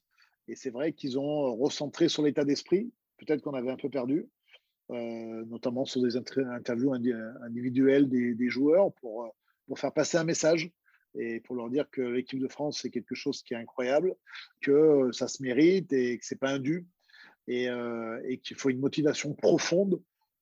Et 0.49 0.57
c'est 0.57 0.71
vrai 0.71 0.93
qu'ils 0.93 1.21
ont 1.21 1.55
recentré 1.55 2.09
sur 2.09 2.25
l'état 2.25 2.45
d'esprit, 2.45 2.93
peut-être 3.19 3.43
qu'on 3.43 3.55
avait 3.55 3.71
un 3.71 3.77
peu 3.77 3.89
perdu, 3.89 4.27
euh, 4.91 5.45
notamment 5.45 5.85
sur 5.85 6.03
des 6.03 6.17
interviews 6.17 6.93
individuelles 6.93 8.09
des, 8.09 8.35
des 8.35 8.49
joueurs 8.49 8.93
pour, 8.95 9.33
pour 9.69 9.79
faire 9.79 9.93
passer 9.93 10.17
un 10.19 10.25
message 10.25 10.69
et 11.15 11.41
pour 11.41 11.57
leur 11.57 11.71
dire 11.71 11.89
que 11.91 12.03
l'équipe 12.03 12.39
de 12.39 12.49
France, 12.49 12.81
c'est 12.83 12.91
quelque 12.91 13.15
chose 13.15 13.43
qui 13.43 13.55
est 13.55 13.57
incroyable, 13.57 14.15
que 14.61 14.73
euh, 14.73 15.13
ça 15.13 15.29
se 15.29 15.43
mérite 15.43 15.93
et 15.93 16.19
que 16.19 16.25
ce 16.25 16.35
n'est 16.35 16.39
pas 16.39 16.51
un 16.51 16.59
dû, 16.59 16.87
euh, 17.49 18.21
et, 18.25 18.39
qu'il 18.39 18.57
faut 18.57 18.71
une 18.71 18.81
motivation 18.81 19.35
profonde, 19.35 20.01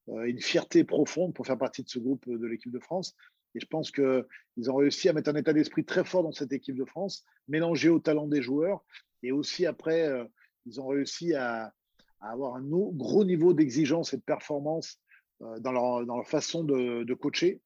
euh, 0.09 0.25
une 0.25 0.41
fierté 0.41 0.85
profonde 0.85 1.35
pour 1.35 1.47
faire 1.47 1.59
partie 1.59 1.83
de 1.83 1.89
ce 1.89 1.99
groupe 1.99 2.29
de 2.29 2.47
l'équipe 2.47 2.73
de 2.73 2.81
France. 2.81 3.15
Et 3.55 3.61
je 3.61 3.67
pense 3.67 3.93
qu'ils 3.93 4.71
ont 4.71 4.75
réussi 4.75 5.09
à 5.09 5.13
mettre 5.13 5.31
un 5.31 5.37
état 5.37 5.53
d'esprit 5.53 5.85
très 5.85 6.05
fort 6.05 6.25
dans 6.25 6.33
cette 6.33 6.53
équipe 6.53 6.77
de 6.77 6.85
France, 6.85 7.25
mélangé 7.47 7.89
au 7.89 8.01
talent 8.01 8.27
des 8.27 8.43
joueurs, 8.43 8.85
et 9.23 9.31
aussi 9.31 9.65
après, 9.65 10.11
ils 10.67 10.81
ont 10.81 10.89
réussi 10.89 11.35
à, 11.35 11.73
avoir 12.21 12.57
un 12.57 12.65
gros 12.65 13.25
niveau 13.25 13.53
d'exigence 13.53 14.13
et 14.13 14.17
de 14.17 14.23
performance 14.23 14.99
dans 15.61 15.71
leur, 15.71 16.27
façon 16.27 16.65
de 16.65 17.15
coacher. 17.15 17.61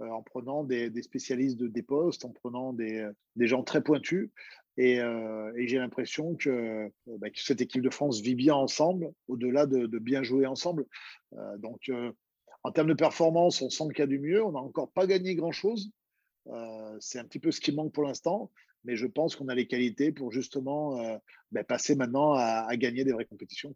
Euh, 0.00 0.08
en 0.08 0.22
prenant 0.22 0.64
des, 0.64 0.90
spécialistes 1.02 1.58
de, 1.58 1.66
des 1.66 1.82
postes, 1.82 2.24
en 2.24 2.30
prenant 2.30 2.72
des, 2.72 3.10
gens 3.36 3.62
très 3.62 3.82
pointus. 3.82 4.30
Et, 4.76 5.00
euh, 5.00 5.52
j'ai 5.56 5.78
l'impression 5.78 6.32
bah, 6.32 7.30
que, 7.30 7.40
cette 7.40 7.60
équipe 7.60 7.82
de 7.82 7.90
France 7.90 8.20
vit 8.20 8.34
bien 8.34 8.54
ensemble, 8.54 9.12
au-delà 9.28 9.66
de, 9.66 9.86
bien 9.98 10.22
jouer 10.22 10.46
ensemble. 10.46 10.86
Euh, 11.34 11.56
donc, 11.58 11.90
en 12.62 12.72
termes 12.72 12.88
de 12.88 12.94
performance, 12.94 13.60
on 13.62 13.70
sent 13.70 13.84
qu'il 13.88 13.98
y 13.98 14.02
a 14.02 14.06
du 14.06 14.18
mieux. 14.18 14.44
On 14.44 14.52
n'a 14.52 14.60
encore 14.60 14.90
pas 14.90 15.06
gagné 15.06 15.34
grand-chose. 15.34 15.90
c'est 17.00 17.18
un 17.18 17.24
petit 17.24 17.40
peu 17.40 17.50
ce 17.50 17.60
qui 17.60 17.72
manque 17.72 17.92
pour 17.92 18.04
l'instant. 18.04 18.50
Mais 18.84 18.96
je 18.96 19.06
pense 19.06 19.36
qu'on 19.36 19.48
a 19.48 19.54
les 19.54 19.66
qualités 19.66 20.10
pour 20.10 20.32
justement 20.32 21.20
bah, 21.52 21.64
passer 21.64 21.94
maintenant 21.94 22.32
à, 22.32 22.74
gagner 22.76 23.04
des 23.04 23.12
vraies 23.12 23.26
compétitions. 23.26 23.74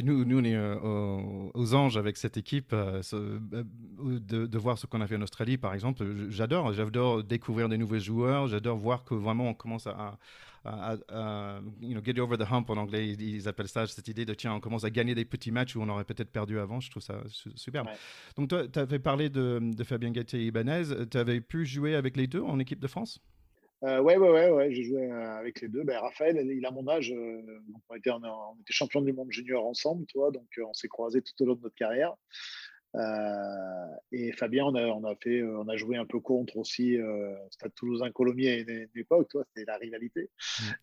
Nous, 0.00 0.24
nous, 0.24 0.40
on 0.40 0.44
est 0.44 0.56
euh, 0.56 1.50
aux, 1.52 1.74
anges 1.74 1.98
avec 1.98 2.16
cette 2.16 2.38
équipe. 2.38 2.72
Euh, 2.72 3.02
de, 3.12 4.58
voir 4.58 4.78
ce 4.78 4.86
qu'on 4.86 5.00
a 5.00 5.06
fait 5.06 5.16
en 5.16 5.22
Australie, 5.22 5.58
par 5.58 5.74
exemple, 5.74 6.04
j'adore. 6.30 6.72
J'adore 6.72 7.22
découvrir 7.22 7.68
des 7.68 7.76
nouveaux 7.76 7.98
joueurs. 7.98 8.48
J'adore 8.48 8.78
voir 8.78 9.04
que 9.04 9.14
vraiment 9.14 9.48
on 9.48 9.54
commence 9.54 9.86
à, 9.86 10.16
you 11.80 11.92
know, 11.92 12.02
get 12.02 12.18
over 12.18 12.38
the 12.38 12.50
hump 12.50 12.70
en 12.70 12.76
anglais. 12.76 13.08
Ils, 13.08 13.46
appellent 13.48 13.68
ça 13.68 13.86
cette 13.86 14.08
idée 14.08 14.24
de 14.24 14.32
tiens, 14.32 14.54
on 14.54 14.60
commence 14.60 14.84
à 14.84 14.90
gagner 14.90 15.14
des 15.14 15.26
petits 15.26 15.50
matchs 15.50 15.76
où 15.76 15.82
on 15.82 15.88
aurait 15.88 16.04
peut-être 16.04 16.30
perdu 16.30 16.58
avant. 16.58 16.80
Je 16.80 16.90
trouve 16.90 17.02
ça 17.02 17.20
superbe. 17.54 17.88
Donc, 18.36 18.48
toi, 18.48 18.66
tu 18.66 18.78
avais 18.78 18.98
parlé 18.98 19.28
de, 19.28 19.60
de 19.62 19.84
Fabien 19.84 20.10
Gatti 20.10 20.36
et 20.38 20.46
Ibanez. 20.46 21.06
Tu 21.10 21.18
avais 21.18 21.40
pu 21.40 21.66
jouer 21.66 21.96
avec 21.96 22.16
les 22.16 22.26
deux 22.26 22.42
en 22.42 22.58
équipe 22.58 22.80
de 22.80 22.88
France? 22.88 23.20
Euh, 23.84 24.00
ouais, 24.00 24.16
ouais, 24.16 24.30
ouais, 24.30 24.50
ouais, 24.50 24.72
j'ai 24.72 24.84
joué 24.84 25.10
euh, 25.10 25.38
avec 25.38 25.60
les 25.60 25.68
deux. 25.68 25.82
Ben, 25.82 25.98
Raphaël, 25.98 26.36
il 26.38 26.64
a 26.64 26.70
mon 26.70 26.86
âge. 26.88 27.12
Euh, 27.12 27.42
on, 27.88 27.94
était, 27.96 28.10
on, 28.10 28.20
était 28.60 28.72
champion 28.72 29.02
du 29.02 29.12
monde 29.12 29.30
junior 29.32 29.66
ensemble, 29.66 30.06
tu 30.06 30.18
vois, 30.18 30.30
donc 30.30 30.46
on 30.64 30.72
s'est 30.72 30.88
croisés 30.88 31.22
tout 31.22 31.42
au 31.42 31.46
long 31.46 31.54
de 31.54 31.62
notre 31.62 31.74
carrière. 31.74 32.14
et 34.12 34.32
Fabien, 34.32 34.66
on 34.66 34.74
a, 34.76 34.86
on 34.86 35.04
a, 35.04 35.16
fait, 35.16 35.42
on 35.42 35.68
a 35.68 35.76
joué 35.76 35.96
un 35.96 36.06
peu 36.06 36.20
contre 36.20 36.58
aussi 36.58 36.96
Stade 37.50 37.72
Toulousain-Colomiers 37.74 38.50
à 38.50 38.58
une, 38.58 38.88
époque, 38.94 39.28
tu 39.30 39.38
vois, 39.38 39.46
c'était 39.48 39.66
la 39.66 39.78
rivalité. 39.78 40.30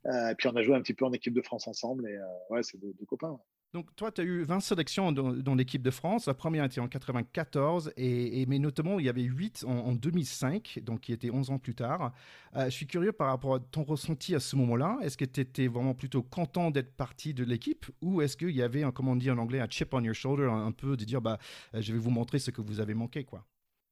Mmh. 0.06 0.36
puis 0.38 0.48
on 0.50 0.56
a 0.56 0.62
joué 0.64 0.76
un 0.76 0.82
petit 0.82 0.94
peu 0.94 1.06
en 1.06 1.14
équipe 1.14 1.34
de 1.34 1.42
France 1.42 1.68
ensemble, 1.68 2.10
et 2.10 2.18
ouais, 2.50 2.64
c'est 2.64 2.80
deux, 2.80 2.94
copains. 3.08 3.40
Donc, 3.74 3.96
toi, 3.96 4.12
tu 4.12 4.22
as 4.22 4.24
eu 4.24 4.42
20 4.42 4.62
sélections 4.62 5.12
dans, 5.12 5.54
l'équipe 5.54 5.84
de 5.84 5.92
France. 5.92 6.26
La 6.26 6.34
première 6.34 6.66
était 6.66 6.80
en 6.80 6.88
94, 6.88 7.94
et, 7.98 8.44
mais 8.48 8.58
notamment, 8.58 8.98
il 8.98 9.06
y 9.06 9.10
avait 9.10 9.22
8 9.22 9.64
en, 9.68 9.94
2005, 9.94 10.80
donc 10.82 11.02
qui 11.02 11.14
était 11.14 11.30
11 11.30 11.52
ans 11.52 11.60
plus 11.60 11.76
tard. 11.76 12.12
Euh, 12.56 12.66
je 12.66 12.72
suis 12.72 12.88
curieux 12.88 13.12
par 13.12 13.28
rapport 13.28 13.54
à 13.54 13.60
ton 13.60 13.84
ressenti 13.84 14.34
à 14.34 14.40
ce 14.40 14.56
moment-là. 14.56 14.98
Est-ce 15.04 15.18
que 15.18 15.26
tu 15.26 15.42
étais 15.42 15.68
vraiment 15.68 15.94
plutôt 15.94 16.24
content 16.24 16.72
d'être 16.72 16.96
parti 16.96 17.36
de 17.36 17.44
l'équipe, 17.44 17.86
ou 18.02 18.24
est-ce 18.24 18.38
qu'il 18.38 18.56
y 18.56 18.64
avait, 18.64 18.82
un, 18.82 18.92
comment 18.92 19.12
on 19.12 19.16
dit 19.16 19.30
en 19.30 19.38
anglais, 19.38 19.60
un 19.60 19.70
chip 19.70 19.94
on 19.94 20.04
your 20.04 20.16
shoulder, 20.16 20.50
un, 20.52 20.72
peu 20.72 20.98
de 20.98 21.06
dire, 21.06 21.22
bah, 21.22 21.38
euh, 21.76 21.82
je 21.82 21.94
vais 21.94 22.00
vous 22.00 22.10
montrer 22.10 22.40
ce 22.40 22.50
que 22.50 22.62
vous 22.62 22.80
avez 22.80 22.96
manqué, 22.96 23.24
quoi? 23.24 23.46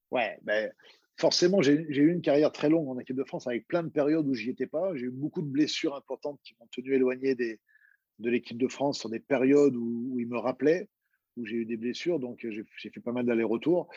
Ouais, 0.10 0.40
ben, 0.42 0.72
forcément, 1.18 1.62
j'ai 1.62 1.74
eu 1.74 2.12
une 2.12 2.22
carrière 2.22 2.52
très 2.52 2.70
longue 2.70 2.90
en 2.90 2.98
équipe 2.98 3.16
de 3.16 3.24
France, 3.24 3.46
avec 3.46 3.68
plein 3.68 3.84
de 3.84 3.90
périodes 3.90 4.28
où 4.28 4.34
j'y 4.34 4.50
étais 4.50 4.66
pas. 4.66 4.96
J'ai 4.96 5.06
eu 5.06 5.12
beaucoup 5.12 5.44
de 5.44 5.50
blessures 5.50 5.96
importantes 5.96 6.40
qui 6.44 6.56
m'ont 6.60 6.68
tenu 6.72 6.96
éloigné 6.96 7.36
des 7.36 7.60
de 8.20 8.30
l'équipe 8.30 8.58
de 8.58 8.68
France 8.68 9.00
sur 9.00 9.10
des 9.10 9.20
périodes 9.20 9.76
où, 9.76 10.18
il 10.20 10.28
me 10.28 10.38
rappelait, 10.38 10.90
où 11.38 11.46
j'ai 11.46 11.58
eu 11.58 11.66
des 11.66 11.78
blessures, 11.78 12.20
donc 12.20 12.44
euh, 12.46 12.52
j'ai 12.78 12.90
fait 12.90 13.00
pas 13.00 13.12
mal 13.12 13.26
d'allers-retours. 13.26 13.88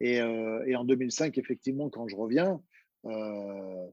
Et, 0.00 0.20
euh, 0.20 0.62
et, 0.66 0.76
en 0.76 0.84
2005, 0.84 1.38
effectivement, 1.38 1.88
quand 1.88 2.08
je 2.08 2.16
reviens, 2.16 2.60
euh, 3.06 3.86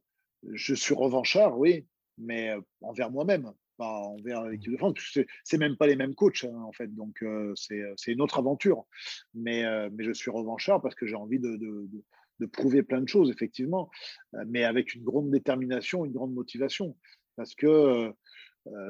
je 0.51 0.73
suis 0.75 0.93
revanchard, 0.93 1.57
oui, 1.57 1.85
mais 2.17 2.53
envers 2.81 3.11
moi-même, 3.11 3.51
pas 3.77 4.01
envers 4.01 4.45
l'équipe 4.45 4.71
de 4.71 4.77
France, 4.77 5.19
c'est 5.43 5.57
même 5.57 5.77
pas 5.77 5.87
les 5.87 5.95
mêmes 5.95 6.15
coachs, 6.15 6.43
hein, 6.43 6.61
en 6.63 6.71
fait, 6.71 6.93
donc 6.93 7.23
c'est 7.55 8.11
une 8.11 8.21
autre 8.21 8.39
aventure. 8.39 8.85
Mais, 9.33 9.63
mais 9.91 10.03
je 10.03 10.11
suis 10.11 10.31
revanchard 10.31 10.81
parce 10.81 10.95
que 10.95 11.05
j'ai 11.05 11.15
envie 11.15 11.39
de, 11.39 11.55
de, 11.55 11.87
de, 12.39 12.45
prouver 12.47 12.81
plein 12.81 13.01
de 13.01 13.07
choses, 13.07 13.29
effectivement, 13.29 13.89
mais 14.47 14.63
avec 14.63 14.95
une 14.95 15.03
grande 15.03 15.29
détermination, 15.29 16.05
une 16.05 16.11
grande 16.11 16.33
motivation. 16.33 16.97
Parce 17.37 17.53
que 17.53 17.67
euh, 17.67 18.11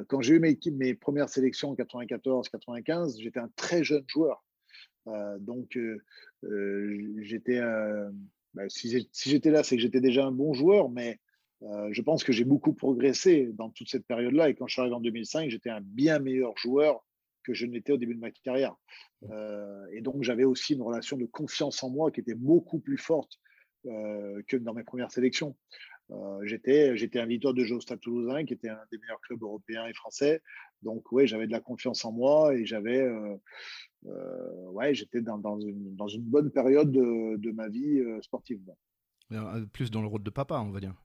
quand 0.08 0.22
j'ai 0.22 0.36
eu 0.36 0.40
mes, 0.40 0.58
mes, 0.72 0.96
premières 0.96 1.30
sélections 1.30 1.70
en 1.70 1.76
94-95, 1.76 3.22
j'étais 3.22 3.40
un 3.40 3.50
très 3.56 3.84
jeune 3.84 4.04
joueur. 4.08 4.44
Euh, 5.08 5.38
donc, 5.40 5.78
euh, 5.78 6.04
j'étais, 7.22 7.62
bah, 8.54 8.64
si, 8.68 9.08
j'étais 9.14 9.52
là, 9.52 9.64
c'est 9.64 9.76
que 9.76 9.82
j'étais 9.82 10.02
déjà 10.02 10.26
un 10.26 10.32
bon 10.32 10.54
joueur, 10.54 10.90
mais 10.90 11.20
je 11.62 12.02
pense 12.02 12.24
que 12.24 12.32
j'ai 12.32 12.44
beaucoup 12.44 12.74
progressé 12.74 13.50
dans 13.54 13.70
toute 13.70 13.90
cette 13.90 14.06
période-là. 14.06 14.50
Et 14.50 14.56
quand 14.56 14.68
je 14.68 14.74
suis 14.74 14.82
arrivé 14.82 14.96
en 14.96 15.02
2005, 15.02 15.50
j'étais 15.50 15.70
un 15.70 15.82
bien 15.82 16.20
meilleur 16.20 16.56
joueur 16.58 17.04
que 17.44 17.54
je 17.54 17.66
n'étais 17.66 17.94
au 17.94 17.98
début 17.98 18.14
de 18.14 18.20
ma 18.20 18.32
carrière. 18.32 18.76
et 19.92 20.02
donc, 20.02 20.24
j'avais 20.24 20.44
aussi 20.44 20.74
une 20.74 20.84
relation 20.84 21.18
de 21.18 21.26
confiance 21.26 21.84
en 21.84 21.90
moi 21.90 22.12
qui 22.12 22.20
était 22.20 22.36
beaucoup 22.36 22.80
plus 22.80 22.98
forte 22.98 23.40
que 23.84 24.58
dans 24.58 24.74
mes 24.74 24.84
premières 24.84 25.12
sélections. 25.12 25.56
Euh, 26.12 26.40
j'étais, 26.46 26.96
j'étais 26.96 27.20
un 27.20 27.26
leader 27.26 27.54
de 27.54 27.64
jeu 27.64 27.76
au 27.76 27.82
Stade 27.82 28.00
Toulousain, 28.00 28.46
qui 28.46 28.54
était 28.54 28.70
un 28.70 28.80
des 28.92 28.98
meilleurs 28.98 29.20
clubs 29.22 29.42
européens 29.42 29.86
et 29.88 29.94
français. 29.94 30.42
Donc, 30.82 31.12
oui, 31.12 31.28
j'avais 31.28 31.48
de 31.48 31.52
la 31.52 31.60
confiance 31.60 32.06
en 32.06 32.12
moi 32.12 32.54
et 32.56 32.66
j'avais, 32.66 33.02
euh, 33.02 33.36
euh, 34.06 34.70
ouais, 34.70 34.94
j'étais 34.94 35.22
dans, 35.22 35.38
dans, 35.38 35.60
une, 35.60 35.96
dans, 35.96 36.08
une, 36.08 36.24
bonne 36.24 36.52
période 36.52 36.92
de, 36.92 37.36
de 37.38 37.52
ma 37.52 37.68
vie 37.68 38.02
sportive. 38.22 38.62
Plus 39.74 39.92
dans 39.92 40.02
le 40.02 40.08
rôle 40.08 40.24
de 40.24 40.30
papa, 40.30 40.60
on 40.60 40.72
va 40.72 40.80
dire. 40.80 40.96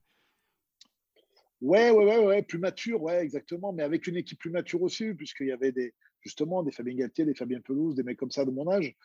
Ouais, 1.59 1.91
ouais, 1.91 2.05
ouais, 2.05 2.25
ouais, 2.25 2.41
plus 2.41 2.59
mature, 2.59 3.01
ouais, 3.01 3.23
exactement, 3.23 3.71
mais 3.71 3.83
avec 3.83 4.07
une 4.07 4.17
équipe 4.17 4.39
plus 4.39 4.51
mature 4.51 4.81
aussi, 4.81 5.13
puisqu'il 5.13 5.47
y 5.47 5.51
avait 5.51 5.71
des, 5.71 5.93
justement 6.21 6.61
des 6.61 6.71
Fabien 6.71 6.95
Galtier, 6.95 7.25
des 7.25 7.35
Fabien 7.35 7.61
Pelouse, 7.61 7.95
des 7.95 8.03
mecs 8.03 8.17
comme 8.17 8.31
ça 8.31 8.43
de 8.45 8.51
mon 8.51 8.69
âge, 8.69 8.95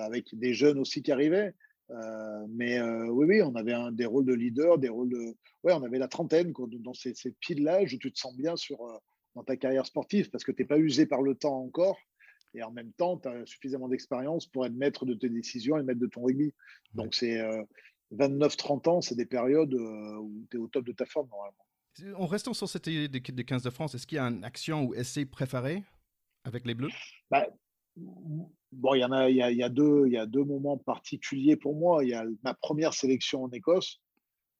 avec 0.00 0.36
des 0.36 0.52
jeunes 0.52 0.78
aussi 0.78 1.02
qui 1.02 1.12
arrivaient. 1.12 1.54
Euh, 1.92 2.46
mais 2.48 2.78
euh, 2.78 3.06
oui, 3.06 3.26
oui, 3.28 3.42
on 3.42 3.54
avait 3.54 3.72
un, 3.72 3.92
des 3.92 4.06
rôles 4.06 4.24
de 4.24 4.34
leader, 4.34 4.78
des 4.78 4.88
rôles 4.88 5.10
de. 5.10 5.36
Ouais, 5.62 5.72
on 5.72 5.82
avait 5.82 5.98
la 5.98 6.08
trentaine, 6.08 6.52
dans 6.80 6.94
ces, 6.94 7.14
ces 7.14 7.32
piles-là, 7.32 7.82
où 7.82 7.86
tu 7.86 8.12
te 8.12 8.18
sens 8.18 8.34
bien 8.36 8.56
sur, 8.56 8.80
euh, 8.82 8.96
dans 9.34 9.44
ta 9.44 9.56
carrière 9.56 9.86
sportive 9.86 10.30
parce 10.30 10.44
que 10.44 10.52
tu 10.52 10.62
n'es 10.62 10.68
pas 10.68 10.78
usé 10.78 11.06
par 11.06 11.22
le 11.22 11.34
temps 11.34 11.58
encore. 11.58 11.98
Et 12.54 12.62
en 12.62 12.70
même 12.70 12.92
temps, 12.92 13.18
tu 13.18 13.28
as 13.28 13.46
suffisamment 13.46 13.88
d'expérience 13.88 14.46
pour 14.46 14.66
être 14.66 14.74
maître 14.74 15.06
de 15.06 15.14
tes 15.14 15.28
décisions 15.30 15.78
et 15.78 15.82
maître 15.82 16.00
de 16.00 16.06
ton 16.06 16.22
rugby. 16.22 16.52
Donc, 16.92 17.14
c'est 17.14 17.40
29-30 18.12 18.88
ans, 18.90 19.00
c'est 19.00 19.14
des 19.14 19.24
périodes 19.24 19.72
où 19.72 20.46
tu 20.50 20.58
es 20.58 20.60
au 20.60 20.66
top 20.66 20.84
de 20.84 20.92
ta 20.92 21.06
forme, 21.06 21.30
normalement. 21.30 21.64
En 22.22 22.26
restant 22.26 22.52
sur 22.52 22.68
cette 22.68 22.86
idée 22.88 23.08
des 23.08 23.44
15 23.44 23.62
de 23.62 23.70
France, 23.70 23.94
est-ce 23.94 24.06
qu'il 24.06 24.16
y 24.16 24.18
a 24.18 24.24
une 24.24 24.44
action 24.44 24.84
ou 24.84 24.94
essai 24.94 25.24
préféré 25.24 25.82
avec 26.44 26.66
les 26.66 26.74
Bleus? 26.74 26.90
Bah, 27.30 27.46
Bon, 27.96 28.94
il 28.94 29.00
y 29.00 29.04
en 29.04 29.12
a, 29.12 29.28
il 29.28 29.36
y 29.36 29.62
a, 29.62 29.68
deux, 29.68 30.04
il 30.06 30.12
y 30.12 30.16
a 30.16 30.26
deux 30.26 30.44
moments 30.44 30.78
particuliers 30.78 31.56
pour 31.56 31.74
moi. 31.76 32.04
Il 32.04 32.10
y 32.10 32.14
a 32.14 32.24
ma 32.42 32.54
première 32.54 32.94
sélection 32.94 33.44
en 33.44 33.50
Écosse 33.50 34.00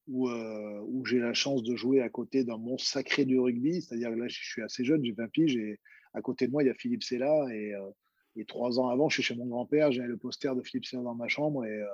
où, 0.07 0.29
euh, 0.29 0.81
où 0.87 1.05
j'ai 1.07 1.18
la 1.18 1.33
chance 1.33 1.62
de 1.62 1.75
jouer 1.77 2.03
à 2.03 2.09
côté 2.09 2.45
d'un 2.45 2.59
monstre 2.59 2.88
sacré 2.90 3.25
du 3.25 3.38
rugby. 3.38 3.81
C'est-à-dire 3.81 4.11
que 4.11 4.16
là, 4.16 4.29
je 4.29 4.38
suis 4.38 4.62
assez 4.62 4.85
jeune, 4.85 5.05
j'ai 5.05 5.12
20 5.12 5.29
piges 5.29 5.57
et 5.57 5.81
à 6.14 6.21
côté 6.21 6.47
de 6.47 6.53
moi, 6.53 6.62
il 6.62 6.66
y 6.66 6.71
a 6.71 6.75
Philippe 6.75 7.03
Sella 7.05 7.47
et, 7.55 7.75
euh, 7.75 8.45
trois 8.49 8.79
ans 8.81 8.88
avant, 8.88 9.09
je 9.09 9.14
suis 9.14 9.23
chez 9.23 9.37
mon 9.37 9.47
grand-père, 9.47 9.92
j'ai 9.92 10.03
le 10.03 10.16
poster 10.16 10.55
de 10.57 10.62
Philippe 10.62 10.87
Sella 10.87 11.03
dans 11.03 11.14
ma 11.14 11.29
chambre 11.29 11.64
et, 11.64 11.71
euh, 11.71 11.87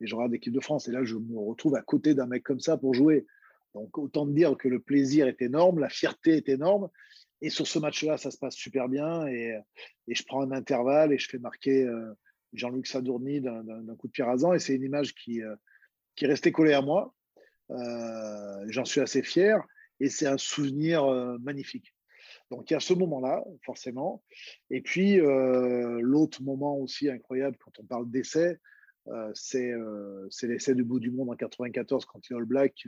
et 0.00 0.06
je 0.06 0.14
regarde 0.14 0.32
l'équipe 0.32 0.52
de 0.52 0.60
France. 0.60 0.88
Et 0.88 0.92
là, 0.92 1.04
je 1.04 1.16
me 1.16 1.38
retrouve 1.38 1.76
à 1.76 1.82
côté 1.82 2.14
d'un 2.14 2.26
mec 2.26 2.42
comme 2.42 2.60
ça 2.60 2.76
pour 2.76 2.94
jouer. 2.94 3.26
Donc, 3.74 3.96
autant 3.98 4.26
dire 4.26 4.56
que 4.56 4.68
le 4.68 4.80
plaisir 4.80 5.28
est 5.28 5.42
énorme, 5.42 5.78
la 5.78 5.88
fierté 5.88 6.32
est 6.32 6.48
énorme. 6.48 6.88
Et 7.42 7.50
sur 7.50 7.66
ce 7.66 7.78
match-là, 7.78 8.18
ça 8.18 8.30
se 8.30 8.38
passe 8.38 8.54
super 8.54 8.88
bien. 8.88 9.26
Et, 9.26 9.54
je 10.08 10.22
prends 10.24 10.42
un 10.42 10.52
intervalle 10.52 11.12
et 11.12 11.18
je 11.18 11.28
fais 11.28 11.38
marquer 11.38 11.84
euh, 11.84 12.12
Jean-Luc 12.52 12.86
Sadourny 12.86 13.40
d'un 13.40 13.96
coup 13.96 14.08
de 14.08 14.12
pied 14.12 14.24
rasant. 14.24 14.52
Et 14.52 14.58
c'est 14.58 14.74
une 14.74 14.82
image 14.82 15.14
qui, 15.14 15.42
euh, 15.42 15.54
qui 16.16 16.24
est 16.24 16.28
restée 16.28 16.52
collée 16.52 16.74
à 16.74 16.82
moi. 16.82 17.14
Euh, 17.70 18.64
J'en 18.68 18.84
suis 18.84 19.00
assez 19.00 19.22
fier. 19.22 19.62
Et 20.00 20.08
c'est 20.08 20.26
un 20.26 20.38
souvenir 20.38 21.04
euh, 21.04 21.38
magnifique. 21.38 21.94
Donc 22.50 22.70
il 22.70 22.74
y 22.74 22.76
a 22.76 22.80
ce 22.80 22.94
moment-là, 22.94 23.44
forcément. 23.64 24.22
Et 24.70 24.80
puis 24.80 25.18
l'autre 25.18 26.42
moment 26.42 26.76
aussi 26.78 27.08
incroyable 27.08 27.56
quand 27.60 27.78
on 27.78 27.84
parle 27.84 28.10
d'essai, 28.10 28.58
c'est 29.34 29.72
l'essai 30.42 30.74
du 30.74 30.82
bout 30.82 30.98
du 30.98 31.12
monde 31.12 31.30
en 31.30 31.36
94 31.36 32.04
quand 32.06 32.28
les 32.28 32.36
All 32.36 32.44
Blacks 32.44 32.86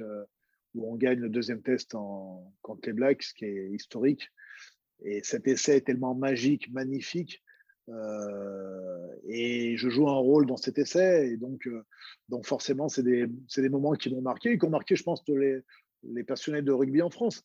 où 0.74 0.92
on 0.92 0.96
gagne 0.96 1.20
le 1.20 1.28
deuxième 1.28 1.62
test 1.62 1.94
en, 1.94 2.52
contre 2.62 2.88
les 2.88 2.92
Blacks, 2.92 3.22
ce 3.22 3.34
qui 3.34 3.44
est 3.44 3.70
historique. 3.70 4.28
Et 5.04 5.20
cet 5.22 5.46
essai 5.48 5.76
est 5.76 5.86
tellement 5.86 6.14
magique, 6.14 6.72
magnifique. 6.72 7.42
Euh, 7.88 9.08
et 9.26 9.76
je 9.76 9.88
joue 9.88 10.08
un 10.08 10.16
rôle 10.16 10.46
dans 10.46 10.56
cet 10.56 10.78
essai. 10.78 11.32
Et 11.32 11.36
donc, 11.36 11.66
euh, 11.66 11.84
forcément, 12.42 12.88
c'est 12.88 13.02
des, 13.02 13.28
moments 13.68 13.92
qui 13.92 14.10
m'ont 14.14 14.22
marqué 14.22 14.52
et 14.52 14.58
qui 14.58 14.64
ont 14.64 14.70
marqué, 14.70 14.96
je 14.96 15.02
pense, 15.02 15.22
les, 15.28 15.60
les 16.04 16.24
passionnés 16.24 16.62
de 16.62 16.72
rugby 16.72 17.02
en 17.02 17.10
France. 17.10 17.44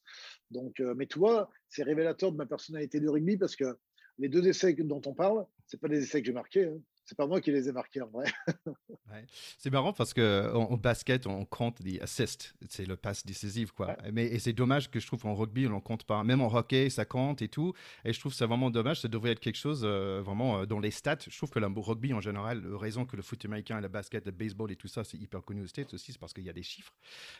Donc, 0.52 0.80
euh, 0.80 0.94
mais 0.96 1.08
tu 1.08 1.20
vois, 1.20 1.50
c'est 1.68 1.84
révélateur 1.84 2.32
de 2.32 2.38
ma 2.38 2.46
personnalité 2.46 3.00
de 3.00 3.10
rugby 3.10 3.38
parce 3.38 3.56
que 3.56 3.78
les 4.20 4.30
deux 4.30 4.48
essais 4.48 4.74
dont 4.74 5.02
on 5.06 5.14
parle, 5.14 5.46
c'est 5.66 5.80
pas 5.80 5.88
des 5.88 6.02
essais 6.04 6.22
que 6.22 6.28
j'ai 6.28 6.34
marqués. 6.34 6.66
Hein 6.66 6.80
c'est 7.08 7.16
pas 7.16 7.26
moi 7.26 7.40
qui 7.40 7.52
les 7.52 7.70
ai 7.70 7.72
marqués 7.72 8.02
en 8.02 8.08
vrai. 8.08 8.26
C'est 9.58 9.70
marrant 9.70 9.94
parce 9.94 10.14
que 10.14 10.52
en, 10.54 10.76
basket, 10.76 11.26
on 11.26 11.46
compte 11.46 11.82
des 11.82 12.00
assists, 12.02 12.54
c'est 12.68 12.86
le 12.86 12.98
passe 12.98 13.26
décisif 13.26 13.72
quoi. 13.72 13.96
Mais 14.12 14.26
et 14.26 14.40
c'est 14.40 14.52
dommage 14.52 14.92
que 14.92 15.00
je 15.00 15.08
trouve 15.08 15.26
en 15.26 15.34
rugby 15.34 15.66
on 15.68 15.74
en 15.74 15.80
compte 15.80 16.04
pas. 16.04 16.24
Même 16.26 16.42
en 16.42 16.54
hockey, 16.54 16.90
ça 16.90 17.06
compte 17.06 17.42
et 17.42 17.48
tout. 17.48 17.74
Et 18.04 18.12
je 18.12 18.20
trouve 18.20 18.34
ça 18.34 18.46
vraiment 18.46 18.70
dommage. 18.70 19.00
Ça 19.00 19.08
devrait 19.08 19.32
être 19.32 19.40
quelque 19.40 19.58
chose 19.58 19.84
euh, 19.86 20.22
vraiment 20.22 20.60
euh, 20.60 20.66
dans 20.66 20.80
les 20.80 20.92
stats. 20.92 21.20
Je 21.28 21.36
trouve 21.38 21.50
que 21.50 21.60
le 21.60 21.68
rugby 21.68 22.14
en 22.14 22.20
général, 22.20 22.62
la 22.62 22.78
raison 22.78 23.06
que 23.06 23.16
le 23.16 23.22
foot 23.22 23.44
américain, 23.46 23.80
le 23.80 23.88
basket, 23.88 24.26
le 24.26 24.32
baseball 24.32 24.72
et 24.72 24.76
tout 24.76 24.90
ça, 24.90 25.06
c'est 25.06 25.18
hyper 25.18 25.42
connu 25.44 25.64
aux 25.64 25.68
States 25.68 25.94
aussi, 25.94 26.12
c'est 26.12 26.20
parce 26.20 26.34
qu'il 26.34 26.44
y 26.44 26.50
a 26.50 26.54
des 26.54 26.64
chiffres 26.64 26.94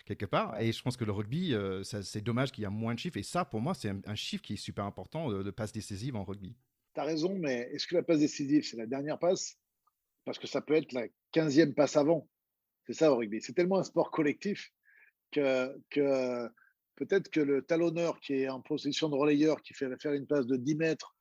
quelque 0.06 0.26
part. 0.26 0.60
Et 0.62 0.72
je 0.72 0.82
pense 0.82 0.96
que 0.96 1.04
le 1.04 1.12
rugby, 1.12 1.54
euh, 1.54 1.84
c'est 1.84 2.22
dommage 2.22 2.54
qu'il 2.54 2.64
y 2.64 2.68
a 2.68 2.70
moins 2.70 2.94
de 2.94 3.00
chiffres. 3.00 3.18
Et 3.18 3.24
ça, 3.24 3.44
pour 3.44 3.60
moi, 3.60 3.74
c'est 3.74 3.90
un, 3.90 4.16
chiffre 4.16 4.44
qui 4.44 4.54
est 4.54 4.58
super 4.58 4.86
important 4.86 5.30
de, 5.30 5.44
de 5.44 5.52
passe 5.52 5.74
décisive 5.74 6.16
en 6.16 6.24
rugby 6.24 6.56
tu 6.98 7.02
as 7.02 7.06
raison, 7.06 7.36
mais 7.36 7.70
est-ce 7.74 7.86
que 7.86 7.96
la 7.96 8.02
passe 8.02 8.20
décisive, 8.20 8.64
c'est 8.64 8.78
la 8.78 8.88
dernière 8.88 9.20
passe? 9.20 9.56
Parce 10.28 10.40
que 10.40 10.48
ça 10.48 10.60
peut 10.60 10.74
être 10.74 10.92
la 10.92 11.08
15e 11.34 11.74
passe 11.74 11.96
avant. 11.96 12.28
C'est 12.86 12.92
ça 12.92 13.14
au 13.14 13.16
rugby. 13.16 13.40
C'est 13.42 13.54
tellement 13.54 13.80
un 13.80 13.84
sport 13.86 14.12
collectif 14.12 14.74
que, 15.32 15.74
peut-être 16.98 17.30
que 17.30 17.40
le 17.40 17.62
talonneur 17.62 18.20
qui 18.20 18.34
est 18.34 18.50
en 18.50 18.60
position 18.60 19.08
de 19.08 19.16
relayeur, 19.16 19.62
qui 19.62 19.74
fait 19.74 19.88
faire 20.02 20.12
une 20.12 20.28
passe 20.28 20.46
de 20.46 20.58
10 20.58 20.76
mètres 20.76 21.16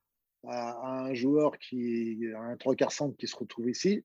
à, 0.48 1.04
un 1.04 1.14
joueur 1.14 1.56
qui 1.58 2.18
a 2.34 2.40
un 2.40 2.56
trois 2.56 2.74
quarts 2.74 2.90
centre 2.90 3.16
qui 3.16 3.28
se 3.28 3.36
retrouve 3.36 3.70
ici. 3.70 4.04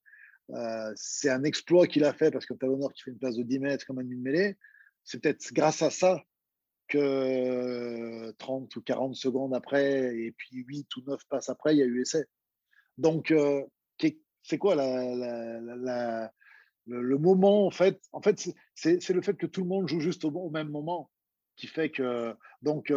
c'est 0.93 1.31
un 1.31 1.43
exploit 1.45 1.87
qu'il 1.87 2.03
a 2.03 2.13
fait 2.13 2.29
parce 2.29 2.45
que 2.45 2.53
Talonor 2.53 2.93
qui 2.93 3.01
fait 3.01 3.11
une 3.11 3.17
passe 3.17 3.37
de 3.37 3.43
10 3.43 3.57
mètres 3.57 3.87
comme 3.87 3.97
un 3.97 4.03
demi 4.03 4.17
mêlée, 4.17 4.55
c'est 5.03 5.19
peut-être 5.19 5.51
grâce 5.51 5.81
à 5.81 5.89
ça 5.89 6.23
que 6.87 8.29
30 8.37 8.75
ou 8.75 8.81
40 8.83 9.15
secondes 9.15 9.55
après, 9.55 10.15
et 10.15 10.31
puis 10.31 10.57
8 10.57 10.95
ou 10.97 11.01
9 11.07 11.25
passes 11.27 11.49
après, 11.49 11.73
il 11.73 11.79
y 11.79 11.81
a 11.81 11.85
eu 11.85 12.01
essai. 12.01 12.23
Donc, 12.99 13.33
c'est 14.43 14.57
quoi 14.57 14.75
le, 16.87 17.17
moment, 17.17 17.65
en 17.67 17.71
fait? 17.71 18.01
En 18.11 18.21
fait, 18.21 18.49
c'est 18.75 19.09
le 19.09 19.21
fait 19.21 19.35
que 19.35 19.45
tout 19.45 19.61
le 19.61 19.67
monde 19.67 19.87
joue 19.87 19.99
juste 19.99 20.25
au, 20.25 20.29
au 20.29 20.49
même 20.49 20.69
moment 20.69 21.09
qui 21.55 21.67
fait 21.67 21.89
que. 21.89 22.35
Donc, 22.61 22.91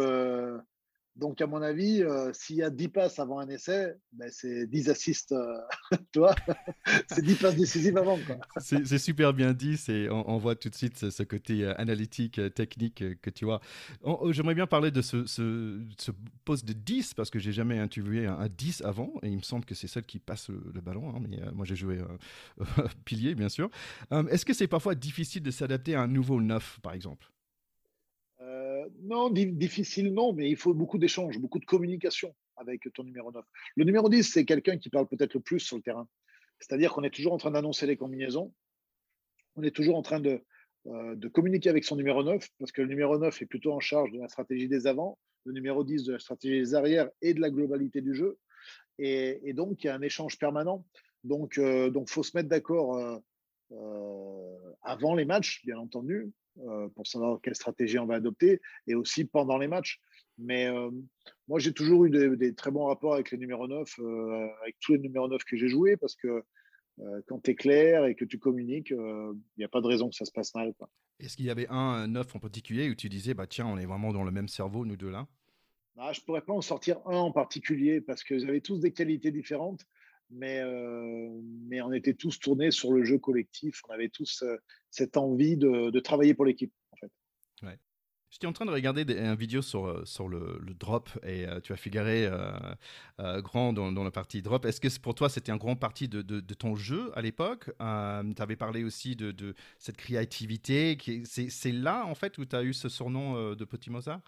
donc, 1.15 1.39
à 1.39 1.47
mon 1.47 1.61
avis, 1.61 2.03
euh, 2.03 2.31
s'il 2.33 2.57
y 2.57 2.63
a 2.63 2.69
10 2.69 2.89
passes 2.89 3.19
avant 3.19 3.39
un 3.39 3.47
essai, 3.47 3.95
ben 4.11 4.29
c'est 4.33 4.67
10 4.67 4.89
assists, 4.89 5.31
euh, 5.31 5.61
tu 6.11 6.19
vois 6.19 6.35
C'est 7.09 7.23
10 7.23 7.35
passes 7.35 7.55
décisives 7.55 7.97
avant. 7.97 8.19
C'est 8.57 8.97
super 8.97 9.33
bien 9.33 9.53
dit. 9.53 9.79
On, 10.11 10.25
on, 10.27 10.37
voit 10.37 10.55
tout 10.55 10.69
de 10.69 10.75
suite 10.75 11.09
ce, 11.09 11.23
côté 11.23 11.63
euh, 11.63 11.73
analytique, 11.77 12.41
technique 12.53 13.21
que 13.21 13.29
tu 13.29 13.45
vois. 13.45 13.61
J'aimerais 14.31 14.55
bien 14.55 14.67
parler 14.67 14.91
de 14.91 15.01
ce, 15.01 15.79
poste 16.43 16.65
de 16.65 16.73
10 16.73 17.13
parce 17.13 17.29
que 17.29 17.39
j'ai 17.39 17.53
jamais 17.53 17.79
interviewé 17.79 18.25
un, 18.25 18.49
10 18.49 18.81
avant 18.81 19.13
et 19.23 19.29
il 19.29 19.37
me 19.37 19.43
semble 19.43 19.63
que 19.63 19.73
c'est 19.73 19.87
celle 19.87 20.05
qui 20.05 20.19
passe 20.19 20.49
le, 20.49 20.81
ballon. 20.81 21.15
Hein, 21.15 21.21
mais 21.21 21.39
moi, 21.53 21.65
j'ai 21.65 21.77
joué 21.77 21.99
pilier, 23.05 23.35
bien 23.35 23.49
sûr. 23.49 23.69
Est-ce 24.11 24.45
que 24.45 24.53
c'est 24.53 24.67
parfois 24.67 24.95
difficile 24.95 25.43
de 25.43 25.51
s'adapter 25.51 25.95
à 25.95 26.01
un 26.01 26.07
nouveau 26.07 26.41
9, 26.41 26.79
par 26.81 26.91
exemple? 26.91 27.31
Non, 29.01 29.29
difficile, 29.29 30.13
non, 30.13 30.33
mais 30.33 30.49
il 30.49 30.55
faut 30.55 30.73
beaucoup 30.73 30.97
d'échanges, 30.97 31.39
beaucoup 31.39 31.59
de 31.59 31.65
communication 31.65 32.35
avec 32.57 32.87
ton 32.93 33.03
numéro 33.03 33.31
9. 33.31 33.45
Le 33.75 33.83
numéro 33.83 34.09
10, 34.09 34.23
c'est 34.23 34.45
quelqu'un 34.45 34.77
qui 34.77 34.89
parle 34.89 35.07
peut-être 35.07 35.33
le 35.33 35.39
plus 35.39 35.59
sur 35.59 35.75
le 35.75 35.81
terrain. 35.81 36.07
C'est-à-dire 36.59 36.93
qu'on 36.93 37.03
est 37.03 37.13
toujours 37.13 37.33
en 37.33 37.37
train 37.37 37.51
d'annoncer 37.51 37.85
les 37.85 37.97
combinaisons. 37.97 38.53
On 39.55 39.63
est 39.63 39.75
toujours 39.75 39.97
en 39.97 40.01
train 40.01 40.19
de, 40.19 40.41
euh, 40.87 41.29
communiquer 41.29 41.69
avec 41.69 41.83
son 41.83 41.95
numéro 41.95 42.23
9, 42.23 42.47
parce 42.59 42.71
que 42.71 42.81
le 42.81 42.87
numéro 42.87 43.17
9 43.17 43.41
est 43.41 43.45
plutôt 43.45 43.73
en 43.73 43.79
charge 43.79 44.11
de 44.11 44.19
la 44.19 44.27
stratégie 44.27 44.67
des 44.67 44.87
avants, 44.87 45.17
le 45.45 45.53
numéro 45.53 45.83
10 45.83 46.03
de 46.03 46.13
la 46.13 46.19
stratégie 46.19 46.59
des 46.59 46.75
arrières 46.75 47.09
et 47.21 47.33
de 47.33 47.41
la 47.41 47.49
globalité 47.49 48.01
du 48.01 48.13
jeu. 48.13 48.37
Et, 48.97 49.53
donc, 49.53 49.83
il 49.83 49.87
y 49.87 49.89
a 49.89 49.95
un 49.95 50.01
échange 50.01 50.39
permanent. 50.39 50.85
Donc, 51.23 51.55
il 51.57 51.63
euh, 51.63 51.89
donc 51.89 52.09
faut 52.09 52.23
se 52.23 52.37
mettre 52.37 52.49
d'accord 52.49 53.21
euh, 53.71 54.57
avant 54.81 55.15
les 55.15 55.25
matchs, 55.25 55.65
bien 55.65 55.77
entendu, 55.77 56.31
pour 56.95 57.07
savoir 57.07 57.39
quelle 57.41 57.55
stratégie 57.55 57.99
on 57.99 58.05
va 58.05 58.15
adopter 58.15 58.61
et 58.87 58.95
aussi 58.95 59.25
pendant 59.25 59.57
les 59.57 59.67
matchs. 59.67 59.99
Mais 60.37 60.67
euh, 60.67 60.89
moi, 61.47 61.59
j'ai 61.59 61.73
toujours 61.73 62.05
eu 62.05 62.09
des, 62.09 62.53
très 62.55 62.71
bons 62.71 62.85
rapports 62.85 63.13
avec 63.13 63.31
les 63.31 63.37
numéros 63.37 63.67
9, 63.67 63.99
euh, 63.99 64.47
avec 64.61 64.77
tous 64.79 64.93
les 64.93 64.99
numéros 64.99 65.27
9 65.27 65.43
que 65.43 65.55
j'ai 65.55 65.67
joués, 65.67 65.97
parce 65.97 66.15
que 66.15 66.43
quand 67.27 67.43
tu 67.43 67.51
es 67.51 67.55
clair 67.55 68.05
et 68.05 68.15
que 68.15 68.23
tu 68.23 68.39
communiques, 68.39 68.91
il 68.91 69.37
n'y 69.57 69.65
a 69.65 69.67
pas 69.67 69.81
de 69.81 69.87
raison 69.87 70.09
que 70.09 70.15
ça 70.15 70.23
se 70.23 70.31
passe 70.31 70.55
mal. 70.55 70.73
Est-ce 71.19 71.35
qu'il 71.35 71.45
y 71.45 71.49
avait 71.49 71.67
un 71.69 72.07
9 72.07 72.37
en 72.37 72.39
particulier 72.39 72.89
où 72.89 72.95
tu 72.95 73.09
disais, 73.09 73.33
bah, 73.33 73.47
tiens, 73.47 73.67
on 73.67 73.77
est 73.77 73.85
vraiment 73.85 74.13
dans 74.13 74.23
le 74.23 74.31
même 74.31 74.47
cerveau, 74.47 74.85
nous 74.85 74.95
deux 74.95 75.09
là? 75.09 75.27
Ah, 75.97 76.13
Je 76.13 76.21
ne 76.21 76.25
pourrais 76.25 76.41
pas 76.41 76.53
en 76.53 76.61
sortir 76.61 76.99
un 77.05 77.17
en 77.17 77.31
particulier, 77.33 77.99
parce 77.99 78.23
qu'ils 78.23 78.47
avaient 78.47 78.61
tous 78.61 78.79
des 78.79 78.93
qualités 78.93 79.31
différentes 79.31 79.85
mais, 80.29 80.61
mais 81.67 81.81
on 81.81 81.93
était 81.93 82.13
tous 82.13 82.39
tournés 82.39 82.71
sur 82.71 82.91
le 82.91 83.03
jeu 83.03 83.17
collectif. 83.17 83.81
On 83.89 83.93
avait 83.93 84.09
tous 84.09 84.43
cette 84.89 85.17
envie 85.17 85.57
de, 85.57 85.99
travailler 85.99 86.33
pour 86.33 86.45
l'équipe, 86.45 86.73
en 86.91 86.97
fait. 86.97 87.11
Ouais. 87.63 87.79
J'étais 88.29 88.47
en 88.47 88.53
train 88.53 88.65
de 88.65 88.71
regarder 88.71 89.05
des, 89.05 89.17
une 89.17 89.35
vidéo 89.35 89.61
sur, 89.61 90.05
sur 90.05 90.27
le, 90.27 90.59
drop 90.77 91.09
et 91.23 91.45
tu 91.63 91.71
as 91.71 91.77
figuré 91.77 92.29
grand 93.17 93.71
dans, 93.71 93.91
dans, 93.91 94.03
la 94.03 94.11
partie 94.11 94.41
drop. 94.41 94.65
Est-ce 94.65 94.81
que 94.81 94.99
pour 94.99 95.15
toi, 95.15 95.29
c'était 95.29 95.51
un 95.51 95.57
grand 95.57 95.77
parti 95.77 96.07
de, 96.09 96.21
de, 96.21 96.53
ton 96.53 96.75
jeu 96.75 97.11
à 97.17 97.21
l'époque? 97.21 97.71
Tu 97.79 98.41
avais 98.41 98.57
parlé 98.57 98.83
aussi 98.83 99.15
de, 99.15 99.55
cette 99.79 99.97
créativité. 99.97 100.97
C'est 101.23 101.71
là, 101.71 102.05
en 102.05 102.15
fait, 102.15 102.37
où 102.37 102.45
tu 102.45 102.55
as 102.55 102.63
eu 102.63 102.73
ce 102.73 102.89
surnom 102.89 103.55
de 103.55 103.65
Petit 103.65 103.89
Mozart? 103.89 104.21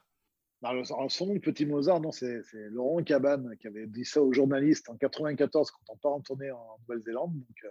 Alors, 0.64 1.12
son 1.12 1.28
nom 1.28 1.36
de 1.36 1.40
petit 1.40 1.66
Mozart, 1.66 2.02
non, 2.02 2.12
c'est 2.12 2.42
Laurent 2.72 3.04
Cabane 3.04 3.56
qui 3.60 3.68
avait 3.68 3.86
dit 3.86 4.06
ça 4.06 4.24
aux 4.24 4.34
journalistes 4.34 4.90
en 4.90 4.96
94 4.96 5.70
quand 5.70 5.94
on 5.94 5.98
part 5.98 6.14
en 6.14 6.22
tournée 6.22 6.50
en 6.50 6.78
Nouvelle-Zélande. 6.82 7.36
Euh, 7.64 7.70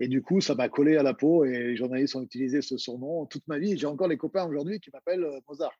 et 0.00 0.08
du 0.08 0.22
coup, 0.22 0.40
ça 0.40 0.54
m'a 0.54 0.68
collé 0.68 0.96
à 0.96 1.02
la 1.02 1.14
peau 1.14 1.44
et 1.44 1.58
les 1.58 1.76
journalistes 1.76 2.14
ont 2.16 2.22
utilisé 2.22 2.60
ce 2.60 2.76
surnom 2.76 3.24
toute 3.26 3.48
ma 3.48 3.58
vie. 3.58 3.78
J'ai 3.78 3.86
encore 3.86 4.08
les 4.08 4.18
copains 4.18 4.46
aujourd'hui 4.46 4.78
qui 4.78 4.90
m'appellent 4.92 5.24
euh, 5.24 5.40
Mozart. 5.48 5.72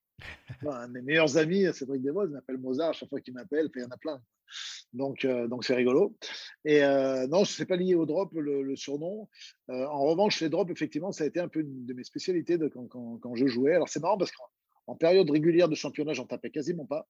un 0.67 0.89
de 0.89 0.93
mes 0.95 1.03
meilleurs 1.03 1.37
amis, 1.37 1.67
Cédric 1.75 2.03
Desvos, 2.03 2.29
m'appelle 2.29 2.59
Mozart 2.59 2.95
chaque 2.95 3.11
fois 3.11 3.21
qu'il 3.21 3.35
m'appelle, 3.35 3.69
il 3.77 3.83
y 3.83 3.85
en 3.85 3.91
a 3.91 3.99
plein. 3.99 4.21
Donc, 4.95 5.27
euh, 5.27 5.49
donc 5.49 5.65
c'est 5.65 5.75
rigolo. 5.75 6.17
Et 6.65 6.81
non, 7.29 7.45
ce 7.45 7.61
n'est 7.61 7.67
pas 7.67 7.77
lié 7.77 7.95
au 7.95 8.07
drop, 8.07 8.33
le, 8.35 8.75
surnom. 8.75 9.29
en 9.69 10.03
revanche, 10.03 10.41
les 10.41 10.49
drops, 10.49 10.73
effectivement, 10.73 11.13
ça 11.13 11.25
a 11.25 11.27
été 11.27 11.41
un 11.41 11.49
peu 11.49 11.61
une 11.61 11.85
de 11.85 11.93
mes 11.93 12.05
spécialités 12.05 12.59
quand, 12.73 13.19
quand 13.19 13.35
je 13.37 13.47
jouais. 13.47 13.75
Alors, 13.75 13.91
c'est 13.91 14.01
marrant 14.01 14.17
parce 14.17 14.31
que 14.31 14.39
en 14.89 14.97
période 14.97 15.31
régulière 15.31 15.69
de 15.69 15.75
championnat, 15.75 16.15
j'en 16.15 16.27
tapais 16.27 16.51
quasiment 16.51 16.87
pas. 16.87 17.07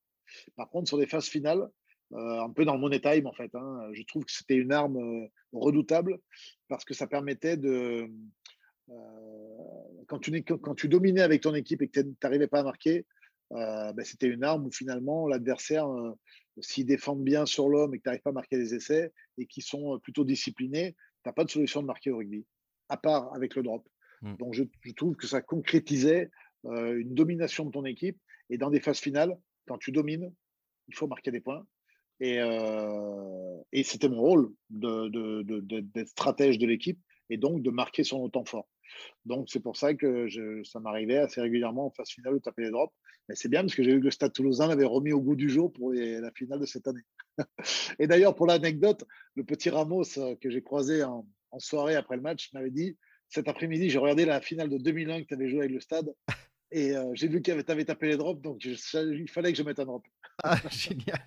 Par 0.57 0.69
contre, 0.69 0.89
sur 0.89 0.99
les 0.99 1.07
phases 1.07 1.29
finales, 1.29 1.69
euh, 2.13 2.41
un 2.41 2.51
peu 2.51 2.65
dans 2.65 2.75
le 2.75 2.81
money 2.81 3.01
time 3.01 3.27
en 3.27 3.33
fait, 3.33 3.55
hein, 3.55 3.89
je 3.93 4.03
trouve 4.03 4.25
que 4.25 4.33
c'était 4.33 4.57
une 4.57 4.73
arme 4.73 4.97
euh, 4.97 5.27
redoutable 5.53 6.19
parce 6.69 6.85
que 6.85 6.93
ça 6.93 7.07
permettait 7.07 7.57
de. 7.57 8.11
Euh, 8.89 8.95
quand, 10.09 10.19
tu, 10.19 10.43
quand 10.43 10.75
tu 10.75 10.89
dominais 10.89 11.21
avec 11.21 11.43
ton 11.43 11.55
équipe 11.55 11.81
et 11.83 11.89
que 11.89 12.01
tu 12.01 12.15
n'arrivais 12.23 12.49
pas 12.49 12.61
à 12.61 12.65
marquer, 12.65 13.07
ben, 13.51 14.05
c'était 14.05 14.27
une 14.27 14.45
arme 14.45 14.67
où 14.67 14.71
finalement 14.71 15.27
l'adversaire, 15.27 15.87
s'ils 16.61 16.87
défendent 16.87 17.25
bien 17.25 17.47
sur 17.47 17.69
l'homme 17.69 17.95
et 17.95 17.99
que 17.99 18.03
tu 18.03 18.09
n'arrives 18.09 18.23
pas 18.23 18.31
à 18.31 18.35
marquer 18.35 18.59
des 18.59 18.75
essais 18.75 19.13
et 19.39 19.47
qui 19.47 19.63
sont 19.63 19.99
plutôt 20.01 20.25
disciplinés, 20.25 20.97
tu 21.23 21.29
n'as 21.29 21.33
pas 21.33 21.45
de 21.45 21.51
solution 21.51 21.81
de 21.81 21.87
marquer 21.87 22.11
au 22.11 22.19
rugby, 22.19 22.45
à 22.89 22.97
part 22.97 23.35
avec 23.35 23.55
le 23.55 23.63
drop. 23.63 23.87
Mmh. 24.23 24.37
Donc 24.37 24.55
je, 24.55 24.65
je, 24.83 24.93
trouve 24.93 25.17
que 25.17 25.27
ça 25.27 25.41
concrétisait 25.41 26.31
euh, 26.67 26.99
une 26.99 27.15
domination 27.15 27.65
de 27.65 27.71
ton 27.71 27.85
équipe. 27.85 28.19
Et 28.51 28.59
dans 28.59 28.71
des 28.71 28.81
phases 28.81 28.99
finales, 28.99 29.37
quand 29.67 29.79
tu 29.79 29.93
domines, 29.93 30.33
il 30.89 30.95
faut 30.95 31.07
marquer 31.07 31.31
des 31.31 31.41
points. 31.41 31.67
Et, 32.21 32.41
euh, 32.41 33.57
et 33.73 33.85
c'était 33.85 34.09
mon 34.09 34.21
rôle 34.21 34.53
d'être 34.71 35.11
de, 35.11 35.43
de, 35.43 36.05
stratège 36.05 36.59
de 36.59 36.67
l'équipe 36.67 36.99
et 37.31 37.37
donc 37.37 37.63
de 37.63 37.71
marquer 37.71 38.03
son 38.03 38.29
temps 38.29 38.45
fort. 38.45 38.69
Donc 39.25 39.49
c'est 39.51 39.61
pour 39.61 39.77
ça 39.77 39.95
que 39.95 40.27
ça 40.65 40.81
m'arrivait 40.81 41.19
assez 41.19 41.41
régulièrement 41.41 41.87
en 41.87 41.91
phase 41.91 42.09
finale 42.09 42.35
de 42.35 42.39
taper 42.39 42.63
les 42.63 42.71
drops. 42.71 42.95
Mais 43.29 43.35
c'est 43.35 43.49
bien 43.49 43.61
parce 43.61 43.75
que 43.75 43.83
j'ai 43.83 43.93
vu 43.93 44.01
que 44.01 44.07
le 44.07 44.11
Stade 44.11 44.33
Toulousain 44.33 44.67
l'avait 44.67 44.87
remis 44.87 45.13
au 45.13 45.21
goût 45.21 45.37
du 45.37 45.51
jour 45.51 45.73
pour 45.73 45.93
la 45.93 46.33
finale 46.33 46.61
de 46.61 46.67
cette 46.67 46.89
année. 46.89 47.03
et 47.99 48.07
d'ailleurs, 48.07 48.35
pour 48.35 48.47
l'anecdote, 48.47 49.05
le 49.35 49.45
petit 49.45 49.69
Ramos 49.71 50.19
euh, 50.19 50.35
que 50.37 50.51
j'ai 50.51 50.63
croisé 50.63 51.05
en, 51.05 51.27
en, 51.51 51.59
soirée 51.59 51.95
après 51.95 52.17
le 52.17 52.23
match 52.23 52.53
m'avait 52.55 52.71
dit 52.71 52.97
cet 53.29 53.49
après-midi, 53.49 53.91
j'ai 53.91 53.99
regardé 53.99 54.25
la 54.25 54.41
finale 54.41 54.71
de 54.71 54.79
2001 54.79 55.23
que 55.23 55.27
tu 55.27 55.35
avais 55.35 55.49
joué 55.49 55.61
avec 55.61 55.73
le 55.73 55.81
Stade. 55.81 56.15
Et 56.71 56.93
j'ai 57.15 57.29
vu 57.29 57.41
que 57.41 57.51
tu 57.51 57.71
avais 57.71 57.85
tapé 57.85 58.09
les 58.09 58.17
drops, 58.17 58.43
donc 58.43 58.65
il 58.65 59.29
fallait 59.29 59.53
que 59.53 59.59
je 59.59 59.63
mette 59.63 59.79
un 59.79 59.87
drop. 59.87 60.07
Ah, 60.45 60.57
génial. 60.71 61.27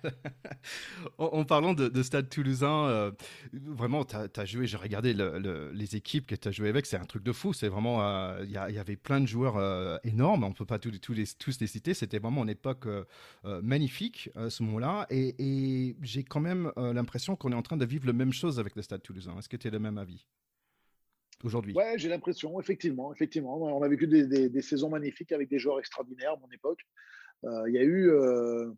en, 1.18 1.44
parlant 1.44 1.74
de, 1.74 2.02
Stade 2.02 2.30
Toulousain, 2.30 3.12
vraiment, 3.52 4.06
tu 4.06 4.16
as, 4.16 4.44
joué, 4.46 4.66
j'ai 4.66 4.78
regardé 4.78 5.12
les 5.12 5.96
équipes 5.96 6.26
que 6.26 6.34
tu 6.34 6.48
as 6.48 6.50
joué 6.50 6.70
avec, 6.70 6.86
c'est 6.86 6.96
un 6.96 7.04
truc 7.04 7.22
de 7.22 7.32
fou. 7.32 7.52
C'est 7.52 7.68
vraiment, 7.68 8.00
il 8.38 8.50
y, 8.50 8.56
avait 8.56 8.96
plein 8.96 9.20
de 9.20 9.26
joueurs 9.26 10.00
énormes, 10.02 10.44
on 10.44 10.48
ne 10.48 10.54
peut 10.54 10.64
pas 10.64 10.78
tous, 10.78 10.98
tous, 10.98 11.12
les, 11.12 11.26
tous 11.38 11.60
les 11.60 11.66
citer. 11.66 11.92
C'était 11.92 12.20
vraiment 12.20 12.42
une 12.42 12.48
époque 12.48 12.86
magnifique 13.44 14.30
à 14.34 14.48
ce 14.48 14.62
moment-là. 14.62 15.06
Et, 15.10 15.94
j'ai 16.00 16.24
quand 16.24 16.40
même 16.40 16.72
l'impression 16.76 17.36
qu'on 17.36 17.52
est 17.52 17.56
en 17.56 17.62
train 17.62 17.76
de 17.76 17.84
vivre 17.84 18.06
la 18.06 18.14
même 18.14 18.32
chose 18.32 18.58
avec 18.58 18.76
le 18.76 18.80
Stade 18.80 19.02
Toulousain. 19.02 19.36
Est-ce 19.38 19.50
que 19.50 19.58
tu 19.58 19.68
es 19.68 19.70
de 19.70 19.78
même 19.78 19.98
avis? 19.98 20.24
Aujourd'hui. 21.44 21.74
Ouais, 21.74 21.94
j'ai 21.96 22.08
l'impression, 22.08 22.60
effectivement, 22.60 23.12
effectivement. 23.12 23.56
On 23.56 23.82
a 23.82 23.88
vécu 23.88 24.06
des, 24.06 24.62
saisons 24.62 24.88
magnifiques 24.88 25.32
avec 25.32 25.48
des 25.48 25.58
joueurs 25.58 25.78
extraordinaires 25.78 26.32
à 26.32 26.36
mon 26.36 26.50
époque. 26.50 26.80
Euh, 27.44 27.68
il 27.68 27.74
y 27.74 27.78
a 27.78 27.82
eu, 27.82 28.10
euh, 28.10 28.70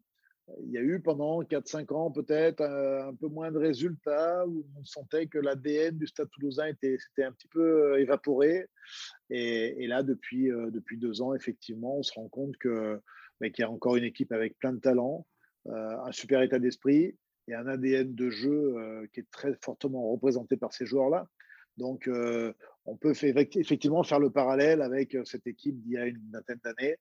il 0.63 0.71
y 0.71 0.79
a 0.79 0.81
eu 0.81 1.01
pendant 1.01 1.43
4-5 1.43 1.93
ans 1.93 2.11
peut-être 2.11 2.61
euh, 2.63 3.09
un 3.09 3.15
peu 3.15 3.29
moins 3.29 3.51
de 3.51 3.59
résultats 3.59 4.47
où 4.47 4.67
on 4.79 4.85
sentait 4.85 5.27
que 5.27 5.39
l'ADN 5.39 5.99
du 5.99 6.07
Stade 6.07 6.31
Toulousain 6.31 6.67
était, 6.67 6.99
un 7.19 7.33
petit 7.33 7.49
peu 7.49 8.01
évaporé. 8.01 8.67
Et, 9.31 9.87
là, 9.87 10.03
depuis, 10.03 10.49
depuis 10.49 10.99
deux 10.99 11.21
ans, 11.21 11.35
effectivement, 11.35 11.99
on 11.99 12.03
se 12.03 12.13
rend 12.13 12.29
compte 12.29 12.57
que 12.59 13.01
bah, 13.41 13.51
qu'il 13.51 13.63
y 13.63 13.67
a 13.67 13.71
encore 13.71 13.97
une 13.97 14.05
équipe 14.05 14.33
avec 14.33 14.59
plein 14.59 14.73
de 14.73 14.81
talents, 14.81 15.27
un 15.67 16.13
super 16.13 16.43
état 16.43 16.59
d'esprit 16.59 17.17
et 17.49 17.55
un 17.55 17.67
ADN 17.67 18.15
de 18.15 18.31
jeu 18.31 18.75
qui 19.13 19.21
est 19.21 19.31
très 19.31 19.55
fortement 19.63 20.11
représenté 20.11 20.57
par 20.57 20.75
ces 20.75 20.85
joueurs-là. 20.85 21.27
Donc, 21.77 22.09
euh, 22.09 22.53
on 22.87 22.97
peut 22.97 23.13
effectivement 23.23 24.03
faire 24.03 24.21
le 24.21 24.31
parallèle 24.31 24.83
avec 24.83 25.15
euh, 25.15 25.25
cette 25.25 25.47
équipe 25.47 25.81
d'il 25.83 25.93
y 25.93 25.97
a 25.97 26.07
une 26.07 26.21
vingtaine 26.33 26.61
d'années 26.63 26.97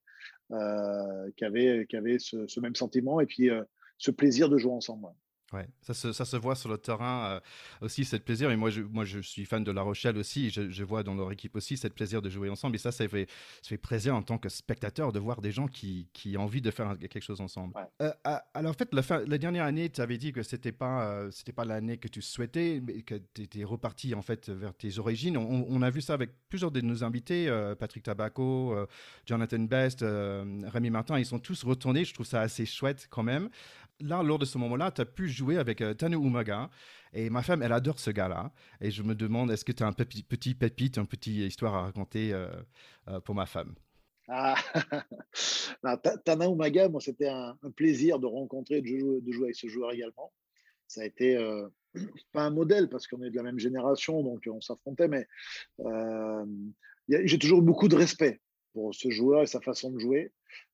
euh, 0.52 1.30
qui 1.36 1.44
avait, 1.44 1.86
qui 1.88 1.96
avait 1.96 2.18
ce, 2.18 2.60
même 2.60 2.74
sentiment 2.74 3.20
et 3.20 3.26
puis 3.26 3.50
ce 3.98 4.10
plaisir 4.10 4.48
de 4.48 4.58
jouer 4.58 4.72
ensemble. 4.72 5.08
Ouais, 5.52 5.68
ça 5.82 5.94
se, 5.94 6.12
ça 6.12 6.24
se 6.24 6.36
voit 6.36 6.56
sur 6.56 6.68
le 6.68 6.78
terrain 6.78 7.26
euh, 7.26 7.40
aussi, 7.82 8.04
cette 8.04 8.24
plaisir. 8.24 8.50
Et 8.50 8.56
moi 8.56 8.70
je, 8.70 8.80
moi, 8.80 9.04
je 9.04 9.20
suis 9.20 9.44
fan 9.44 9.62
de 9.62 9.70
La 9.70 9.82
Rochelle 9.82 10.16
aussi. 10.16 10.50
Je, 10.50 10.70
je 10.70 10.84
vois 10.84 11.02
dans 11.02 11.14
leur 11.14 11.30
équipe 11.32 11.54
aussi 11.54 11.76
cette 11.76 11.94
plaisir 11.94 12.22
de 12.22 12.30
jouer 12.30 12.48
ensemble. 12.48 12.76
Et 12.76 12.78
ça, 12.78 12.90
ça 12.92 13.06
fait, 13.06 13.28
ça 13.62 13.68
fait 13.68 13.78
plaisir 13.78 14.16
en 14.16 14.22
tant 14.22 14.38
que 14.38 14.48
spectateur 14.48 15.12
de 15.12 15.18
voir 15.18 15.42
des 15.42 15.52
gens 15.52 15.68
qui, 15.68 16.08
qui 16.12 16.36
ont 16.36 16.42
envie 16.42 16.60
de 16.60 16.70
faire 16.70 16.98
quelque 16.98 17.20
chose 17.20 17.40
ensemble. 17.40 17.74
Euh, 18.00 18.10
alors, 18.54 18.70
en 18.70 18.74
fait, 18.74 18.92
la, 18.92 19.02
fin, 19.02 19.22
la 19.26 19.38
dernière 19.38 19.64
année, 19.64 19.90
tu 19.90 20.00
avais 20.00 20.18
dit 20.18 20.32
que 20.32 20.42
c'était 20.42 20.72
pas, 20.72 21.06
euh, 21.06 21.30
c'était 21.30 21.52
pas 21.52 21.64
l'année 21.64 21.98
que 21.98 22.08
tu 22.08 22.22
souhaitais, 22.22 22.80
mais 22.84 23.02
que 23.02 23.20
tu 23.34 23.42
étais 23.42 23.64
reparti 23.64 24.14
en 24.14 24.22
fait 24.22 24.48
vers 24.48 24.74
tes 24.74 24.98
origines. 24.98 25.36
On, 25.36 25.82
a 25.82 25.90
vu 25.90 26.00
ça 26.00 26.14
avec 26.14 26.30
plusieurs 26.48 26.70
de 26.70 26.80
nos 26.80 27.04
invités, 27.04 27.50
Patrick 27.78 28.04
Tabaco, 28.04 28.74
Jonathan 29.26 29.58
Best, 29.60 30.00
Rémi 30.02 30.90
Martin. 30.90 31.18
Ils 31.18 31.26
sont 31.26 31.38
tous 31.38 31.64
retournés. 31.64 32.04
Je 32.04 32.14
trouve 32.14 32.26
ça 32.26 32.40
assez 32.40 32.64
chouette 32.64 33.06
quand 33.10 33.22
même 33.22 33.50
là, 34.00 34.22
lors 34.22 34.38
de 34.38 34.44
ce 34.44 34.58
moment-là, 34.58 34.90
tu 34.90 35.00
as 35.00 35.04
pu 35.04 35.28
jouer 35.28 35.58
avec 35.58 35.80
euh, 35.80 35.94
Tanu 35.94 36.16
Umaga. 36.16 36.70
Et 37.12 37.30
ma 37.30 37.42
femme, 37.42 37.62
elle 37.62 37.72
adore 37.72 37.98
ce 37.98 38.10
gars-là. 38.10 38.52
Et 38.80 38.90
je 38.90 39.02
me 39.02 39.14
demande, 39.14 39.50
est-ce 39.50 39.64
que 39.64 39.72
tu 39.72 39.82
as 39.82 39.86
un 39.86 39.92
petit, 39.92 40.22
petit 40.22 40.54
pépite, 40.54 40.98
une 40.98 41.06
petite 41.06 41.34
histoire 41.34 41.74
à 41.74 41.82
raconter 41.82 42.32
euh, 42.32 42.48
euh, 43.08 43.20
pour 43.20 43.34
ma 43.34 43.46
femme? 43.46 43.74
Ah, 44.28 44.56
Tana 46.24 46.46
Umaga, 46.46 46.88
moi, 46.88 47.00
c'était 47.00 47.28
un, 47.28 47.56
plaisir 47.76 48.18
de 48.18 48.26
rencontrer, 48.26 48.80
de 48.80 48.86
jouer, 48.86 49.20
de 49.20 49.32
jouer 49.32 49.44
avec 49.44 49.56
ce 49.56 49.68
joueur 49.68 49.92
également. 49.92 50.32
Ça 50.88 51.02
a 51.02 51.04
été 51.04 51.36
pas 52.32 52.42
un 52.42 52.50
modèle 52.50 52.88
parce 52.88 53.06
qu'on 53.06 53.22
est 53.22 53.30
de 53.30 53.36
la 53.36 53.42
même 53.42 53.58
génération, 53.58 54.22
donc 54.22 54.48
on 54.50 54.60
s'affrontait, 54.60 55.08
mais 55.08 55.26
j'ai 57.08 57.38
toujours 57.38 57.60
beaucoup 57.60 57.88
de 57.88 57.96
respect 57.96 58.40
pour 58.74 58.94
ce 58.94 59.08
joueur 59.08 59.42
et 59.42 59.46
sa 59.46 59.60
façon 59.60 59.90
de 59.90 59.98
jouer. 59.98 60.32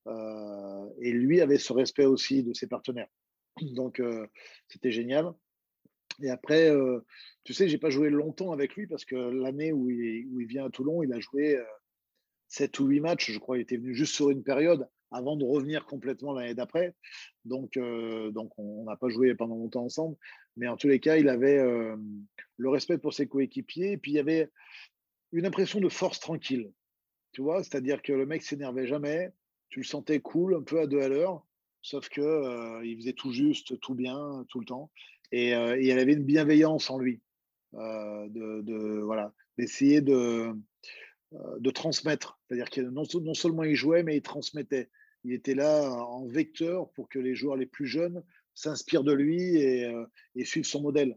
Euh, 0.09 0.87
et 1.01 1.13
lui 1.13 1.41
avait 1.41 1.59
ce 1.59 1.73
respect 1.73 2.07
aussi 2.07 2.43
de 2.43 2.53
ses 2.53 2.67
partenaires. 2.67 3.09
Donc, 3.61 4.01
euh, 4.01 4.27
c'était 4.67 4.91
génial. 4.91 5.33
Et 6.23 6.31
après, 6.31 6.71
euh, 6.71 7.01
tu 7.45 7.55
sais, 7.55 7.69
j'ai 7.69 7.79
pas 7.79 7.91
joué 7.91 8.11
longtemps 8.11 8.53
avec 8.53 8.75
lui 8.75 8.87
parce 8.87 9.05
que 9.05 9.15
l'année 9.15 9.73
où 9.73 9.91
il, 9.91 10.47
vient 10.47 10.67
à 10.67 10.71
Toulon, 10.71 11.03
il 11.03 11.13
a 11.13 11.21
joué 11.21 11.59
7 12.49 12.79
ou 12.81 12.87
8 12.87 13.01
matchs. 13.01 13.31
Je 13.31 13.39
crois 13.39 13.59
il 13.59 13.63
était 13.63 13.77
venu 13.77 13.95
juste 13.95 14.15
sur 14.15 14.31
une 14.31 14.43
période 14.43 14.89
avant 15.13 15.37
de 15.37 15.45
revenir 15.45 15.87
complètement 15.87 16.33
l'année 16.33 16.55
d'après. 16.55 16.95
Donc, 17.45 17.79
donc 18.33 18.53
on 18.59 18.85
n'a 18.85 18.97
pas 18.97 19.09
joué 19.09 19.35
pendant 19.35 19.57
longtemps 19.57 19.85
ensemble. 19.85 20.17
Mais 20.57 20.69
en 20.69 20.77
tous 20.77 20.89
les 20.89 21.01
cas, 21.01 21.17
il 21.17 21.29
avait 21.29 21.63
le 22.59 22.69
respect 22.69 22.99
pour 22.99 23.15
ses 23.15 23.27
coéquipiers. 23.27 23.93
Et 23.93 23.97
puis, 23.97 24.11
il 24.11 24.17
y 24.17 24.21
avait 24.21 24.51
une 25.33 25.47
impression 25.47 25.81
de 25.81 25.89
force 25.89 26.21
tranquille. 26.21 26.71
Tu 27.33 27.43
vois, 27.43 27.63
c'est-à-dire 27.63 28.03
que 28.03 28.13
le 28.13 28.27
mec 28.27 28.43
s'énervait 28.43 28.87
jamais 28.87 29.33
tu 29.71 29.81
le 29.81 29.85
sentais 29.85 30.21
cool, 30.21 30.57
un 30.57 30.63
peu 30.63 30.81
à 30.81 30.87
deux 30.87 31.01
à 31.01 31.09
l'heure, 31.09 31.47
sauf 31.81 32.09
que 32.09 32.21
euh, 32.21 32.85
il 32.85 32.97
faisait 32.97 33.13
tout 33.13 33.33
juste, 33.33 33.81
tout 33.81 33.95
bien, 33.95 34.45
tout 34.49 34.61
le 34.61 34.67
temps. 34.67 34.91
Et, 35.33 35.55
euh, 35.55 35.81
il 35.81 35.87
y 35.87 35.93
avait 35.93 36.13
une 36.13 36.25
bienveillance 36.25 36.91
en 36.91 36.99
lui, 36.99 37.23
euh, 37.75 38.29
de, 38.29 39.01
voilà, 39.01 39.33
d'essayer 39.57 40.01
de, 40.01 40.53
de 41.33 41.71
transmettre. 41.71 42.41
C'est-à-dire 42.47 42.69
que 42.69 42.81
non, 42.81 43.05
non, 43.23 43.35
seulement 43.35 43.63
il 43.63 43.77
jouait, 43.77 44.03
mais 44.03 44.17
il 44.17 44.23
transmettait. 44.23 44.91
Il 45.23 45.33
était 45.33 45.55
là 45.55 45.89
en 45.91 46.27
vecteur 46.27 46.91
pour 46.93 47.09
que 47.09 47.19
les 47.19 47.35
joueurs 47.35 47.57
les 47.57 47.67
plus 47.67 47.87
jeunes 47.87 48.25
s'inspirent 48.55 49.05
de 49.05 49.13
lui 49.13 49.57
et, 49.57 49.93
et 50.35 50.45
suivent 50.45 50.65
son 50.65 50.81
modèle, 50.81 51.17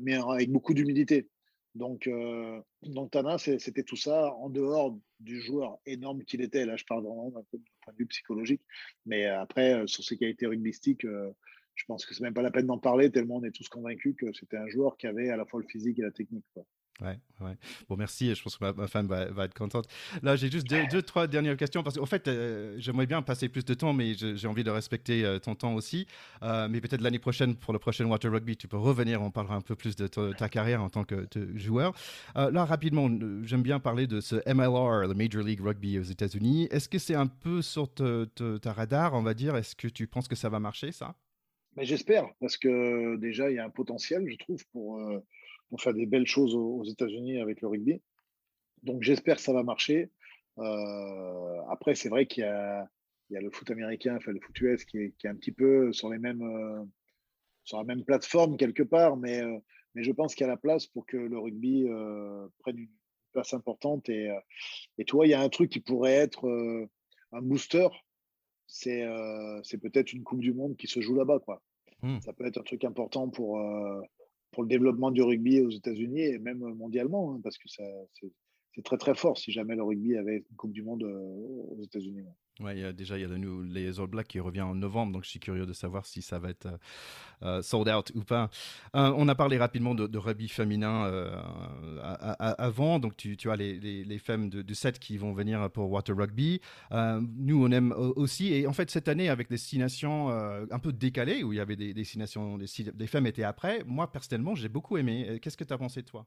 mais 0.00 0.14
avec 0.14 0.50
beaucoup 0.50 0.74
d'humilité. 0.74 1.28
Donc, 1.74 2.06
euh, 2.06 2.60
donc 2.82 3.12
Tana, 3.12 3.38
c'était 3.38 3.82
tout 3.82 3.96
ça 3.96 4.34
en 4.34 4.50
dehors 4.50 4.98
du 5.20 5.40
joueur 5.40 5.78
énorme 5.86 6.24
qu'il 6.24 6.40
était. 6.40 6.66
Là, 6.66 6.76
je 6.76 6.84
parle 6.84 7.04
vraiment 7.04 7.30
d'un 7.30 7.42
point 7.42 7.92
de 7.92 7.98
vue 7.98 8.06
psychologique. 8.06 8.62
Mais 9.06 9.26
après, 9.26 9.74
euh, 9.74 9.86
sur 9.86 10.02
ses 10.02 10.16
qualités 10.16 10.46
rugbystiques, 10.46 11.04
euh, 11.04 11.30
je 11.74 11.84
pense 11.86 12.04
que 12.04 12.14
c'est 12.14 12.22
même 12.22 12.34
pas 12.34 12.42
la 12.42 12.50
peine 12.50 12.66
d'en 12.66 12.78
parler, 12.78 13.10
tellement 13.10 13.36
on 13.36 13.44
est 13.44 13.52
tous 13.52 13.68
convaincus 13.68 14.14
que 14.18 14.32
c'était 14.32 14.56
un 14.56 14.68
joueur 14.68 14.96
qui 14.96 15.06
avait 15.06 15.30
à 15.30 15.36
la 15.36 15.46
fois 15.46 15.60
le 15.60 15.66
physique 15.66 15.98
et 15.98 16.02
la 16.02 16.10
technique. 16.10 16.44
Ouais, 17.00 17.18
ouais. 17.40 17.56
Bon, 17.88 17.96
merci. 17.96 18.34
Je 18.34 18.42
pense 18.42 18.56
que 18.56 18.72
ma, 18.72 18.86
femme 18.86 19.06
va, 19.06 19.44
être 19.44 19.54
contente. 19.54 19.86
Là, 20.22 20.36
j'ai 20.36 20.50
juste 20.50 20.66
deux, 20.66 21.02
trois 21.02 21.26
dernières 21.26 21.56
questions 21.56 21.82
parce 21.82 21.96
qu'en 21.96 22.06
fait, 22.06 22.28
euh, 22.28 22.74
j'aimerais 22.78 23.06
bien 23.06 23.22
passer 23.22 23.48
plus 23.48 23.64
de 23.64 23.74
temps, 23.74 23.92
mais 23.92 24.14
j'ai 24.14 24.46
envie 24.46 24.64
de 24.64 24.70
respecter 24.70 25.24
euh, 25.24 25.38
ton 25.38 25.54
temps 25.54 25.74
aussi. 25.74 26.06
Euh, 26.42 26.68
mais 26.68 26.80
peut-être 26.80 27.00
l'année 27.00 27.18
prochaine, 27.18 27.54
pour 27.54 27.72
le 27.72 27.78
prochain 27.78 28.04
Water 28.04 28.30
Rugby, 28.30 28.56
tu 28.56 28.68
peux 28.68 28.76
revenir. 28.76 29.22
On 29.22 29.30
parlera 29.30 29.54
un 29.54 29.60
peu 29.62 29.74
plus 29.74 29.96
de 29.96 30.06
ta, 30.06 30.48
carrière 30.48 30.82
en 30.82 30.90
tant 30.90 31.04
que 31.04 31.26
joueur. 31.54 31.94
là, 32.34 32.64
rapidement, 32.64 33.08
j'aime 33.44 33.62
bien 33.62 33.80
parler 33.80 34.06
de 34.06 34.20
ce 34.20 34.36
MLR, 34.52 35.08
le 35.08 35.14
Major 35.14 35.42
League 35.42 35.60
Rugby 35.60 35.98
aux 35.98 36.02
États-Unis. 36.02 36.68
Est-ce 36.70 36.88
que 36.88 36.98
c'est 36.98 37.14
un 37.14 37.26
peu 37.26 37.62
sur 37.62 37.88
ta 37.94 38.72
radar, 38.72 39.14
on 39.14 39.22
va 39.22 39.34
dire? 39.34 39.56
Est-ce 39.56 39.74
que 39.74 39.88
tu 39.88 40.06
penses 40.06 40.28
que 40.28 40.36
ça 40.36 40.48
va 40.48 40.60
marcher, 40.60 40.92
ça? 40.92 41.14
J'espère, 41.78 42.28
parce 42.40 42.56
que 42.56 43.16
déjà, 43.16 43.48
il 43.48 43.56
y 43.56 43.58
a 43.58 43.64
un 43.64 43.70
potentiel, 43.70 44.28
je 44.28 44.36
trouve, 44.36 44.66
pour 44.72 45.00
pour 45.70 45.80
faire 45.80 45.94
des 45.94 46.06
belles 46.06 46.26
choses 46.26 46.54
aux, 46.54 46.84
États-Unis 46.84 47.40
avec 47.40 47.60
le 47.62 47.68
rugby. 47.68 48.02
Donc 48.82 49.02
j'espère 49.02 49.36
que 49.36 49.42
ça 49.42 49.52
va 49.52 49.62
marcher. 49.62 50.10
Euh, 50.58 51.60
après, 51.70 51.94
c'est 51.94 52.08
vrai 52.08 52.26
qu'il 52.26 52.42
y, 52.42 52.46
a, 52.46 52.88
le 53.30 53.50
foot 53.50 53.70
américain, 53.70 54.16
enfin 54.16 54.32
le 54.32 54.40
foot 54.40 54.60
US 54.60 54.84
qui 54.84 54.98
est, 54.98 55.24
un 55.24 55.36
petit 55.36 55.52
peu 55.52 55.92
sur 55.92 56.10
les 56.10 56.18
mêmes 56.18 56.42
euh, 56.42 56.84
sur 57.64 57.78
la 57.78 57.84
même 57.84 58.04
plateforme 58.04 58.56
quelque 58.56 58.82
part, 58.82 59.16
mais, 59.16 59.40
euh, 59.42 59.58
mais 59.94 60.02
je 60.02 60.12
pense 60.12 60.34
qu'il 60.34 60.44
y 60.44 60.48
a 60.48 60.52
la 60.52 60.56
place 60.56 60.86
pour 60.86 61.06
que 61.06 61.16
le 61.16 61.38
rugby 61.38 61.84
prenne 62.58 62.78
une 62.78 62.90
place 63.32 63.54
importante. 63.54 64.08
Et, 64.08 64.28
et 64.98 65.04
toi, 65.04 65.26
il 65.26 65.30
y 65.30 65.34
a 65.34 65.40
un 65.40 65.48
truc 65.48 65.70
qui 65.70 65.80
pourrait 65.80 66.14
être 66.14 66.48
un 67.32 67.42
booster, 67.42 67.88
c'est 68.66 69.06
peut-être 69.80 70.12
une 70.12 70.24
Coupe 70.24 70.40
du 70.40 70.52
Monde 70.52 70.76
qui 70.76 70.88
se 70.88 71.00
joue 71.00 71.14
là-bas. 71.14 71.38
quoi. 71.38 71.62
Mmh. 72.02 72.20
Ça 72.22 72.32
peut 72.32 72.46
être 72.46 72.58
un 72.58 72.62
truc 72.62 72.84
important 72.84 73.28
pour, 73.28 73.60
pour 74.52 74.62
le 74.62 74.68
développement 74.68 75.10
du 75.10 75.22
rugby 75.22 75.60
aux 75.60 75.70
États-Unis 75.70 76.22
et 76.22 76.38
même 76.38 76.58
mondialement, 76.74 77.32
hein, 77.32 77.40
parce 77.42 77.58
que 77.58 77.68
c'est 77.68 78.82
très 78.82 78.96
très 78.96 79.14
fort 79.14 79.38
si 79.38 79.52
jamais 79.52 79.76
le 79.76 79.82
rugby 79.82 80.16
avait 80.16 80.38
une 80.38 80.56
Coupe 80.56 80.72
du 80.72 80.82
Monde 80.82 81.04
euh, 81.04 81.74
aux 81.76 81.82
États-Unis. 81.82 82.22
Ouais, 82.60 82.78
y 82.78 82.84
a, 82.84 82.92
déjà, 82.92 83.16
il 83.16 83.22
y 83.22 83.24
a 83.24 83.28
nous, 83.28 83.62
les 83.62 84.00
All 84.00 84.06
Blacks 84.06 84.28
qui 84.28 84.38
revient 84.38 84.60
en 84.60 84.74
novembre, 84.74 85.14
donc 85.14 85.24
je 85.24 85.30
suis 85.30 85.40
curieux 85.40 85.64
de 85.64 85.72
savoir 85.72 86.04
si 86.04 86.20
ça 86.20 86.38
va 86.38 86.50
être 86.50 86.66
euh, 86.66 86.76
euh, 87.42 87.62
sold 87.62 87.88
out 87.88 88.12
ou 88.14 88.22
pas. 88.22 88.50
on 88.92 89.26
a 89.28 89.34
parlé 89.34 89.56
rapidement 89.56 89.94
de, 89.94 90.18
rugby 90.18 90.48
féminin 90.48 91.10
avant, 92.38 92.98
donc 92.98 93.16
tu, 93.16 93.38
as 93.50 93.56
les, 93.56 93.78
les, 94.04 94.18
femmes 94.18 94.50
de, 94.50 94.74
7 94.74 94.98
qui 94.98 95.16
vont 95.16 95.32
venir 95.32 95.70
pour 95.70 95.90
Water 95.90 96.14
Rugby. 96.14 96.60
nous, 96.92 97.64
on 97.64 97.70
aime 97.70 97.92
aussi, 97.92 98.52
et 98.52 98.66
en 98.66 98.74
fait, 98.74 98.90
cette 98.90 99.08
année, 99.08 99.30
avec 99.30 99.48
des 99.48 99.54
destinations 99.54 100.28
un 100.28 100.78
peu 100.78 100.92
décalées, 100.92 101.42
où 101.42 101.52
il 101.54 101.56
y 101.56 101.60
avait 101.60 101.76
des, 101.76 101.94
destinations, 101.94 102.58
des, 102.58 103.06
femmes 103.06 103.26
étaient 103.26 103.44
après, 103.44 103.84
moi, 103.86 104.12
personnellement, 104.12 104.54
j'ai 104.54 104.68
beaucoup 104.68 104.98
aimé. 104.98 105.38
Qu'est-ce 105.40 105.56
que 105.56 105.64
tu 105.64 105.72
as 105.72 105.78
pensé, 105.78 106.02
toi? 106.02 106.26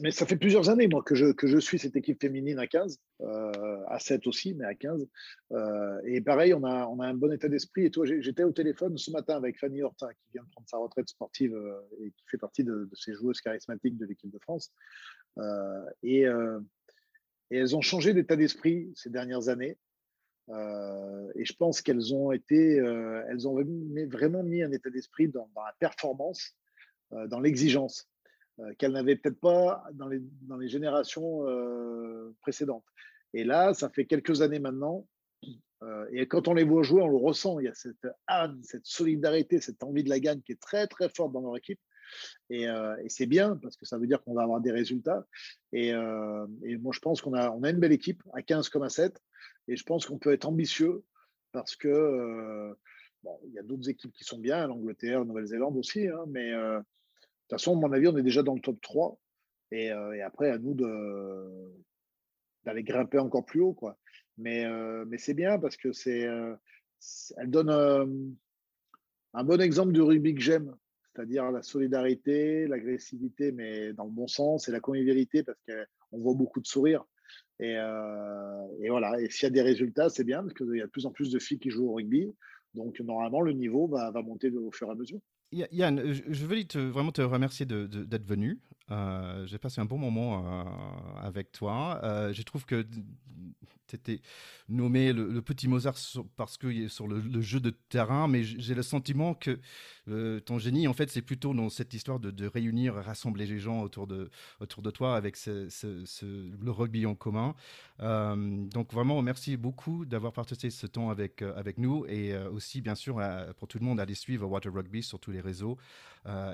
Mais 0.00 0.12
ça 0.12 0.26
fait 0.26 0.36
plusieurs 0.36 0.70
années, 0.70 0.86
moi, 0.86 1.02
que 1.02 1.14
je, 1.14 1.58
suis 1.58 1.78
cette 1.78 1.96
équipe 1.96 2.20
féminine 2.20 2.58
à 2.58 2.68
15, 2.68 3.00
euh, 3.22 3.82
à 3.88 3.98
7 3.98 4.26
aussi, 4.28 4.54
mais 4.54 4.64
à 4.64 4.74
15. 4.74 5.08
Euh, 5.52 6.00
et 6.04 6.20
pareil, 6.20 6.54
on 6.54 6.62
a, 6.64 6.86
un 6.86 7.14
bon 7.14 7.32
état 7.32 7.48
d'esprit. 7.48 7.86
Et 7.86 7.90
toi, 7.90 8.06
j'étais 8.06 8.44
au 8.44 8.52
téléphone 8.52 8.96
ce 8.96 9.10
matin 9.10 9.36
avec 9.36 9.58
Fanny 9.58 9.82
Horta, 9.82 10.08
qui 10.14 10.30
vient 10.32 10.44
de 10.44 10.50
prendre 10.50 10.68
sa 10.68 10.78
retraite 10.78 11.08
sportive 11.08 11.54
euh, 11.54 11.80
et 12.00 12.12
qui 12.12 12.24
fait 12.30 12.38
partie 12.38 12.62
de, 12.62 12.88
ces 12.94 13.12
joueuses 13.14 13.40
charismatiques 13.40 13.96
de 13.96 14.06
l'équipe 14.06 14.30
de 14.30 14.38
France. 14.38 14.72
Et, 16.02 16.26
elles 17.50 17.74
ont 17.74 17.80
changé 17.80 18.12
d'état 18.12 18.36
d'esprit 18.36 18.92
ces 18.94 19.08
dernières 19.10 19.48
années. 19.48 19.78
et 20.50 21.44
je 21.44 21.52
pense 21.54 21.80
qu'elles 21.80 22.14
ont 22.14 22.30
été, 22.30 22.76
elles 22.76 23.48
ont 23.48 23.56
vraiment 24.10 24.42
mis 24.42 24.62
un 24.62 24.70
état 24.70 24.90
d'esprit 24.90 25.28
dans, 25.28 25.48
la 25.56 25.74
performance, 25.78 26.56
dans 27.10 27.40
l'exigence. 27.40 28.06
Euh, 28.60 28.74
qu'elle 28.76 28.92
n'avait 28.92 29.14
peut-être 29.14 29.38
pas 29.38 29.84
dans 29.92 30.08
les, 30.08 30.20
dans 30.42 30.56
les 30.56 30.68
générations 30.68 31.46
euh, 31.48 32.34
précédentes. 32.40 32.84
Et 33.32 33.44
là, 33.44 33.72
ça 33.72 33.88
fait 33.88 34.04
quelques 34.04 34.42
années 34.42 34.58
maintenant. 34.58 35.06
Euh, 35.84 36.06
et 36.10 36.26
quand 36.26 36.48
on 36.48 36.54
les 36.54 36.64
voit 36.64 36.82
jouer, 36.82 37.00
on 37.02 37.08
le 37.08 37.16
ressent. 37.16 37.60
Il 37.60 37.66
y 37.66 37.68
a 37.68 37.74
cette 37.74 38.08
âme, 38.26 38.60
cette 38.64 38.86
solidarité, 38.86 39.60
cette 39.60 39.84
envie 39.84 40.02
de 40.02 40.08
la 40.08 40.18
gagne 40.18 40.40
qui 40.40 40.52
est 40.52 40.60
très, 40.60 40.88
très 40.88 41.08
forte 41.08 41.32
dans 41.32 41.40
leur 41.40 41.56
équipe. 41.56 41.78
Et, 42.50 42.66
c'est 43.08 43.26
bien 43.26 43.56
parce 43.56 43.76
que 43.76 43.84
ça 43.84 43.98
veut 43.98 44.06
dire 44.06 44.22
qu'on 44.24 44.34
va 44.34 44.42
avoir 44.42 44.60
des 44.60 44.72
résultats. 44.72 45.26
Et, 45.72 45.92
moi, 45.92 46.92
je 46.92 46.98
pense 47.00 47.20
qu'on 47.20 47.34
a, 47.34 47.50
on 47.50 47.62
a 47.62 47.70
une 47.70 47.78
belle 47.78 47.92
équipe 47.92 48.22
à 48.32 48.42
15 48.42 48.70
comme 48.70 48.82
à 48.82 48.88
7. 48.88 49.22
Et 49.68 49.76
je 49.76 49.84
pense 49.84 50.06
qu'on 50.06 50.18
peut 50.18 50.32
être 50.32 50.46
ambitieux 50.46 51.04
parce 51.52 51.76
que 51.76 52.74
bon, 53.22 53.38
il 53.46 53.52
y 53.52 53.58
a 53.58 53.62
d'autres 53.62 53.88
équipes 53.90 54.12
qui 54.12 54.24
sont 54.24 54.38
bien, 54.38 54.66
l'Angleterre, 54.66 55.24
Nouvelle-Zélande 55.26 55.76
aussi, 55.76 56.08
hein, 56.08 56.24
mais 56.28 56.52
toute 57.48 57.60
façon, 57.60 57.76
à 57.78 57.80
mon 57.80 57.92
avis, 57.92 58.08
on 58.08 58.16
est 58.18 58.22
déjà 58.22 58.42
dans 58.42 58.54
le 58.54 58.60
top 58.60 58.78
3. 58.82 59.18
Euh, 59.72 60.12
et, 60.12 60.20
après, 60.20 60.50
à 60.50 60.58
nous 60.58 60.74
d'aller 62.64 62.82
grimper 62.82 63.18
encore 63.18 63.46
plus 63.46 63.60
haut. 63.62 63.76
Euh, 64.46 65.04
mais 65.08 65.18
c'est 65.18 65.34
bien 65.34 65.58
parce 65.58 65.76
que 65.76 65.92
c'est, 65.92 66.26
euh, 66.26 66.54
elle 67.38 67.50
donne 67.50 67.70
un 69.34 69.44
bon 69.44 69.60
exemple 69.60 69.92
du 69.92 70.02
rugby 70.02 70.34
que 70.34 70.42
j'aime, 70.42 70.76
c'est-à-dire 71.14 71.50
la 71.50 71.62
solidarité, 71.62 72.66
l'agressivité, 72.66 73.52
mais 73.52 73.94
dans 73.94 74.04
le 74.04 74.10
bon 74.10 74.26
sens, 74.26 74.68
et 74.68 74.72
la 74.72 74.80
convivialité 74.80 75.42
parce 75.42 75.58
qu'on 75.66 76.18
voit 76.18 76.34
beaucoup 76.34 76.60
de 76.60 76.66
sourires. 76.66 77.04
Et, 77.60 77.72
et 77.72 78.90
voilà. 78.90 79.20
Et 79.20 79.30
s'il 79.30 79.44
y 79.44 79.46
a 79.46 79.50
des 79.50 79.62
résultats, 79.62 80.10
c'est 80.10 80.24
bien 80.24 80.42
parce 80.42 80.54
qu'il 80.54 80.76
y 80.76 80.82
a 80.82 80.86
de 80.86 80.90
plus 80.90 81.06
en 81.06 81.12
plus 81.12 81.30
de 81.30 81.38
filles 81.38 81.58
qui 81.58 81.70
jouent 81.70 81.88
au 81.88 81.94
rugby. 81.94 82.30
Donc, 82.74 83.00
normalement, 83.00 83.40
le 83.40 83.52
niveau 83.52 83.88
va, 83.88 84.10
va 84.10 84.22
monter 84.22 84.50
au 84.50 84.70
fur 84.70 84.88
et 84.88 84.92
à 84.92 84.94
mesure. 84.94 85.20
Yann, 85.52 86.12
je 86.12 86.46
veux 86.46 86.58
vraiment 86.76 87.12
te 87.12 87.22
remercier 87.22 87.64
d'être 87.64 88.26
venu. 88.26 88.60
Euh, 88.90 89.46
j'ai 89.46 89.58
passé 89.58 89.80
un 89.80 89.84
bon 89.84 89.98
moment 89.98 90.44
euh, 90.44 90.64
avec 91.22 91.52
toi. 91.52 92.00
Euh, 92.02 92.32
je 92.32 92.42
trouve 92.42 92.64
que 92.64 92.86
étais 93.96 94.20
nommé 94.68 95.12
le, 95.12 95.40
petit 95.42 95.68
Mozart 95.68 95.96
parce 96.36 96.56
que 96.56 96.88
sur 96.88 97.08
le, 97.08 97.40
jeu 97.40 97.60
de 97.60 97.70
terrain, 97.70 98.28
mais 98.28 98.42
j'ai 98.44 98.74
le 98.74 98.82
sentiment 98.82 99.34
que 99.34 99.58
ton 100.40 100.58
génie, 100.58 100.88
en 100.88 100.92
fait, 100.92 101.10
c'est 101.10 101.22
plutôt 101.22 101.54
dans 101.54 101.68
cette 101.68 101.94
histoire 101.94 102.20
de, 102.20 102.46
réunir, 102.46 102.94
rassembler 102.94 103.46
les 103.46 103.58
gens 103.58 103.82
autour 103.82 104.06
de, 104.06 104.30
autour 104.60 104.82
de 104.82 104.90
toi 104.90 105.16
avec 105.16 105.36
le 105.46 106.70
rugby 106.70 107.06
en 107.06 107.14
commun. 107.14 107.54
donc 107.98 108.92
vraiment, 108.92 109.20
merci 109.22 109.56
beaucoup 109.56 110.04
d'avoir 110.04 110.32
partagé 110.32 110.70
ce 110.70 110.86
temps 110.86 111.10
avec, 111.10 111.42
avec 111.42 111.78
nous 111.78 112.04
et 112.06 112.36
aussi, 112.36 112.80
bien 112.80 112.94
sûr, 112.94 113.20
pour 113.58 113.68
tout 113.68 113.78
le 113.78 113.84
monde, 113.84 114.00
aller 114.00 114.14
suivre 114.14 114.46
Water 114.46 114.72
Rugby 114.72 115.02
sur 115.02 115.18
tous 115.20 115.30
les 115.30 115.40
réseaux 115.40 115.78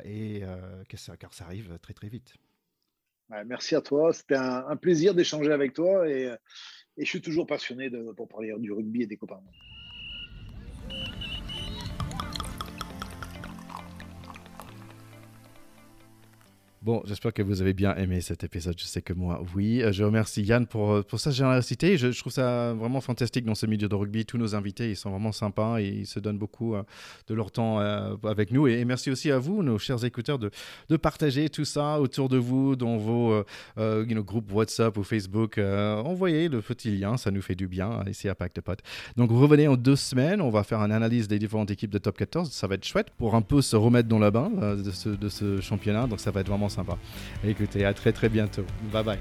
et 0.04 0.42
car 0.88 1.32
ça 1.32 1.44
arrive 1.44 1.78
très 1.80 1.94
très 1.94 2.08
vite. 2.08 2.34
Merci 3.46 3.74
à 3.74 3.80
toi. 3.80 4.12
C'était 4.12 4.36
un, 4.36 4.76
plaisir 4.76 5.14
d'échanger 5.14 5.52
avec 5.52 5.72
toi 5.72 6.08
et, 6.08 6.30
je 6.98 7.04
suis 7.04 7.20
toujours 7.20 7.46
passionné 7.46 7.90
pour 8.16 8.28
parler 8.28 8.52
du 8.58 8.72
rugby 8.72 9.02
et 9.02 9.06
des 9.06 9.16
copains. 9.16 9.42
Bon, 16.84 17.02
j'espère 17.06 17.32
que 17.32 17.40
vous 17.40 17.62
avez 17.62 17.72
bien 17.72 17.96
aimé 17.96 18.20
cet 18.20 18.44
épisode. 18.44 18.74
Je 18.78 18.84
sais 18.84 19.00
que 19.00 19.14
moi, 19.14 19.42
oui. 19.54 19.82
Euh, 19.82 19.90
je 19.90 20.04
remercie 20.04 20.42
Yann 20.42 20.66
pour, 20.66 20.92
euh, 20.92 21.02
pour 21.02 21.18
sa 21.18 21.30
générosité. 21.30 21.96
Je, 21.96 22.08
trouve 22.08 22.30
ça 22.30 22.74
vraiment 22.74 23.00
fantastique 23.00 23.46
dans 23.46 23.54
ce 23.54 23.64
milieu 23.64 23.88
de 23.88 23.94
rugby. 23.94 24.26
Tous 24.26 24.36
nos 24.36 24.54
invités, 24.54 24.90
ils 24.90 24.96
sont 24.96 25.08
vraiment 25.08 25.32
sympas 25.32 25.80
et 25.80 25.86
ils 25.86 26.06
se 26.06 26.20
donnent 26.20 26.36
beaucoup 26.36 26.74
euh, 26.74 26.82
de 27.26 27.32
leur 27.32 27.52
temps 27.52 27.78
avec 27.78 28.50
nous. 28.50 28.66
Et, 28.66 28.84
merci 28.84 29.10
aussi 29.10 29.30
à 29.30 29.38
vous, 29.38 29.62
nos 29.62 29.78
chers 29.78 30.04
écouteurs, 30.04 30.38
de, 30.38 30.50
de 30.90 30.96
partager 30.98 31.48
tout 31.48 31.64
ça 31.64 31.98
autour 32.02 32.28
de 32.28 32.36
vous, 32.36 32.76
dans 32.76 32.98
vos 32.98 33.42
groupes 33.78 34.52
WhatsApp 34.52 34.98
ou 34.98 35.04
Facebook. 35.04 35.56
envoyez 35.56 36.50
le 36.50 36.60
petit 36.60 36.90
lien, 36.90 37.16
ça 37.16 37.30
nous 37.30 37.40
fait 37.40 37.54
du 37.54 37.66
bien 37.66 38.04
ici 38.06 38.28
à 38.28 38.34
Pacte 38.34 38.60
Potes. 38.60 38.82
Donc, 39.16 39.30
revenez 39.30 39.68
en 39.68 39.76
deux 39.76 39.96
semaines. 39.96 40.42
On 40.42 40.50
va 40.50 40.64
faire 40.64 40.80
une 40.80 40.92
analyse 40.92 41.28
des 41.28 41.38
différentes 41.38 41.70
équipes 41.70 41.92
de 41.92 41.98
top 41.98 42.18
14. 42.18 42.52
Ça 42.52 42.66
va 42.66 42.74
être 42.74 42.84
chouette 42.84 43.08
pour 43.16 43.34
un 43.34 43.42
peu 43.42 43.62
se 43.62 43.74
remettre 43.74 44.08
dans 44.08 44.18
la 44.18 44.30
bain 44.30 44.50
de 44.50 44.90
ce, 44.90 45.08
de 45.08 45.30
ce 45.30 45.62
championnat. 45.62 46.06
Donc, 46.06 46.20
ça 46.20 46.30
va 46.30 46.42
être 46.42 46.48
vraiment 46.48 46.68
sympa. 46.74 46.98
Écoutez, 47.46 47.84
à 47.84 47.94
très 47.94 48.12
très 48.12 48.28
bientôt. 48.28 48.66
Bye 48.92 49.04
bye. 49.04 49.18